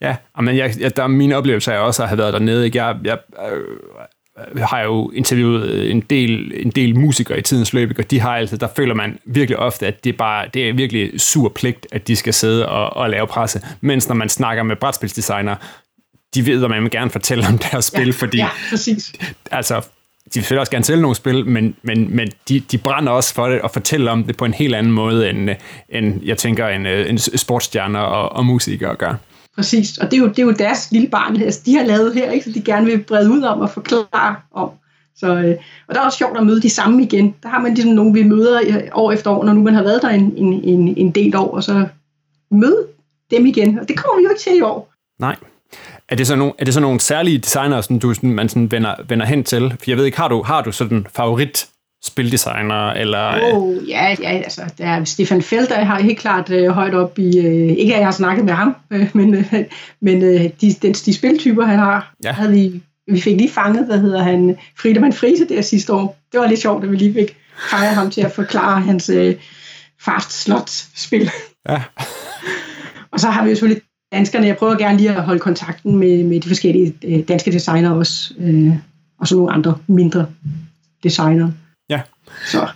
Ja, 0.04 0.42
men 0.42 0.56
jeg, 0.56 0.74
jeg, 0.80 0.96
der, 0.96 1.06
mine 1.06 1.36
oplevelser 1.36 1.72
er 1.72 1.78
også 1.78 2.02
at 2.02 2.08
have 2.08 2.18
været 2.18 2.32
dernede. 2.32 2.64
Ikke? 2.64 2.84
Jeg, 2.84 2.96
jeg 3.04 3.18
øh, 3.52 4.60
har 4.62 4.80
jo 4.82 5.10
interviewet 5.10 5.90
en 5.90 6.00
del, 6.00 6.52
en 6.54 6.70
del 6.70 6.98
musikere 6.98 7.38
i 7.38 7.42
tidens 7.42 7.72
løb, 7.72 7.94
og 7.98 8.10
de 8.10 8.20
har 8.20 8.36
altid, 8.36 8.58
der 8.58 8.68
føler 8.76 8.94
man 8.94 9.18
virkelig 9.24 9.58
ofte, 9.58 9.86
at 9.86 10.04
det 10.04 10.12
er, 10.12 10.16
bare, 10.16 10.48
det 10.54 10.68
er 10.68 10.72
virkelig 10.72 11.20
sur 11.20 11.48
pligt, 11.48 11.86
at 11.92 12.08
de 12.08 12.16
skal 12.16 12.34
sidde 12.34 12.68
og, 12.68 12.96
og 12.96 13.10
lave 13.10 13.26
presse. 13.26 13.60
Mens 13.80 14.08
når 14.08 14.14
man 14.14 14.28
snakker 14.28 14.62
med 14.62 14.76
brætspilsdesigner, 14.76 15.56
de 16.34 16.46
ved, 16.46 16.64
at 16.64 16.70
man 16.70 16.82
vil 16.82 16.90
gerne 16.90 17.10
fortælle 17.10 17.46
om 17.48 17.58
deres 17.58 17.84
spil, 17.84 18.06
ja, 18.06 18.12
fordi 18.12 18.36
ja, 18.36 18.48
præcis. 18.70 19.12
altså, 19.50 19.86
de 20.34 20.44
vil 20.48 20.58
også 20.58 20.72
gerne 20.72 20.84
sælge 20.84 21.02
nogle 21.02 21.16
spil, 21.16 21.46
men, 21.46 21.76
men, 21.82 22.16
men 22.16 22.28
de, 22.48 22.60
de 22.60 22.78
brænder 22.78 23.12
også 23.12 23.34
for 23.34 23.48
det 23.48 23.60
og 23.60 23.70
fortæller 23.70 24.12
om 24.12 24.24
det 24.24 24.36
på 24.36 24.44
en 24.44 24.54
helt 24.54 24.74
anden 24.74 24.92
måde, 24.92 25.30
end, 25.30 25.50
end 25.88 26.20
jeg 26.24 26.38
tænker, 26.38 26.68
en, 26.68 26.86
en 26.86 27.18
sportsstjerner 27.18 28.00
og, 28.00 28.32
og 28.32 28.46
musikere 28.46 28.96
gør. 28.96 29.14
Præcis, 29.56 29.98
og 29.98 30.10
det 30.10 30.16
er, 30.16 30.20
jo, 30.20 30.28
det 30.28 30.38
er 30.38 30.42
jo 30.42 30.50
deres 30.50 30.92
lille 30.92 31.08
barn, 31.08 31.42
altså, 31.42 31.60
de 31.66 31.76
har 31.76 31.84
lavet 31.84 32.14
her, 32.14 32.30
ikke? 32.30 32.44
så 32.44 32.52
de 32.52 32.62
gerne 32.62 32.86
vil 32.86 33.02
brede 33.02 33.30
ud 33.30 33.42
om 33.42 33.60
og 33.60 33.70
forklare 33.70 34.36
om. 34.52 34.70
Så, 35.16 35.26
øh, 35.26 35.54
og 35.88 35.94
der 35.94 36.00
er 36.00 36.04
også 36.04 36.18
sjovt 36.18 36.38
at 36.38 36.46
møde 36.46 36.62
de 36.62 36.70
samme 36.70 37.02
igen. 37.02 37.34
Der 37.42 37.48
har 37.48 37.60
man 37.60 37.74
ligesom 37.74 37.92
nogen, 37.92 38.14
vi 38.14 38.22
møder 38.22 38.60
øh, 38.66 38.82
år 38.92 39.12
efter 39.12 39.30
år, 39.30 39.44
når 39.44 39.52
nu 39.52 39.62
man 39.62 39.74
har 39.74 39.82
været 39.82 40.02
der 40.02 40.08
en, 40.08 40.34
en, 40.36 40.52
en, 40.52 40.94
en 40.96 41.10
del 41.10 41.36
år, 41.36 41.50
og 41.50 41.62
så 41.64 41.86
møde 42.50 42.86
dem 43.30 43.46
igen. 43.46 43.78
Og 43.78 43.88
det 43.88 43.96
kommer 43.96 44.18
vi 44.18 44.24
jo 44.24 44.30
ikke 44.30 44.42
til 44.42 44.56
i 44.56 44.60
år. 44.60 44.92
Nej. 45.18 45.36
Er 46.08 46.16
det 46.16 46.26
så 46.26 46.36
nogle, 46.36 46.52
er 46.58 46.64
det 46.64 46.74
så 46.74 46.80
nogle 46.80 47.00
særlige 47.00 47.38
designer, 47.38 47.80
som 47.80 47.98
du, 47.98 48.14
man 48.22 48.48
sådan 48.48 48.70
vender, 48.70 48.94
vender 49.08 49.26
hen 49.26 49.44
til? 49.44 49.70
For 49.70 49.84
jeg 49.90 49.96
ved 49.96 50.04
ikke, 50.04 50.18
har 50.18 50.28
du, 50.28 50.42
har 50.42 50.62
du 50.62 50.72
sådan 50.72 51.06
favorit 51.14 51.68
spildesigner, 52.04 52.90
eller... 52.90 53.54
Oh, 53.54 53.88
ja, 53.88 54.16
ja, 54.20 54.28
altså, 54.28 54.62
der 54.78 54.86
er 54.86 55.04
Stefan 55.04 55.42
Felder 55.42 55.84
har 55.84 56.02
helt 56.02 56.18
klart 56.18 56.50
øh, 56.50 56.70
højt 56.70 56.94
op 56.94 57.18
i... 57.18 57.38
Øh, 57.38 57.76
ikke 57.76 57.94
at 57.94 57.98
jeg 57.98 58.06
har 58.06 58.12
snakket 58.12 58.44
med 58.44 58.52
ham, 58.52 58.76
øh, 58.90 59.10
men, 59.14 59.34
øh, 59.34 59.54
men 60.00 60.22
øh, 60.22 60.40
de, 60.60 60.72
de, 60.82 60.92
de 60.92 61.14
spiltyper, 61.14 61.64
han 61.64 61.78
har, 61.78 62.14
ja. 62.24 62.32
havde 62.32 62.50
vi, 62.52 62.82
vi 63.08 63.20
fik 63.20 63.36
lige 63.36 63.50
fanget, 63.50 63.86
hvad 63.86 63.98
hedder 63.98 64.22
han, 64.22 64.56
Friedemann 64.78 65.12
Friese 65.12 65.48
der 65.48 65.62
sidste 65.62 65.92
år. 65.92 66.18
Det 66.32 66.40
var 66.40 66.46
lidt 66.46 66.60
sjovt, 66.60 66.84
at 66.84 66.90
vi 66.90 66.96
lige 66.96 67.14
fik 67.14 67.36
fanget 67.70 67.94
ham 67.94 68.10
til 68.10 68.20
at 68.20 68.32
forklare 68.32 68.80
hans 68.80 69.08
øh, 69.08 69.34
fast 70.00 70.42
slot 70.42 70.70
spil. 70.96 71.30
Ja. 71.68 71.82
og 73.12 73.20
så 73.20 73.30
har 73.30 73.44
vi 73.44 73.48
jo 73.48 73.54
selvfølgelig 73.54 73.82
danskerne. 74.12 74.46
Jeg 74.46 74.56
prøver 74.56 74.78
gerne 74.78 74.98
lige 74.98 75.10
at 75.10 75.22
holde 75.22 75.40
kontakten 75.40 75.96
med, 75.96 76.24
med 76.24 76.40
de 76.40 76.48
forskellige 76.48 76.94
øh, 77.04 77.28
danske 77.28 77.52
designer 77.52 77.90
også, 77.90 78.34
øh, 78.38 78.72
og 79.20 79.28
så 79.28 79.36
nogle 79.36 79.52
andre 79.52 79.78
mindre 79.86 80.26
designer. 81.02 81.50
Ja. 81.88 82.00
Så. 82.46 82.68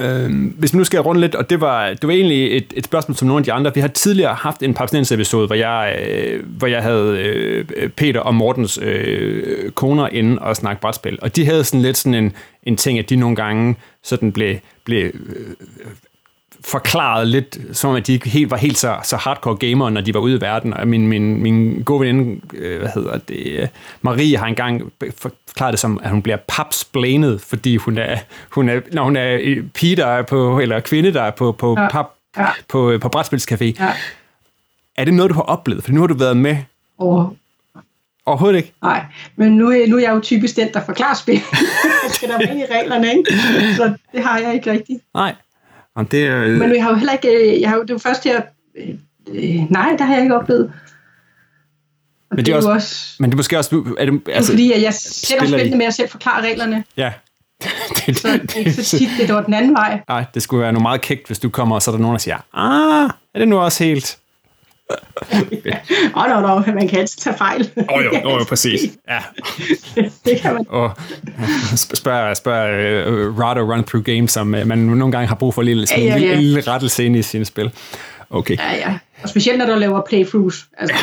Øh, 0.00 0.30
hvis 0.58 0.72
vi 0.72 0.78
nu 0.78 0.84
skal 0.84 1.00
runde 1.00 1.20
lidt, 1.20 1.34
og 1.34 1.50
det 1.50 1.60
var, 1.60 1.88
det 1.88 2.06
var 2.06 2.12
egentlig 2.12 2.56
et, 2.56 2.72
et 2.76 2.84
spørgsmål 2.84 3.16
som 3.16 3.28
nogle 3.28 3.40
af 3.40 3.44
de 3.44 3.52
andre. 3.52 3.74
Vi 3.74 3.80
har 3.80 3.88
tidligere 3.88 4.34
haft 4.34 4.62
en 4.62 4.74
episode, 5.12 5.46
hvor 5.46 5.54
jeg, 5.54 5.98
øh, 6.08 6.46
hvor 6.46 6.66
jeg 6.66 6.82
havde 6.82 7.18
øh, 7.18 7.88
Peter 7.88 8.20
og 8.20 8.34
Mortens 8.34 8.78
øh, 8.82 9.70
koner 9.70 10.08
inde 10.08 10.38
og 10.38 10.56
snakke 10.56 10.80
brætspil. 10.80 11.18
Og 11.22 11.36
de 11.36 11.46
havde 11.46 11.64
sådan 11.64 11.82
lidt 11.82 11.96
sådan 11.96 12.24
en, 12.24 12.32
en 12.62 12.76
ting, 12.76 12.98
at 12.98 13.10
de 13.10 13.16
nogle 13.16 13.36
gange 13.36 13.76
sådan 14.02 14.32
blev, 14.32 14.56
blev 14.84 15.04
øh, 15.04 15.54
forklaret 16.64 17.28
lidt, 17.28 17.58
som 17.72 17.94
at 17.94 18.06
de 18.06 18.12
ikke 18.12 18.28
helt, 18.28 18.50
var 18.50 18.56
helt 18.56 18.78
så, 18.78 18.96
så 19.02 19.16
hardcore 19.16 19.56
gamer, 19.56 19.90
når 19.90 20.00
de 20.00 20.14
var 20.14 20.20
ude 20.20 20.36
i 20.36 20.40
verden. 20.40 20.74
Og 20.74 20.88
min, 20.88 21.08
min, 21.08 21.42
min 21.42 21.82
gode 21.82 22.00
veninde, 22.00 22.40
øh, 22.54 22.80
hvad 22.80 22.90
hedder 22.94 23.18
det, 23.18 23.68
Marie 24.02 24.36
har 24.36 24.46
engang 24.46 24.92
forklaret 25.18 25.72
det 25.72 25.80
som, 25.80 26.00
at 26.02 26.10
hun 26.10 26.22
bliver 26.22 26.38
papsplanet, 26.48 27.40
fordi 27.40 27.76
hun 27.76 27.98
er, 27.98 28.18
hun 28.50 28.68
er, 28.68 28.80
når 28.92 29.04
hun 29.04 29.16
er 29.16 29.62
pige, 29.74 29.96
der 29.96 30.06
er 30.06 30.22
på, 30.22 30.58
eller 30.58 30.80
kvinde, 30.80 31.12
der 31.12 31.22
er 31.22 31.30
på, 31.30 31.52
på 31.52 31.80
ja. 31.80 31.88
pap, 31.88 32.06
ja. 32.36 32.48
på, 32.68 32.98
på 33.00 33.10
brætspilscafé. 33.16 33.64
Ja. 33.64 33.92
Er 34.96 35.04
det 35.04 35.14
noget, 35.14 35.30
du 35.30 35.34
har 35.34 35.42
oplevet? 35.42 35.84
For 35.84 35.92
nu 35.92 36.00
har 36.00 36.06
du 36.06 36.14
været 36.14 36.36
med 36.36 36.56
Over. 36.98 37.30
Overhovedet 38.26 38.56
ikke? 38.56 38.72
Nej, 38.82 39.04
men 39.36 39.52
nu, 39.52 39.64
nu 39.64 39.96
er 39.96 40.00
jeg 40.00 40.14
jo 40.14 40.20
typisk 40.20 40.56
den, 40.56 40.72
der 40.72 40.84
forklarer 40.84 41.14
spil. 41.14 41.40
skal 42.14 42.28
der 42.28 42.38
være 42.38 42.58
i 42.58 42.64
reglerne, 42.70 43.08
ikke? 43.08 43.32
Så 43.76 43.94
det 44.12 44.24
har 44.24 44.38
jeg 44.38 44.54
ikke 44.54 44.70
rigtigt. 44.70 45.02
Nej. 45.14 45.34
Og 45.96 46.10
det, 46.10 46.28
øh... 46.28 46.58
Men 46.58 46.70
vi 46.70 46.78
har 46.78 46.90
jo 46.90 46.96
heller 46.96 47.12
ikke, 47.12 47.60
jeg 47.60 47.70
har 47.70 47.76
jo, 47.76 47.82
det 47.82 47.92
var 47.92 47.98
først 47.98 48.24
her, 48.24 48.42
øh, 48.76 48.88
øh, 49.28 49.70
nej, 49.70 49.96
der 49.98 50.04
har 50.04 50.14
jeg 50.14 50.22
ikke 50.22 50.36
oplevet. 50.36 50.72
Og 52.30 52.36
men 52.36 52.46
det, 52.46 52.52
er 52.52 52.56
også, 52.56 52.70
også, 52.70 53.16
men 53.20 53.30
det 53.30 53.34
er 53.34 53.36
måske 53.36 53.58
også, 53.58 53.94
er 53.98 54.04
det, 54.04 54.20
altså, 54.28 54.52
fordi 54.52 54.72
at 54.72 54.82
jeg 54.82 54.94
selv 54.94 55.42
er 55.42 55.46
spændende 55.46 55.78
med 55.78 55.86
at 55.86 55.94
selv 55.94 56.08
forklare 56.08 56.42
reglerne. 56.42 56.84
Ja. 56.96 57.12
det, 58.06 58.18
så 58.18 58.28
det 58.28 58.54
er 58.54 58.58
ikke 58.58 58.72
så 58.72 58.98
tit, 58.98 59.08
det 59.18 59.34
var 59.34 59.42
den 59.42 59.54
anden 59.54 59.74
vej. 59.74 60.00
Nej, 60.08 60.24
det 60.34 60.42
skulle 60.42 60.62
være 60.62 60.72
noget 60.72 60.82
meget 60.82 61.00
kægt, 61.00 61.26
hvis 61.26 61.38
du 61.38 61.50
kommer, 61.50 61.74
og 61.74 61.82
så 61.82 61.90
er 61.90 61.92
der 61.92 62.02
nogen, 62.02 62.14
der 62.14 62.18
siger, 62.18 62.38
ah, 62.54 63.10
er 63.34 63.38
det 63.38 63.48
nu 63.48 63.58
også 63.58 63.84
helt... 63.84 64.18
Åh, 66.16 66.28
no, 66.28 66.40
no, 66.40 66.72
man 66.72 66.88
kan 66.88 66.98
altid 66.98 67.20
tage 67.20 67.36
fejl. 67.38 67.70
Åh 67.76 67.84
oh, 67.88 68.04
jo, 68.04 68.10
oh, 68.24 68.40
jo, 68.40 68.44
præcis. 68.48 68.80
Ja. 69.08 69.18
det 70.26 70.40
kan 70.40 70.54
man. 70.54 70.66
Og 70.68 70.90
spørg, 71.74 72.36
spørg 72.36 73.28
uh, 73.28 73.40
Rado 73.40 73.60
Run 73.60 73.84
Through 73.84 74.04
Games, 74.04 74.32
som 74.32 74.54
uh, 74.54 74.66
man 74.66 74.78
nogle 74.78 75.12
gange 75.12 75.26
har 75.26 75.34
brug 75.34 75.54
for 75.54 75.62
lille, 75.62 75.86
sådan 75.86 76.04
ja, 76.04 76.16
ja, 76.16 76.26
ja. 76.26 76.32
en 76.32 76.40
lille 76.40 76.60
rettelse 76.60 77.04
ind 77.04 77.16
i 77.16 77.22
sine 77.22 77.44
spil. 77.44 77.70
Okay. 78.30 78.56
Ja, 78.56 78.72
ja. 78.76 78.98
Og 79.22 79.28
specielt 79.28 79.58
når 79.58 79.66
du 79.66 79.74
laver 79.74 80.00
playthroughs. 80.08 80.66
Altså, 80.78 80.96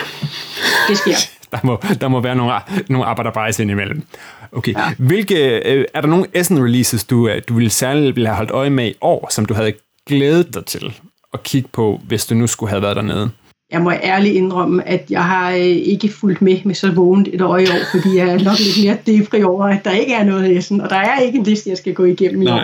det 0.90 0.98
sker. 0.98 1.16
Der 1.52 1.60
må, 1.64 1.82
der 2.02 2.08
må 2.08 2.22
være 2.22 2.36
nogle, 2.36 2.54
nogle 2.90 3.06
arbejderbejs 3.06 3.60
imellem. 3.60 4.04
Okay. 4.52 4.74
Ja. 4.74 4.94
Hvilke, 4.98 5.62
uh, 5.66 5.84
er 5.94 6.02
der 6.02 6.08
nogle 6.08 6.26
Essen 6.34 6.64
releases, 6.64 7.04
du, 7.04 7.30
uh, 7.30 7.32
du 7.50 7.54
ville 7.54 7.70
særligt 7.70 8.16
ville 8.16 8.28
have 8.28 8.36
holdt 8.36 8.52
øje 8.52 8.70
med 8.70 8.88
i 8.88 8.94
år, 9.02 9.28
som 9.32 9.46
du 9.46 9.54
havde 9.54 9.74
glædet 10.08 10.54
dig 10.54 10.66
til 10.66 10.94
at 11.34 11.44
kigge 11.44 11.70
på, 11.74 12.02
hvis 12.08 12.26
du 12.26 12.36
nu 12.36 12.48
skulle 12.48 12.70
have 12.70 12.82
været 12.82 12.96
dernede? 12.96 13.32
Jeg 13.72 13.82
må 13.82 13.92
ærligt 13.92 14.36
indrømme, 14.36 14.88
at 14.88 15.06
jeg 15.10 15.24
har 15.24 15.52
øh, 15.52 15.66
ikke 15.66 16.10
fulgt 16.10 16.42
med 16.42 16.58
med 16.66 16.76
så 16.76 16.92
vågent 16.92 17.28
et 17.28 17.34
i 17.34 17.42
år, 17.42 17.60
fordi 17.92 18.18
jeg 18.18 18.28
er 18.28 18.44
nok 18.44 18.60
lidt 18.60 18.84
mere 18.84 18.98
depri 19.06 19.44
over, 19.44 19.66
at 19.66 19.86
der 19.86 19.92
ikke 19.92 20.14
er 20.14 20.24
noget 20.24 20.58
Essen, 20.58 20.82
og 20.82 20.90
der 20.90 20.96
er 20.96 21.20
ikke 21.20 21.38
en 21.38 21.44
liste, 21.44 21.70
jeg 21.70 21.78
skal 21.78 21.94
gå 21.94 22.06
igennem 22.06 22.42
i 22.42 22.48
år. 22.48 22.64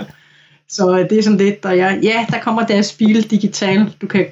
Så 0.69 1.07
det 1.09 1.17
er 1.17 1.23
sådan 1.23 1.37
lidt, 1.37 1.63
der 1.63 1.71
jeg, 1.71 1.99
ja, 2.03 2.25
der 2.29 2.39
kommer 2.39 2.65
deres 2.65 2.85
spil 2.85 3.31
digital, 3.31 3.93
du 4.01 4.07
kan 4.07 4.25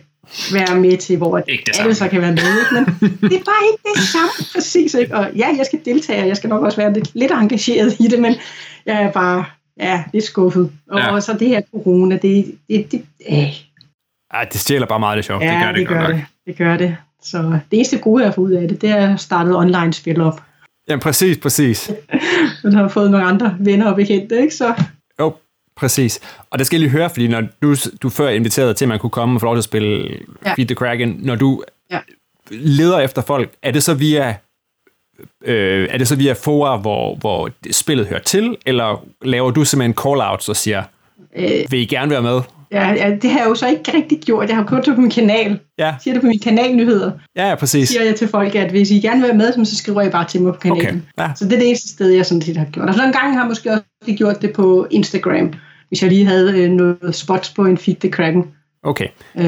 være 0.54 0.80
med 0.80 0.98
til, 0.98 1.18
hvor 1.18 1.42
alle 1.80 1.96
så 1.96 2.08
kan 2.08 2.22
være 2.22 2.32
med, 2.32 2.38
ikke? 2.38 2.92
men 3.02 3.18
det 3.32 3.38
er 3.40 3.44
bare 3.44 3.66
ikke 3.72 3.84
det 3.96 4.08
samme, 4.08 4.32
præcis, 4.54 4.94
ikke? 4.94 5.16
og 5.16 5.30
ja, 5.36 5.48
jeg 5.58 5.66
skal 5.66 5.80
deltage, 5.86 6.22
og 6.22 6.28
jeg 6.28 6.38
skal 6.38 6.50
nok 6.50 6.64
også 6.64 6.78
være 6.78 6.94
lidt, 6.94 7.12
lidt 7.14 7.32
engageret 7.32 7.96
i 8.00 8.08
det, 8.08 8.20
men 8.20 8.36
jeg 8.86 9.04
er 9.04 9.12
bare, 9.12 9.46
ja, 9.80 10.04
lidt 10.14 10.26
skuffet. 10.26 10.72
Og 10.92 11.00
ja. 11.00 11.20
så 11.20 11.34
det 11.40 11.48
her 11.48 11.62
corona, 11.72 12.18
det, 12.22 12.56
det, 12.70 12.92
det, 12.92 13.06
øh. 13.30 13.66
Ja, 14.40 14.46
det 14.52 14.60
stjæler 14.60 14.88
bare 14.88 15.00
meget 15.00 15.18
det 15.18 15.26
sjovt, 15.26 15.44
ja, 15.44 15.52
det 15.52 15.62
gør 15.62 15.72
det, 15.72 15.80
det 15.80 15.88
gør 15.88 16.08
det 16.08 16.26
det 16.46 16.58
gør 16.58 16.78
det. 16.78 16.98
Så 17.22 17.38
det 17.72 17.78
eneste 17.78 17.98
gode, 17.98 18.24
jeg 18.24 18.28
har 18.28 18.34
fået 18.34 18.46
ud 18.46 18.52
af 18.52 18.68
det, 18.68 18.82
det 18.82 18.90
er 18.90 19.14
at 19.14 19.20
starte 19.20 19.50
online-spil 19.50 20.22
op. 20.22 20.42
Ja, 20.90 20.98
præcis, 20.98 21.38
præcis. 21.38 21.92
Man 22.64 22.74
har 22.74 22.88
fået 22.88 23.12
nogle 23.12 23.26
andre 23.26 23.56
venner 23.60 23.90
og 23.90 23.96
bekendte, 23.96 24.42
ikke? 24.42 24.56
Så... 24.56 24.74
Jo, 25.20 25.34
præcis. 25.76 26.20
Og 26.50 26.60
det 26.60 26.68
skal 26.68 26.78
jeg 26.78 26.82
lige 26.82 26.92
høre, 26.92 27.10
fordi 27.10 27.28
når 27.28 27.44
du, 27.62 27.76
du 28.02 28.10
før 28.10 28.30
inviterede 28.30 28.74
til, 28.74 28.86
at 28.86 28.90
man 28.90 29.00
kunne 29.00 29.10
komme 29.10 29.36
og 29.36 29.42
få 29.42 29.46
lov 29.46 29.56
til 29.56 29.60
at 29.60 29.64
spille 29.64 30.10
ja. 30.46 30.54
Feed 30.54 30.68
the 30.68 30.76
Kraken, 30.76 31.20
når 31.20 31.36
du 31.36 31.64
ja. 31.92 32.00
leder 32.50 33.00
efter 33.00 33.22
folk, 33.22 33.52
er 33.62 33.72
det 33.72 33.84
så 33.84 33.94
via 33.94 34.36
øh, 35.46 35.88
er 35.92 35.98
det 35.98 36.08
så 36.08 36.16
via 36.16 36.34
fora, 36.34 36.78
hvor, 36.78 37.16
hvor 37.16 37.50
spillet 37.72 38.08
hører 38.08 38.20
til, 38.20 38.58
eller 38.66 39.06
laver 39.22 39.52
du 39.52 39.66
simpelthen 39.66 39.96
call-outs 40.00 40.50
og 40.50 40.56
siger, 40.56 40.84
øh, 41.36 41.72
vil 41.72 41.80
I 41.80 41.86
gerne 41.86 42.12
være 42.12 42.22
med? 42.22 42.42
Ja, 42.72 42.92
ja, 42.92 43.16
det 43.22 43.30
har 43.30 43.40
jeg 43.40 43.50
jo 43.50 43.56
så 43.56 43.68
ikke 43.68 43.98
rigtig 43.98 44.20
gjort. 44.20 44.50
Jeg 44.50 44.56
har 44.56 44.64
kun 44.64 44.84
på 44.96 45.02
min 45.02 45.10
kanal. 45.10 45.60
Ja. 45.80 45.96
Siger 46.04 46.14
det 46.14 46.22
på 46.22 46.28
min 46.28 46.40
kanalnyheder. 46.40 47.12
Ja, 47.36 47.50
ja, 47.50 47.56
præcis. 47.56 47.90
Siger 47.90 48.04
jeg 48.04 48.16
til 48.16 48.28
folk, 48.28 48.56
at 48.56 48.70
hvis 48.72 48.92
I 48.92 49.00
gerne 49.00 49.22
vil 49.22 49.28
være 49.28 49.38
med, 49.38 49.66
så 49.66 49.76
skriver 49.76 50.02
jeg 50.02 50.12
bare 50.12 50.28
til 50.28 50.42
mig 50.42 50.54
på 50.54 50.60
kanalen. 50.60 51.06
Okay. 51.18 51.24
Ja. 51.24 51.32
Så 51.36 51.46
det 51.46 51.54
er 51.54 51.58
det 51.58 51.68
eneste 51.68 51.90
sted, 51.90 52.10
jeg 52.10 52.26
sådan 52.26 52.42
set 52.42 52.58
har 52.58 52.66
gjort. 52.66 52.90
Og 52.90 52.96
så 52.96 53.04
en 53.04 53.12
gang 53.12 53.34
har 53.34 53.42
jeg 53.42 53.48
måske 53.48 53.72
også 53.72 53.84
gjort 54.18 54.42
det 54.42 54.54
på 54.54 54.88
Instagram, 54.92 55.54
hvis 55.88 56.02
jeg 56.02 56.10
lige 56.10 56.26
havde 56.26 56.64
øh, 56.64 56.72
noget 56.72 57.16
spots 57.16 57.50
på 57.50 57.66
en 57.66 57.78
feed 57.78 57.96
the 57.96 58.12
Kraken. 58.12 58.44
Okay. 58.86 59.08
Øh, 59.38 59.44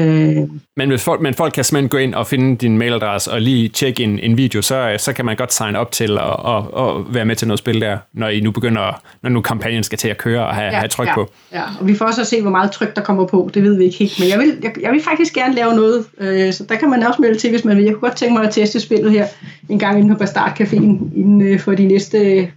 Men, 0.76 0.88
hvis 0.88 1.04
folk, 1.04 1.20
men 1.20 1.34
folk 1.34 1.52
kan 1.52 1.64
simpelthen 1.64 1.88
gå 1.88 1.98
ind 1.98 2.14
og 2.14 2.26
finde 2.26 2.56
din 2.56 2.78
mailadresse 2.78 3.32
og 3.32 3.40
lige 3.40 3.68
tjekke 3.68 4.02
en, 4.02 4.18
en 4.18 4.36
video, 4.36 4.62
så, 4.62 4.96
så 4.98 5.12
kan 5.12 5.24
man 5.24 5.36
godt 5.36 5.52
signe 5.52 5.78
op 5.78 5.92
til 5.92 6.12
at 6.12 6.24
og, 6.24 6.74
og 6.74 7.14
være 7.14 7.24
med 7.24 7.36
til 7.36 7.48
noget 7.48 7.58
spil 7.58 7.80
der, 7.80 7.98
når 8.12 8.28
I 8.28 8.40
nu 8.40 8.50
begynder, 8.50 9.02
når 9.22 9.30
nu 9.30 9.40
kampagnen 9.40 9.82
skal 9.82 9.98
til 9.98 10.08
at 10.08 10.18
køre 10.18 10.46
og 10.46 10.54
have, 10.54 10.66
ja, 10.66 10.78
have 10.78 10.88
tryk 10.88 11.06
ja, 11.06 11.14
på. 11.14 11.30
Ja, 11.52 11.62
og 11.80 11.86
vi 11.86 11.94
får 11.94 12.06
også 12.06 12.20
at 12.20 12.26
se, 12.26 12.42
hvor 12.42 12.50
meget 12.50 12.70
tryk 12.70 12.96
der 12.96 13.02
kommer 13.02 13.26
på. 13.26 13.50
Det 13.54 13.62
ved 13.62 13.76
vi 13.76 13.84
ikke 13.84 13.98
helt. 13.98 14.20
Men 14.20 14.28
jeg 14.28 14.38
vil, 14.38 14.58
jeg, 14.62 14.72
jeg 14.80 14.92
vil 14.92 15.02
faktisk 15.02 15.34
gerne 15.34 15.54
lave 15.54 15.74
noget, 15.74 16.06
øh, 16.18 16.52
så 16.52 16.64
der 16.64 16.76
kan 16.76 16.90
man 16.90 17.02
også 17.02 17.22
melde 17.22 17.38
til, 17.38 17.50
hvis 17.50 17.64
man 17.64 17.76
vil. 17.76 17.84
Jeg 17.84 17.92
kunne 17.92 18.08
godt 18.08 18.16
tænke 18.16 18.34
mig 18.34 18.46
at 18.46 18.54
teste 18.54 18.80
spillet 18.80 19.12
her 19.12 19.26
en 19.68 19.78
gang 19.78 19.98
inde 19.98 20.14
på 20.14 20.18
Bastard 20.18 20.60
Caféen 20.60 21.16
inden 21.16 21.42
øh, 21.42 21.60
for 21.60 21.74
de 21.74 21.86
næste 21.86 22.48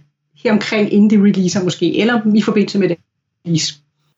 her 0.44 0.52
omkring 0.52 0.92
inden 0.92 1.10
de 1.10 1.28
releaser 1.28 1.64
måske, 1.64 2.00
eller 2.00 2.20
i 2.34 2.42
forbindelse 2.42 2.78
med 2.78 2.88
det 2.88 2.96
release. 3.46 3.74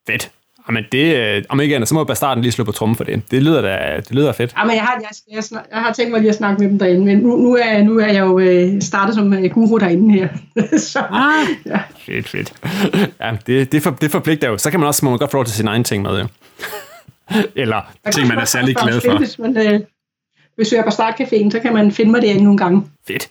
Fedt. 0.06 0.30
Jamen 0.68 0.84
det, 0.92 1.16
øh, 1.16 1.42
om 1.48 1.60
ikke 1.60 1.74
andet, 1.74 1.88
så 1.88 1.94
må 1.94 2.04
Bastarden 2.04 2.42
lige 2.42 2.52
slå 2.52 2.64
på 2.64 2.72
trummen 2.72 2.96
for 2.96 3.04
det. 3.04 3.22
Det 3.30 3.42
lyder 3.42 3.62
da 3.62 3.96
det 3.96 4.10
lyder 4.10 4.32
fedt. 4.32 4.54
Ja, 4.58 4.64
men 4.64 4.74
jeg 4.76 4.82
har, 4.82 4.98
jeg, 5.00 5.36
jeg, 5.36 5.44
snak, 5.44 5.64
jeg 5.72 5.80
har 5.80 5.92
tænkt 5.92 6.12
mig 6.12 6.20
lige 6.20 6.30
at 6.30 6.36
snakke 6.36 6.62
med 6.62 6.70
dem 6.70 6.78
derinde, 6.78 7.04
men 7.04 7.18
nu, 7.18 7.36
nu, 7.36 7.56
er, 7.56 7.82
nu 7.82 7.98
er 7.98 8.06
jeg 8.06 8.20
jo 8.20 8.38
øh, 8.38 8.82
startet 8.82 9.14
som 9.14 9.32
øh, 9.32 9.50
guru 9.50 9.78
derinde 9.78 10.14
her. 10.14 10.28
så, 10.78 10.98
Ah. 11.10 11.46
ja. 11.66 11.80
Fedt, 12.06 12.28
fedt. 12.28 12.52
Ja, 13.20 13.36
det, 13.46 13.72
det, 13.72 13.82
for, 13.82 13.90
det 13.90 14.10
forpligter 14.10 14.48
jo. 14.48 14.58
Så 14.58 14.70
kan 14.70 14.80
man 14.80 14.86
også 14.86 15.04
må 15.04 15.10
man 15.10 15.18
godt 15.18 15.30
få 15.30 15.36
lov 15.36 15.44
til 15.44 15.54
sin 15.54 15.68
egen 15.68 15.84
ting 15.84 16.02
med, 16.02 16.20
jo. 16.20 16.26
Eller 17.62 17.92
ting, 18.12 18.28
man 18.28 18.38
er 18.38 18.44
særlig 18.44 18.76
glad 18.76 19.00
for. 19.00 19.18
Hvis 19.18 19.38
man 19.38 19.56
øh, 19.56 19.80
besøger 20.56 20.82
Bastard 20.84 21.20
Caféen, 21.20 21.50
så 21.50 21.60
kan 21.62 21.72
man 21.72 21.92
finde 21.92 22.10
mig 22.10 22.22
derinde 22.22 22.44
nogle 22.44 22.58
gange. 22.58 22.82
Fedt. 23.06 23.28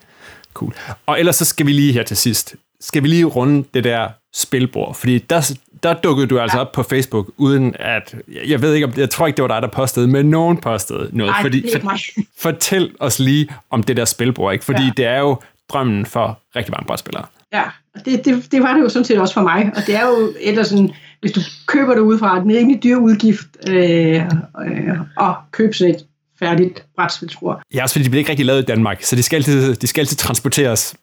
Cool. 0.53 0.73
Og 1.05 1.19
ellers 1.19 1.35
så 1.35 1.45
skal 1.45 1.65
vi 1.65 1.71
lige 1.71 1.93
her 1.93 2.03
til 2.03 2.17
sidst, 2.17 2.55
skal 2.81 3.03
vi 3.03 3.07
lige 3.07 3.25
runde 3.25 3.67
det 3.73 3.83
der 3.83 4.07
spilbord, 4.33 4.95
fordi 4.95 5.17
der, 5.17 5.53
der 5.83 5.93
dukkede 5.93 6.27
du 6.27 6.39
altså 6.39 6.57
op 6.57 6.71
på 6.71 6.83
Facebook, 6.83 7.31
uden 7.37 7.75
at, 7.79 8.15
jeg 8.47 8.61
ved 8.61 8.73
ikke, 8.73 8.87
om 8.87 8.93
jeg 8.97 9.09
tror 9.09 9.27
ikke, 9.27 9.37
det 9.37 9.43
var 9.43 9.47
dig, 9.47 9.61
der 9.61 9.67
postede, 9.67 10.07
men 10.07 10.25
nogen 10.25 10.57
postede 10.57 11.09
noget. 11.11 11.31
Nej, 11.31 11.41
fordi, 11.41 11.61
det 11.61 11.83
mig. 11.83 11.99
Fortæl 12.37 12.95
os 12.99 13.19
lige 13.19 13.49
om 13.69 13.83
det 13.83 13.97
der 13.97 14.05
spilbord, 14.05 14.53
ikke? 14.53 14.65
fordi 14.65 14.81
ja. 14.81 14.85
Ja. 14.85 14.93
det 14.97 15.05
er 15.05 15.19
jo 15.19 15.37
drømmen 15.69 16.05
for 16.05 16.39
rigtig 16.55 16.71
mange 16.71 16.87
brætspillere. 16.87 17.25
Ja, 17.53 17.63
og 17.95 18.05
det, 18.05 18.25
det, 18.25 18.51
det 18.51 18.61
var 18.61 18.73
det 18.73 18.81
jo 18.81 18.89
sådan 18.89 19.05
set 19.05 19.19
også 19.19 19.33
for 19.33 19.41
mig. 19.41 19.71
Og 19.75 19.81
det 19.87 19.95
er 19.95 20.07
jo 20.07 20.33
ellers 20.41 20.67
sådan, 20.67 20.91
hvis 21.19 21.31
du 21.31 21.41
køber 21.67 21.93
det 21.93 22.01
udefra, 22.01 22.37
en 22.37 22.55
rimelig 22.55 22.83
dyr 22.83 22.97
udgift 22.97 23.47
øh, 23.67 24.15
øh, 24.15 24.99
og 25.17 25.35
købe 25.51 25.73
sådan 25.73 25.95
et 25.95 26.05
færdigt 26.39 26.85
brætspilsbord. 26.95 27.61
Ja, 27.73 27.83
også 27.83 27.93
fordi 27.93 28.05
de 28.05 28.09
bliver 28.09 28.19
ikke 28.19 28.29
rigtig 28.29 28.45
lavet 28.45 28.61
i 28.61 28.65
Danmark, 28.65 29.03
så 29.03 29.15
de 29.15 29.23
skal 29.23 29.37
altid, 29.37 29.75
de 29.75 29.87
skal 29.87 30.01
altid 30.01 30.17
transporteres 30.17 30.95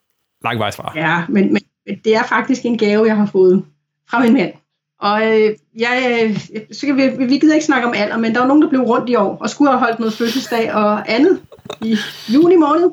langvejs 0.44 0.76
fra. 0.76 0.92
Ja, 0.96 1.22
men, 1.28 1.52
men 1.52 1.62
det 2.04 2.16
er 2.16 2.22
faktisk 2.22 2.64
en 2.64 2.78
gave, 2.78 3.06
jeg 3.06 3.16
har 3.16 3.26
fået 3.26 3.64
fra 4.10 4.22
min 4.22 4.32
mand. 4.32 4.52
Og 5.00 5.22
øh, 5.40 5.50
jeg, 5.78 6.20
øh, 6.24 6.38
så 6.72 6.86
kan 6.86 6.96
vi, 6.96 7.24
vi 7.26 7.38
gider 7.38 7.54
ikke 7.54 7.66
snakke 7.66 7.88
om 7.88 7.94
alder, 7.96 8.18
men 8.18 8.32
der 8.34 8.38
var 8.40 8.46
nogen, 8.46 8.62
der 8.62 8.68
blev 8.68 8.80
rundt 8.80 9.10
i 9.10 9.14
år 9.14 9.36
og 9.40 9.50
skulle 9.50 9.70
have 9.70 9.78
holdt 9.80 9.98
noget 9.98 10.14
fødselsdag 10.14 10.72
og 10.74 11.12
andet 11.12 11.40
i 11.84 11.96
juni 12.34 12.56
måned. 12.56 12.90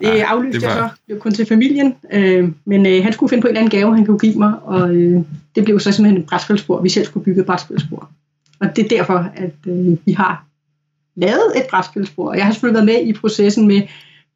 Det 0.00 0.06
Ja, 0.06 0.24
aflyste 0.28 0.60
det 0.60 0.68
var- 0.68 0.74
jeg 0.74 0.88
så. 0.90 0.96
Det 1.06 1.14
var 1.14 1.20
kun 1.20 1.32
til 1.32 1.46
familien. 1.46 1.94
Øh, 2.12 2.48
men 2.64 2.86
øh, 2.86 3.02
han 3.02 3.12
skulle 3.12 3.30
finde 3.30 3.42
på 3.42 3.46
en 3.48 3.50
eller 3.50 3.60
anden 3.60 3.78
gave, 3.80 3.96
han 3.96 4.06
kunne 4.06 4.18
give 4.18 4.34
mig. 4.38 4.52
Og 4.62 4.94
øh, 4.94 5.20
det 5.54 5.64
blev 5.64 5.80
så 5.80 5.92
simpelthen 5.92 6.22
et 6.22 6.28
brætspilsbord. 6.28 6.82
Vi 6.82 6.88
selv 6.88 7.04
skulle 7.06 7.24
bygge 7.24 7.40
et 7.40 7.46
brætspilsbord. 7.46 8.08
Og 8.60 8.76
det 8.76 8.84
er 8.84 8.88
derfor, 8.88 9.26
at 9.36 9.54
øh, 9.66 9.96
vi 10.06 10.12
har 10.12 10.44
lavet 11.16 11.52
et 11.56 11.62
brætspilsbord. 11.70 12.28
Og 12.28 12.36
jeg 12.36 12.44
har 12.44 12.52
selvfølgelig 12.52 12.74
været 12.86 13.00
med 13.04 13.08
i 13.08 13.12
processen 13.12 13.66
med, 13.68 13.82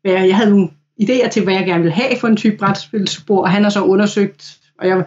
hvad 0.02 0.12
jeg, 0.12 0.28
jeg 0.28 0.36
havde 0.36 0.50
nogle 0.50 0.68
idéer 1.02 1.28
til, 1.28 1.44
hvad 1.44 1.54
jeg 1.54 1.66
gerne 1.66 1.82
ville 1.82 1.94
have 1.94 2.18
for 2.20 2.28
en 2.28 2.36
type 2.36 2.56
brætspilsbord. 2.56 3.42
Og 3.42 3.50
han 3.50 3.62
har 3.62 3.70
så 3.70 3.80
undersøgt, 3.82 4.56
og 4.78 4.88
jeg, 4.88 5.04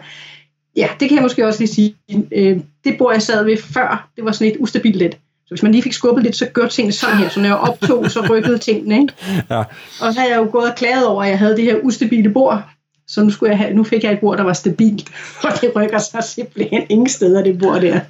ja, 0.78 0.88
det 1.00 1.08
kan 1.08 1.16
jeg 1.16 1.22
måske 1.22 1.46
også 1.46 1.60
lige 1.60 1.74
sige. 1.74 1.94
Øh, 2.32 2.60
det 2.84 2.98
bord, 2.98 3.12
jeg 3.12 3.22
sad 3.22 3.44
ved 3.44 3.56
før, 3.56 4.08
det 4.16 4.24
var 4.24 4.32
sådan 4.32 4.52
et 4.52 4.56
ustabilt 4.60 4.96
let. 4.96 5.12
Så 5.46 5.54
hvis 5.54 5.62
man 5.62 5.72
lige 5.72 5.82
fik 5.82 5.92
skubbet 5.92 6.24
lidt, 6.24 6.36
så 6.36 6.46
gjorde 6.46 6.68
tingene 6.68 6.92
sådan 6.92 7.16
her. 7.16 7.28
Så 7.28 7.40
når 7.40 7.46
jeg 7.46 7.56
optog, 7.56 8.10
så 8.10 8.26
rykkede 8.30 8.58
tingene. 8.58 9.00
Ikke? 9.00 9.14
Ja. 9.50 9.58
Og 10.00 10.12
så 10.12 10.20
havde 10.20 10.32
jeg 10.32 10.38
jo 10.38 10.48
gået 10.52 10.70
og 10.70 10.76
klaget 10.76 11.06
over, 11.06 11.22
at 11.22 11.30
jeg 11.30 11.38
havde 11.38 11.56
det 11.56 11.64
her 11.64 11.76
ustabile 11.82 12.30
bord. 12.30 12.62
Så 13.08 13.22
nu, 13.22 13.30
skulle 13.30 13.50
jeg 13.50 13.58
have, 13.58 13.74
nu 13.74 13.84
fik 13.84 14.04
jeg 14.04 14.12
et 14.12 14.20
bord, 14.20 14.36
der 14.36 14.44
var 14.44 14.52
stabilt. 14.52 15.10
Og 15.44 15.50
det 15.60 15.72
rykker 15.76 15.98
sig 15.98 16.24
simpelthen 16.24 16.82
ingen 16.88 17.08
steder, 17.08 17.42
det 17.42 17.58
bord 17.58 17.80
der. 17.80 18.00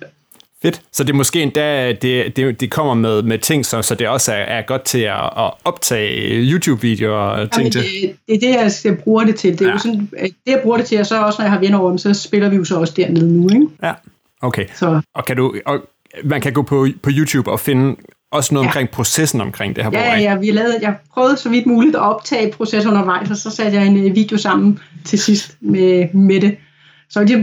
Fedt. 0.62 0.82
Så 0.92 1.04
det 1.04 1.10
er 1.10 1.14
måske 1.14 1.42
endda, 1.42 1.92
det, 1.92 2.36
det, 2.36 2.60
det 2.60 2.70
kommer 2.70 2.94
med, 2.94 3.22
med 3.22 3.38
ting, 3.38 3.66
så, 3.66 3.82
så 3.82 3.94
det 3.94 4.08
også 4.08 4.32
er, 4.32 4.36
er 4.36 4.62
godt 4.62 4.82
til 4.84 4.98
at, 4.98 5.24
at 5.38 5.50
optage 5.64 6.40
YouTube-videoer 6.52 7.16
og 7.18 7.50
ting 7.50 7.58
Jamen, 7.58 7.72
til. 7.72 7.82
det, 7.82 8.16
det 8.28 8.34
er 8.34 8.38
det, 8.52 8.62
jeg 8.62 8.72
skal 8.72 8.96
bruge 8.96 9.26
det 9.26 9.36
til. 9.36 9.52
Det 9.58 9.60
er 9.60 9.66
ja. 9.66 9.72
Jo 9.72 9.78
sådan, 9.78 10.08
at 10.16 10.30
det, 10.46 10.52
jeg 10.52 10.60
bruger 10.62 10.76
det 10.76 10.86
til, 10.86 11.00
og 11.00 11.06
så 11.06 11.20
også, 11.20 11.36
når 11.42 11.44
jeg 11.44 11.52
har 11.52 11.60
venner 11.60 11.78
over 11.78 11.88
dem, 11.88 11.98
så 11.98 12.14
spiller 12.14 12.48
vi 12.48 12.56
jo 12.56 12.64
så 12.64 12.76
også 12.80 12.94
dernede 12.96 13.32
nu. 13.40 13.48
Ikke? 13.48 13.66
Ja, 13.82 13.92
okay. 14.42 14.66
Så 14.74 15.00
Og, 15.14 15.24
kan 15.24 15.36
du, 15.36 15.54
og 15.66 15.80
man 16.24 16.40
kan 16.40 16.52
gå 16.52 16.62
på, 16.62 16.86
på 17.02 17.10
YouTube 17.12 17.50
og 17.50 17.60
finde 17.60 17.96
også 18.32 18.54
noget 18.54 18.64
Ja. 18.64 18.68
omkring 18.68 18.90
processen 18.90 19.40
omkring 19.40 19.76
det 19.76 19.84
her 19.84 19.90
ja, 19.92 20.18
ja, 20.18 20.36
vi 20.36 20.50
lavede, 20.50 20.78
jeg 20.82 20.94
prøvede 21.14 21.36
så 21.36 21.48
vidt 21.48 21.66
muligt 21.66 21.96
at 21.96 22.02
optage 22.02 22.52
processen 22.52 22.92
undervejs, 22.92 23.30
og 23.30 23.36
så 23.36 23.50
satte 23.50 23.78
jeg 23.78 23.86
en 23.86 24.08
øh, 24.08 24.14
video 24.14 24.38
sammen 24.38 24.78
til 25.04 25.18
sidst 25.18 25.56
med, 25.60 26.14
med 26.14 26.40
det. 26.40 26.56
Så 27.10 27.24
de, 27.24 27.36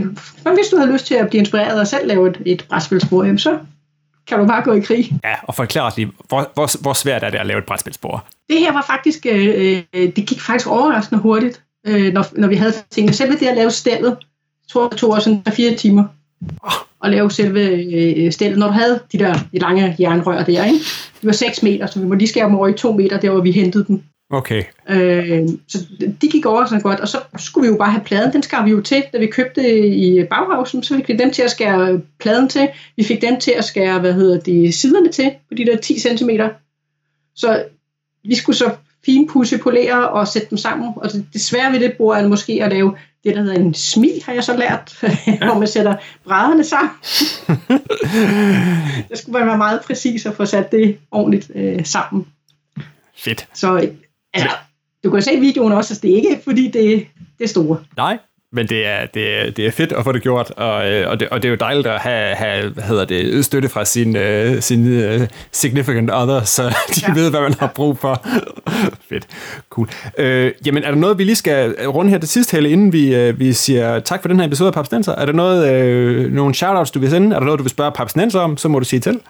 hvis 0.54 0.68
du 0.70 0.76
har 0.76 0.86
lyst 0.86 1.06
til 1.06 1.14
at 1.14 1.28
blive 1.28 1.38
inspireret 1.38 1.80
og 1.80 1.86
selv 1.86 2.06
lave 2.06 2.30
et, 2.30 2.42
et 2.46 2.66
brætspilsbord, 2.68 3.38
så 3.38 3.58
kan 4.26 4.38
du 4.38 4.46
bare 4.46 4.62
gå 4.62 4.72
i 4.72 4.80
krig. 4.80 5.12
Ja, 5.24 5.34
og 5.42 5.54
forklar 5.54 5.86
os 5.86 5.96
lige, 5.96 6.12
hvor, 6.28 6.50
hvor, 6.54 6.82
hvor 6.82 6.92
svært 6.92 7.22
er 7.22 7.30
det 7.30 7.38
at 7.38 7.46
lave 7.46 7.58
et 7.58 7.64
brætspilsbord? 7.64 8.26
Det 8.50 8.58
her 8.58 8.72
var 8.72 8.84
faktisk, 8.86 9.26
øh, 9.26 9.82
øh, 9.94 10.16
det 10.16 10.26
gik 10.26 10.40
faktisk 10.40 10.70
overraskende 10.70 11.22
hurtigt, 11.22 11.62
øh, 11.86 12.12
når, 12.12 12.26
når 12.32 12.48
vi 12.48 12.56
havde 12.56 12.72
tingene. 12.90 13.12
Selve 13.12 13.32
det 13.32 13.46
at 13.46 13.56
lave 13.56 13.70
stillet, 13.70 14.10
jeg 14.10 14.68
tror 14.68 14.88
det 14.88 14.98
tog 14.98 15.10
os 15.10 15.22
sådan 15.22 15.42
fire 15.48 15.74
timer 15.74 16.04
at 17.04 17.10
lave 17.10 17.30
selve 17.30 17.60
øh, 17.60 18.32
stillet. 18.32 18.58
Når 18.58 18.66
du 18.66 18.72
havde 18.72 19.00
de 19.12 19.18
der 19.18 19.34
de 19.52 19.58
lange 19.58 19.96
jernrør 19.98 20.44
der, 20.44 20.64
ikke? 20.64 20.78
de 21.22 21.26
var 21.26 21.32
6 21.32 21.62
meter, 21.62 21.86
så 21.86 22.00
vi 22.00 22.06
må 22.06 22.14
lige 22.14 22.28
skære 22.28 22.46
dem 22.46 22.54
over 22.54 22.68
i 22.68 22.72
2 22.72 22.92
meter, 22.92 23.20
der 23.20 23.30
hvor 23.30 23.40
vi 23.40 23.52
hentede 23.52 23.84
dem. 23.88 24.02
Okay, 24.30 24.62
Øh, 24.88 25.48
så 25.68 25.78
de 26.22 26.28
gik 26.28 26.46
overraskende 26.46 26.82
godt, 26.82 27.00
og 27.00 27.08
så 27.08 27.20
skulle 27.36 27.68
vi 27.68 27.72
jo 27.72 27.78
bare 27.78 27.90
have 27.90 28.04
pladen. 28.04 28.32
Den 28.32 28.42
skar 28.42 28.64
vi 28.64 28.70
jo 28.70 28.80
til, 28.80 29.04
da 29.12 29.18
vi 29.18 29.26
købte 29.26 29.86
i 29.88 30.24
Bauhausen, 30.24 30.82
så 30.82 30.96
fik 30.96 31.08
vi 31.08 31.16
dem 31.16 31.30
til 31.30 31.42
at 31.42 31.50
skære 31.50 32.00
pladen 32.20 32.48
til. 32.48 32.68
Vi 32.96 33.04
fik 33.04 33.22
dem 33.22 33.40
til 33.40 33.50
at 33.50 33.64
skære, 33.64 34.00
hvad 34.00 34.12
hedder 34.12 34.40
det, 34.40 34.74
siderne 34.74 35.12
til, 35.12 35.32
på 35.48 35.54
de 35.54 35.66
der 35.66 35.76
10 35.76 35.98
cm. 35.98 36.30
Så 37.34 37.64
vi 38.24 38.34
skulle 38.34 38.56
så 38.56 38.70
finpudse, 39.04 39.58
polere 39.58 40.08
og 40.08 40.28
sætte 40.28 40.50
dem 40.50 40.58
sammen. 40.58 40.92
Og 40.96 41.12
det, 41.12 41.26
det 41.32 41.40
svære 41.40 41.72
ved 41.72 41.80
det 41.80 41.94
bord 41.98 42.18
er 42.18 42.28
måske 42.28 42.64
at 42.64 42.70
lave 42.72 42.96
det, 43.24 43.34
der 43.34 43.42
hedder 43.42 43.58
en 43.58 43.74
smil, 43.74 44.22
har 44.24 44.32
jeg 44.32 44.44
så 44.44 44.56
lært, 44.56 44.98
hvor 45.44 45.58
man 45.58 45.68
sætter 45.68 45.96
brædderne 46.24 46.64
sammen. 46.64 46.90
der 49.08 49.16
skulle 49.16 49.38
man 49.38 49.48
være 49.48 49.58
meget 49.58 49.80
præcis 49.86 50.26
og 50.26 50.34
få 50.34 50.44
sat 50.44 50.72
det 50.72 50.98
ordentligt 51.10 51.50
øh, 51.54 51.84
sammen. 51.84 52.26
fedt. 53.16 53.48
Så 53.54 53.88
altså, 54.42 54.56
du 55.04 55.10
kan 55.10 55.22
se 55.22 55.34
i 55.34 55.40
videoen 55.40 55.72
også, 55.72 55.94
at 55.94 56.02
det 56.02 56.08
ikke 56.08 56.40
fordi 56.44 56.64
det, 56.64 57.06
det 57.38 57.44
er 57.44 57.48
store. 57.48 57.78
Nej, 57.96 58.18
men 58.52 58.66
det 58.68 58.86
er, 58.86 59.06
det, 59.06 59.40
er, 59.40 59.50
det 59.50 59.66
er 59.66 59.70
fedt 59.70 59.92
at 59.92 60.04
få 60.04 60.12
det 60.12 60.22
gjort, 60.22 60.50
og, 60.50 60.92
øh, 60.92 61.10
og, 61.10 61.20
det, 61.20 61.28
og 61.28 61.42
det 61.42 61.48
er 61.48 61.50
jo 61.50 61.56
dejligt 61.56 61.86
at 61.86 62.00
have, 62.00 62.34
have 62.34 62.68
hvad 62.68 62.84
hedder 62.84 63.04
det, 63.04 63.44
støtte 63.44 63.68
fra 63.68 63.84
sin, 63.84 64.16
uh, 64.16 64.60
sin 64.60 65.04
uh, 65.04 65.26
significant 65.52 66.10
other, 66.10 66.40
så 66.40 66.62
de. 66.94 67.00
Ja. 67.08 67.12
ved, 67.14 67.30
hvad 67.30 67.40
man 67.40 67.54
har 67.54 67.72
brug 67.74 67.98
for. 67.98 68.26
fedt. 69.08 69.26
Cool. 69.70 69.88
Øh, 70.18 70.52
jamen, 70.66 70.82
er 70.82 70.90
der 70.90 70.98
noget, 70.98 71.18
vi 71.18 71.24
lige 71.24 71.36
skal 71.36 71.86
runde 71.86 72.10
her 72.10 72.18
til 72.18 72.28
sidst, 72.28 72.52
Helle, 72.52 72.70
inden 72.70 72.92
vi, 72.92 73.28
uh, 73.28 73.38
vi 73.38 73.52
siger 73.52 74.00
tak 74.00 74.22
for 74.22 74.28
den 74.28 74.40
her 74.40 74.46
episode 74.46 74.66
af 74.66 74.74
Papsnenser? 74.74 75.12
Er 75.12 75.26
der 75.26 75.32
noget, 75.32 75.72
øh, 75.72 76.32
nogle 76.32 76.54
shoutouts, 76.54 76.90
du 76.90 76.98
vil 76.98 77.10
sende? 77.10 77.34
Er 77.34 77.38
der 77.38 77.46
noget, 77.46 77.58
du 77.58 77.64
vil 77.64 77.70
spørge 77.70 77.92
Papsnenser 77.92 78.40
om, 78.40 78.56
så 78.56 78.68
må 78.68 78.78
du 78.78 78.84
sige 78.84 79.00
til. 79.00 79.20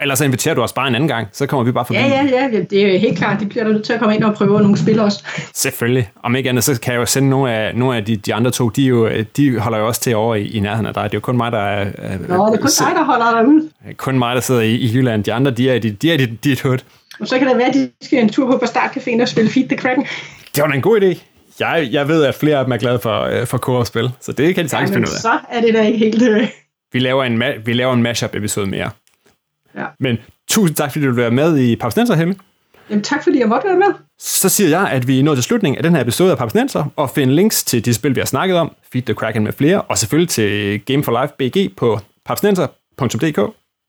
Ellers 0.00 0.18
så 0.18 0.24
inviterer 0.24 0.54
du 0.54 0.62
os 0.62 0.72
bare 0.72 0.88
en 0.88 0.94
anden 0.94 1.08
gang, 1.08 1.28
så 1.32 1.46
kommer 1.46 1.64
vi 1.64 1.72
bare 1.72 1.84
forbi. 1.84 1.98
Ja, 1.98 2.06
ja, 2.06 2.48
ja, 2.52 2.60
det 2.70 2.94
er 2.94 2.98
helt 2.98 3.18
klart, 3.18 3.40
de 3.40 3.46
bliver 3.46 3.64
der 3.64 3.72
nødt 3.72 3.84
til 3.84 3.92
at 3.92 3.98
komme 3.98 4.14
ind 4.14 4.24
og 4.24 4.34
prøve 4.34 4.60
nogle 4.62 4.78
spil 4.78 5.00
også. 5.00 5.24
Selvfølgelig. 5.54 6.10
Om 6.22 6.36
ikke 6.36 6.48
andet, 6.48 6.64
så 6.64 6.80
kan 6.80 6.92
jeg 6.94 7.00
jo 7.00 7.06
sende 7.06 7.28
nogle 7.30 7.52
af, 7.52 7.74
nogle 7.76 7.96
af 7.96 8.04
de, 8.04 8.16
de 8.16 8.34
andre 8.34 8.50
to, 8.50 8.68
de, 8.68 8.82
jo, 8.82 9.10
de 9.36 9.58
holder 9.58 9.78
jo 9.78 9.86
også 9.86 10.00
til 10.00 10.16
over 10.16 10.34
i, 10.34 10.46
i 10.46 10.60
nærheden 10.60 10.86
af 10.86 10.94
dig. 10.94 11.02
Det 11.02 11.10
er 11.10 11.14
jo 11.16 11.20
kun 11.20 11.36
mig, 11.36 11.52
der 11.52 11.58
er... 11.58 11.84
Nå, 11.84 11.90
det 11.96 12.30
er 12.30 12.36
kun 12.56 12.70
dig, 12.78 12.92
der 12.96 13.04
holder 13.04 13.38
dig 13.40 13.48
ud. 13.48 13.68
kun 13.96 14.18
mig, 14.18 14.34
der 14.34 14.40
sidder 14.40 14.60
i, 14.60 14.74
i 14.74 14.94
Jylland. 14.94 15.24
De 15.24 15.32
andre, 15.32 15.50
de 15.50 15.70
er, 15.70 15.78
de, 15.78 15.90
de 15.90 16.12
er 16.12 16.16
dit, 16.16 16.44
dit 16.44 16.60
hood. 16.62 16.78
Og 17.20 17.28
så 17.28 17.38
kan 17.38 17.48
det 17.48 17.56
være, 17.56 17.68
at 17.68 17.74
de 17.74 17.90
skal 18.02 18.18
en 18.18 18.28
tur 18.28 18.50
på 18.52 18.58
Bastard 18.58 18.90
Caféen 18.96 19.22
og 19.22 19.28
spille 19.28 19.50
Feed 19.50 19.68
the 19.68 19.76
Kraken. 19.76 20.06
Det 20.54 20.62
var 20.62 20.68
da 20.68 20.74
en 20.74 20.82
god 20.82 21.00
idé. 21.00 21.22
Jeg, 21.60 21.88
jeg 21.92 22.08
ved, 22.08 22.24
at 22.24 22.34
flere 22.34 22.58
af 22.58 22.64
dem 22.64 22.72
er 22.72 22.76
glade 22.76 22.98
for, 22.98 23.20
øh, 23.22 23.46
for 23.46 23.58
koop-spil, 23.58 24.10
så 24.20 24.32
det 24.32 24.54
kan 24.54 24.64
de 24.64 24.68
sagtens 24.68 24.90
Jamen, 24.90 25.06
finde 25.06 25.08
ud 25.08 25.14
af. 25.14 25.20
så 25.20 25.38
er 25.50 25.60
det 25.60 25.74
da 25.74 25.82
ikke 25.82 25.98
helt... 25.98 26.22
Øh, 26.22 26.48
Vi 26.92 26.98
laver 26.98 27.24
en, 27.24 27.42
vi 27.64 27.72
laver 27.72 27.92
en 27.94 28.02
mashup-episode 28.02 28.66
mere. 28.66 28.90
Ja. 29.76 29.86
Men 30.00 30.18
tusind 30.48 30.76
tak, 30.76 30.92
fordi 30.92 31.04
du 31.04 31.10
vil 31.10 31.22
være 31.22 31.30
med 31.30 31.58
i 31.58 31.76
Papsnenser, 31.76 32.14
Helle. 32.14 32.36
Jamen, 32.90 33.04
tak 33.04 33.22
fordi 33.22 33.38
jeg 33.38 33.48
måtte 33.48 33.68
være 33.68 33.76
med. 33.76 33.94
Så 34.18 34.48
siger 34.48 34.68
jeg, 34.70 34.88
at 34.90 35.08
vi 35.08 35.18
er 35.18 35.22
nået 35.22 35.36
til 35.36 35.44
slutningen 35.44 35.76
af 35.76 35.82
den 35.82 35.94
her 35.94 36.02
episode 36.02 36.32
af 36.32 36.38
Papsnenser, 36.38 36.84
og 36.96 37.10
find 37.10 37.30
links 37.30 37.64
til 37.64 37.84
de 37.84 37.94
spil, 37.94 38.14
vi 38.14 38.20
har 38.20 38.26
snakket 38.26 38.56
om, 38.56 38.72
Feed 38.92 39.02
the 39.02 39.14
Kraken 39.14 39.44
med 39.44 39.52
flere, 39.52 39.82
og 39.82 39.98
selvfølgelig 39.98 40.28
til 40.28 40.80
Game 40.80 41.04
for 41.04 41.22
Life 41.22 41.34
BG 41.38 41.76
på 41.76 42.00
papsnenser.dk 42.26 43.38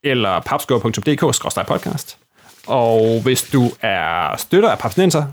eller 0.03 0.39
papsco.dk-podcast. 0.39 2.17
Og 2.67 3.21
hvis 3.23 3.43
du 3.43 3.71
er 3.81 4.37
støtter 4.37 4.69
af 4.69 4.79
Papsnenser, 4.79 5.23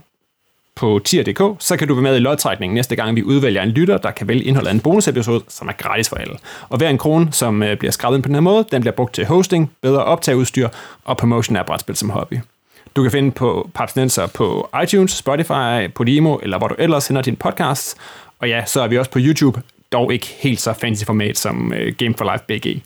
på 0.75 1.01
tier.dk, 1.05 1.63
så 1.63 1.77
kan 1.77 1.89
du 1.89 1.95
være 1.95 2.03
med 2.03 2.17
i 2.17 2.19
lodtrækningen 2.19 2.75
næste 2.75 2.97
gang, 2.97 3.17
vi 3.17 3.23
udvælger 3.23 3.63
en 3.63 3.69
lytter, 3.69 3.99
der 3.99 4.11
kan 4.11 4.29
vælge 4.29 4.45
indholdet 4.45 4.69
af 4.69 4.75
en 4.75 4.81
bonusepisode, 4.81 5.45
som 5.49 5.69
er 5.69 5.73
gratis 5.73 6.09
for 6.09 6.17
alle. 6.17 6.35
Og 6.69 6.79
hver 6.79 6.89
en 6.89 6.99
krone, 6.99 7.33
som 7.33 7.63
øh, 7.63 7.77
bliver 7.77 7.93
skrevet 7.93 8.17
ind 8.17 8.23
på 8.23 8.27
den 8.27 8.35
her 8.35 8.41
måde, 8.41 8.65
den 8.73 8.81
bliver 8.83 8.95
brugt 8.95 9.15
til 9.15 9.27
hosting, 9.27 9.73
bedre 9.83 10.05
optageudstyr 10.05 10.69
og 11.05 11.17
promotion 11.17 11.57
af 11.57 11.67
brætspil 11.67 11.97
som 11.97 12.11
hobby. 12.11 12.41
Du 12.97 13.03
kan 13.03 13.11
finde 13.11 13.31
på 13.31 13.71
Papsnenser 13.75 14.27
på 14.27 14.71
iTunes, 14.83 15.11
Spotify, 15.11 15.93
Podimo, 15.95 16.37
eller 16.43 16.59
hvor 16.59 16.69
du 16.69 16.75
ellers 16.79 17.05
sender 17.05 17.23
din 17.23 17.37
podcast. 17.37 17.97
Og 18.39 18.49
ja, 18.49 18.65
så 18.67 18.81
er 18.81 18.89
vi 18.89 18.99
også 18.99 19.11
på 19.11 19.19
YouTube, 19.23 19.63
dog 19.93 20.13
ikke 20.13 20.27
helt 20.27 20.61
så 20.61 20.73
fancy 20.73 21.05
format 21.05 21.39
som 21.39 21.73
øh, 21.73 21.95
Game 21.99 22.15
for 22.19 22.33
Life 22.33 22.45
BG. 22.49 22.83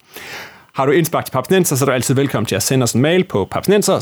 Har 0.72 0.86
du 0.86 0.92
indspark 0.92 1.24
til 1.24 1.32
Papsnenser, 1.32 1.76
så 1.76 1.84
er 1.84 1.86
du 1.86 1.92
altid 1.92 2.14
velkommen 2.14 2.46
til 2.46 2.56
at 2.56 2.62
sende 2.62 2.84
os 2.84 2.92
en 2.92 3.02
mail 3.02 3.24
på 3.24 3.44
papsnenser 3.44 3.92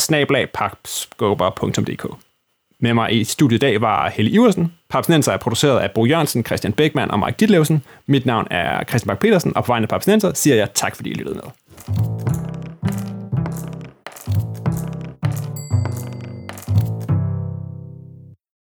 med 2.84 2.94
mig 2.94 3.20
i 3.20 3.24
studiet 3.24 3.56
i 3.56 3.66
dag 3.66 3.80
var 3.80 4.10
Helle 4.10 4.30
Iversen. 4.30 4.72
Papsnenser 4.90 5.32
er 5.32 5.36
produceret 5.36 5.80
af 5.80 5.90
Bo 5.90 6.06
Jørgensen, 6.06 6.44
Christian 6.44 6.72
Beckmann 6.72 7.10
og 7.10 7.18
Mike 7.18 7.36
Ditlevsen. 7.40 7.82
Mit 8.06 8.26
navn 8.26 8.46
er 8.50 8.84
Christian 8.84 9.08
Bak 9.08 9.18
petersen 9.18 9.56
og 9.56 9.64
på 9.64 9.72
vegne 9.72 9.84
af 9.84 9.88
Papsnenser 9.88 10.34
siger 10.34 10.56
jeg 10.56 10.68
tak, 10.74 10.96
fordi 10.96 11.10
I 11.10 11.14
lyttede 11.14 11.34
med. 11.34 12.13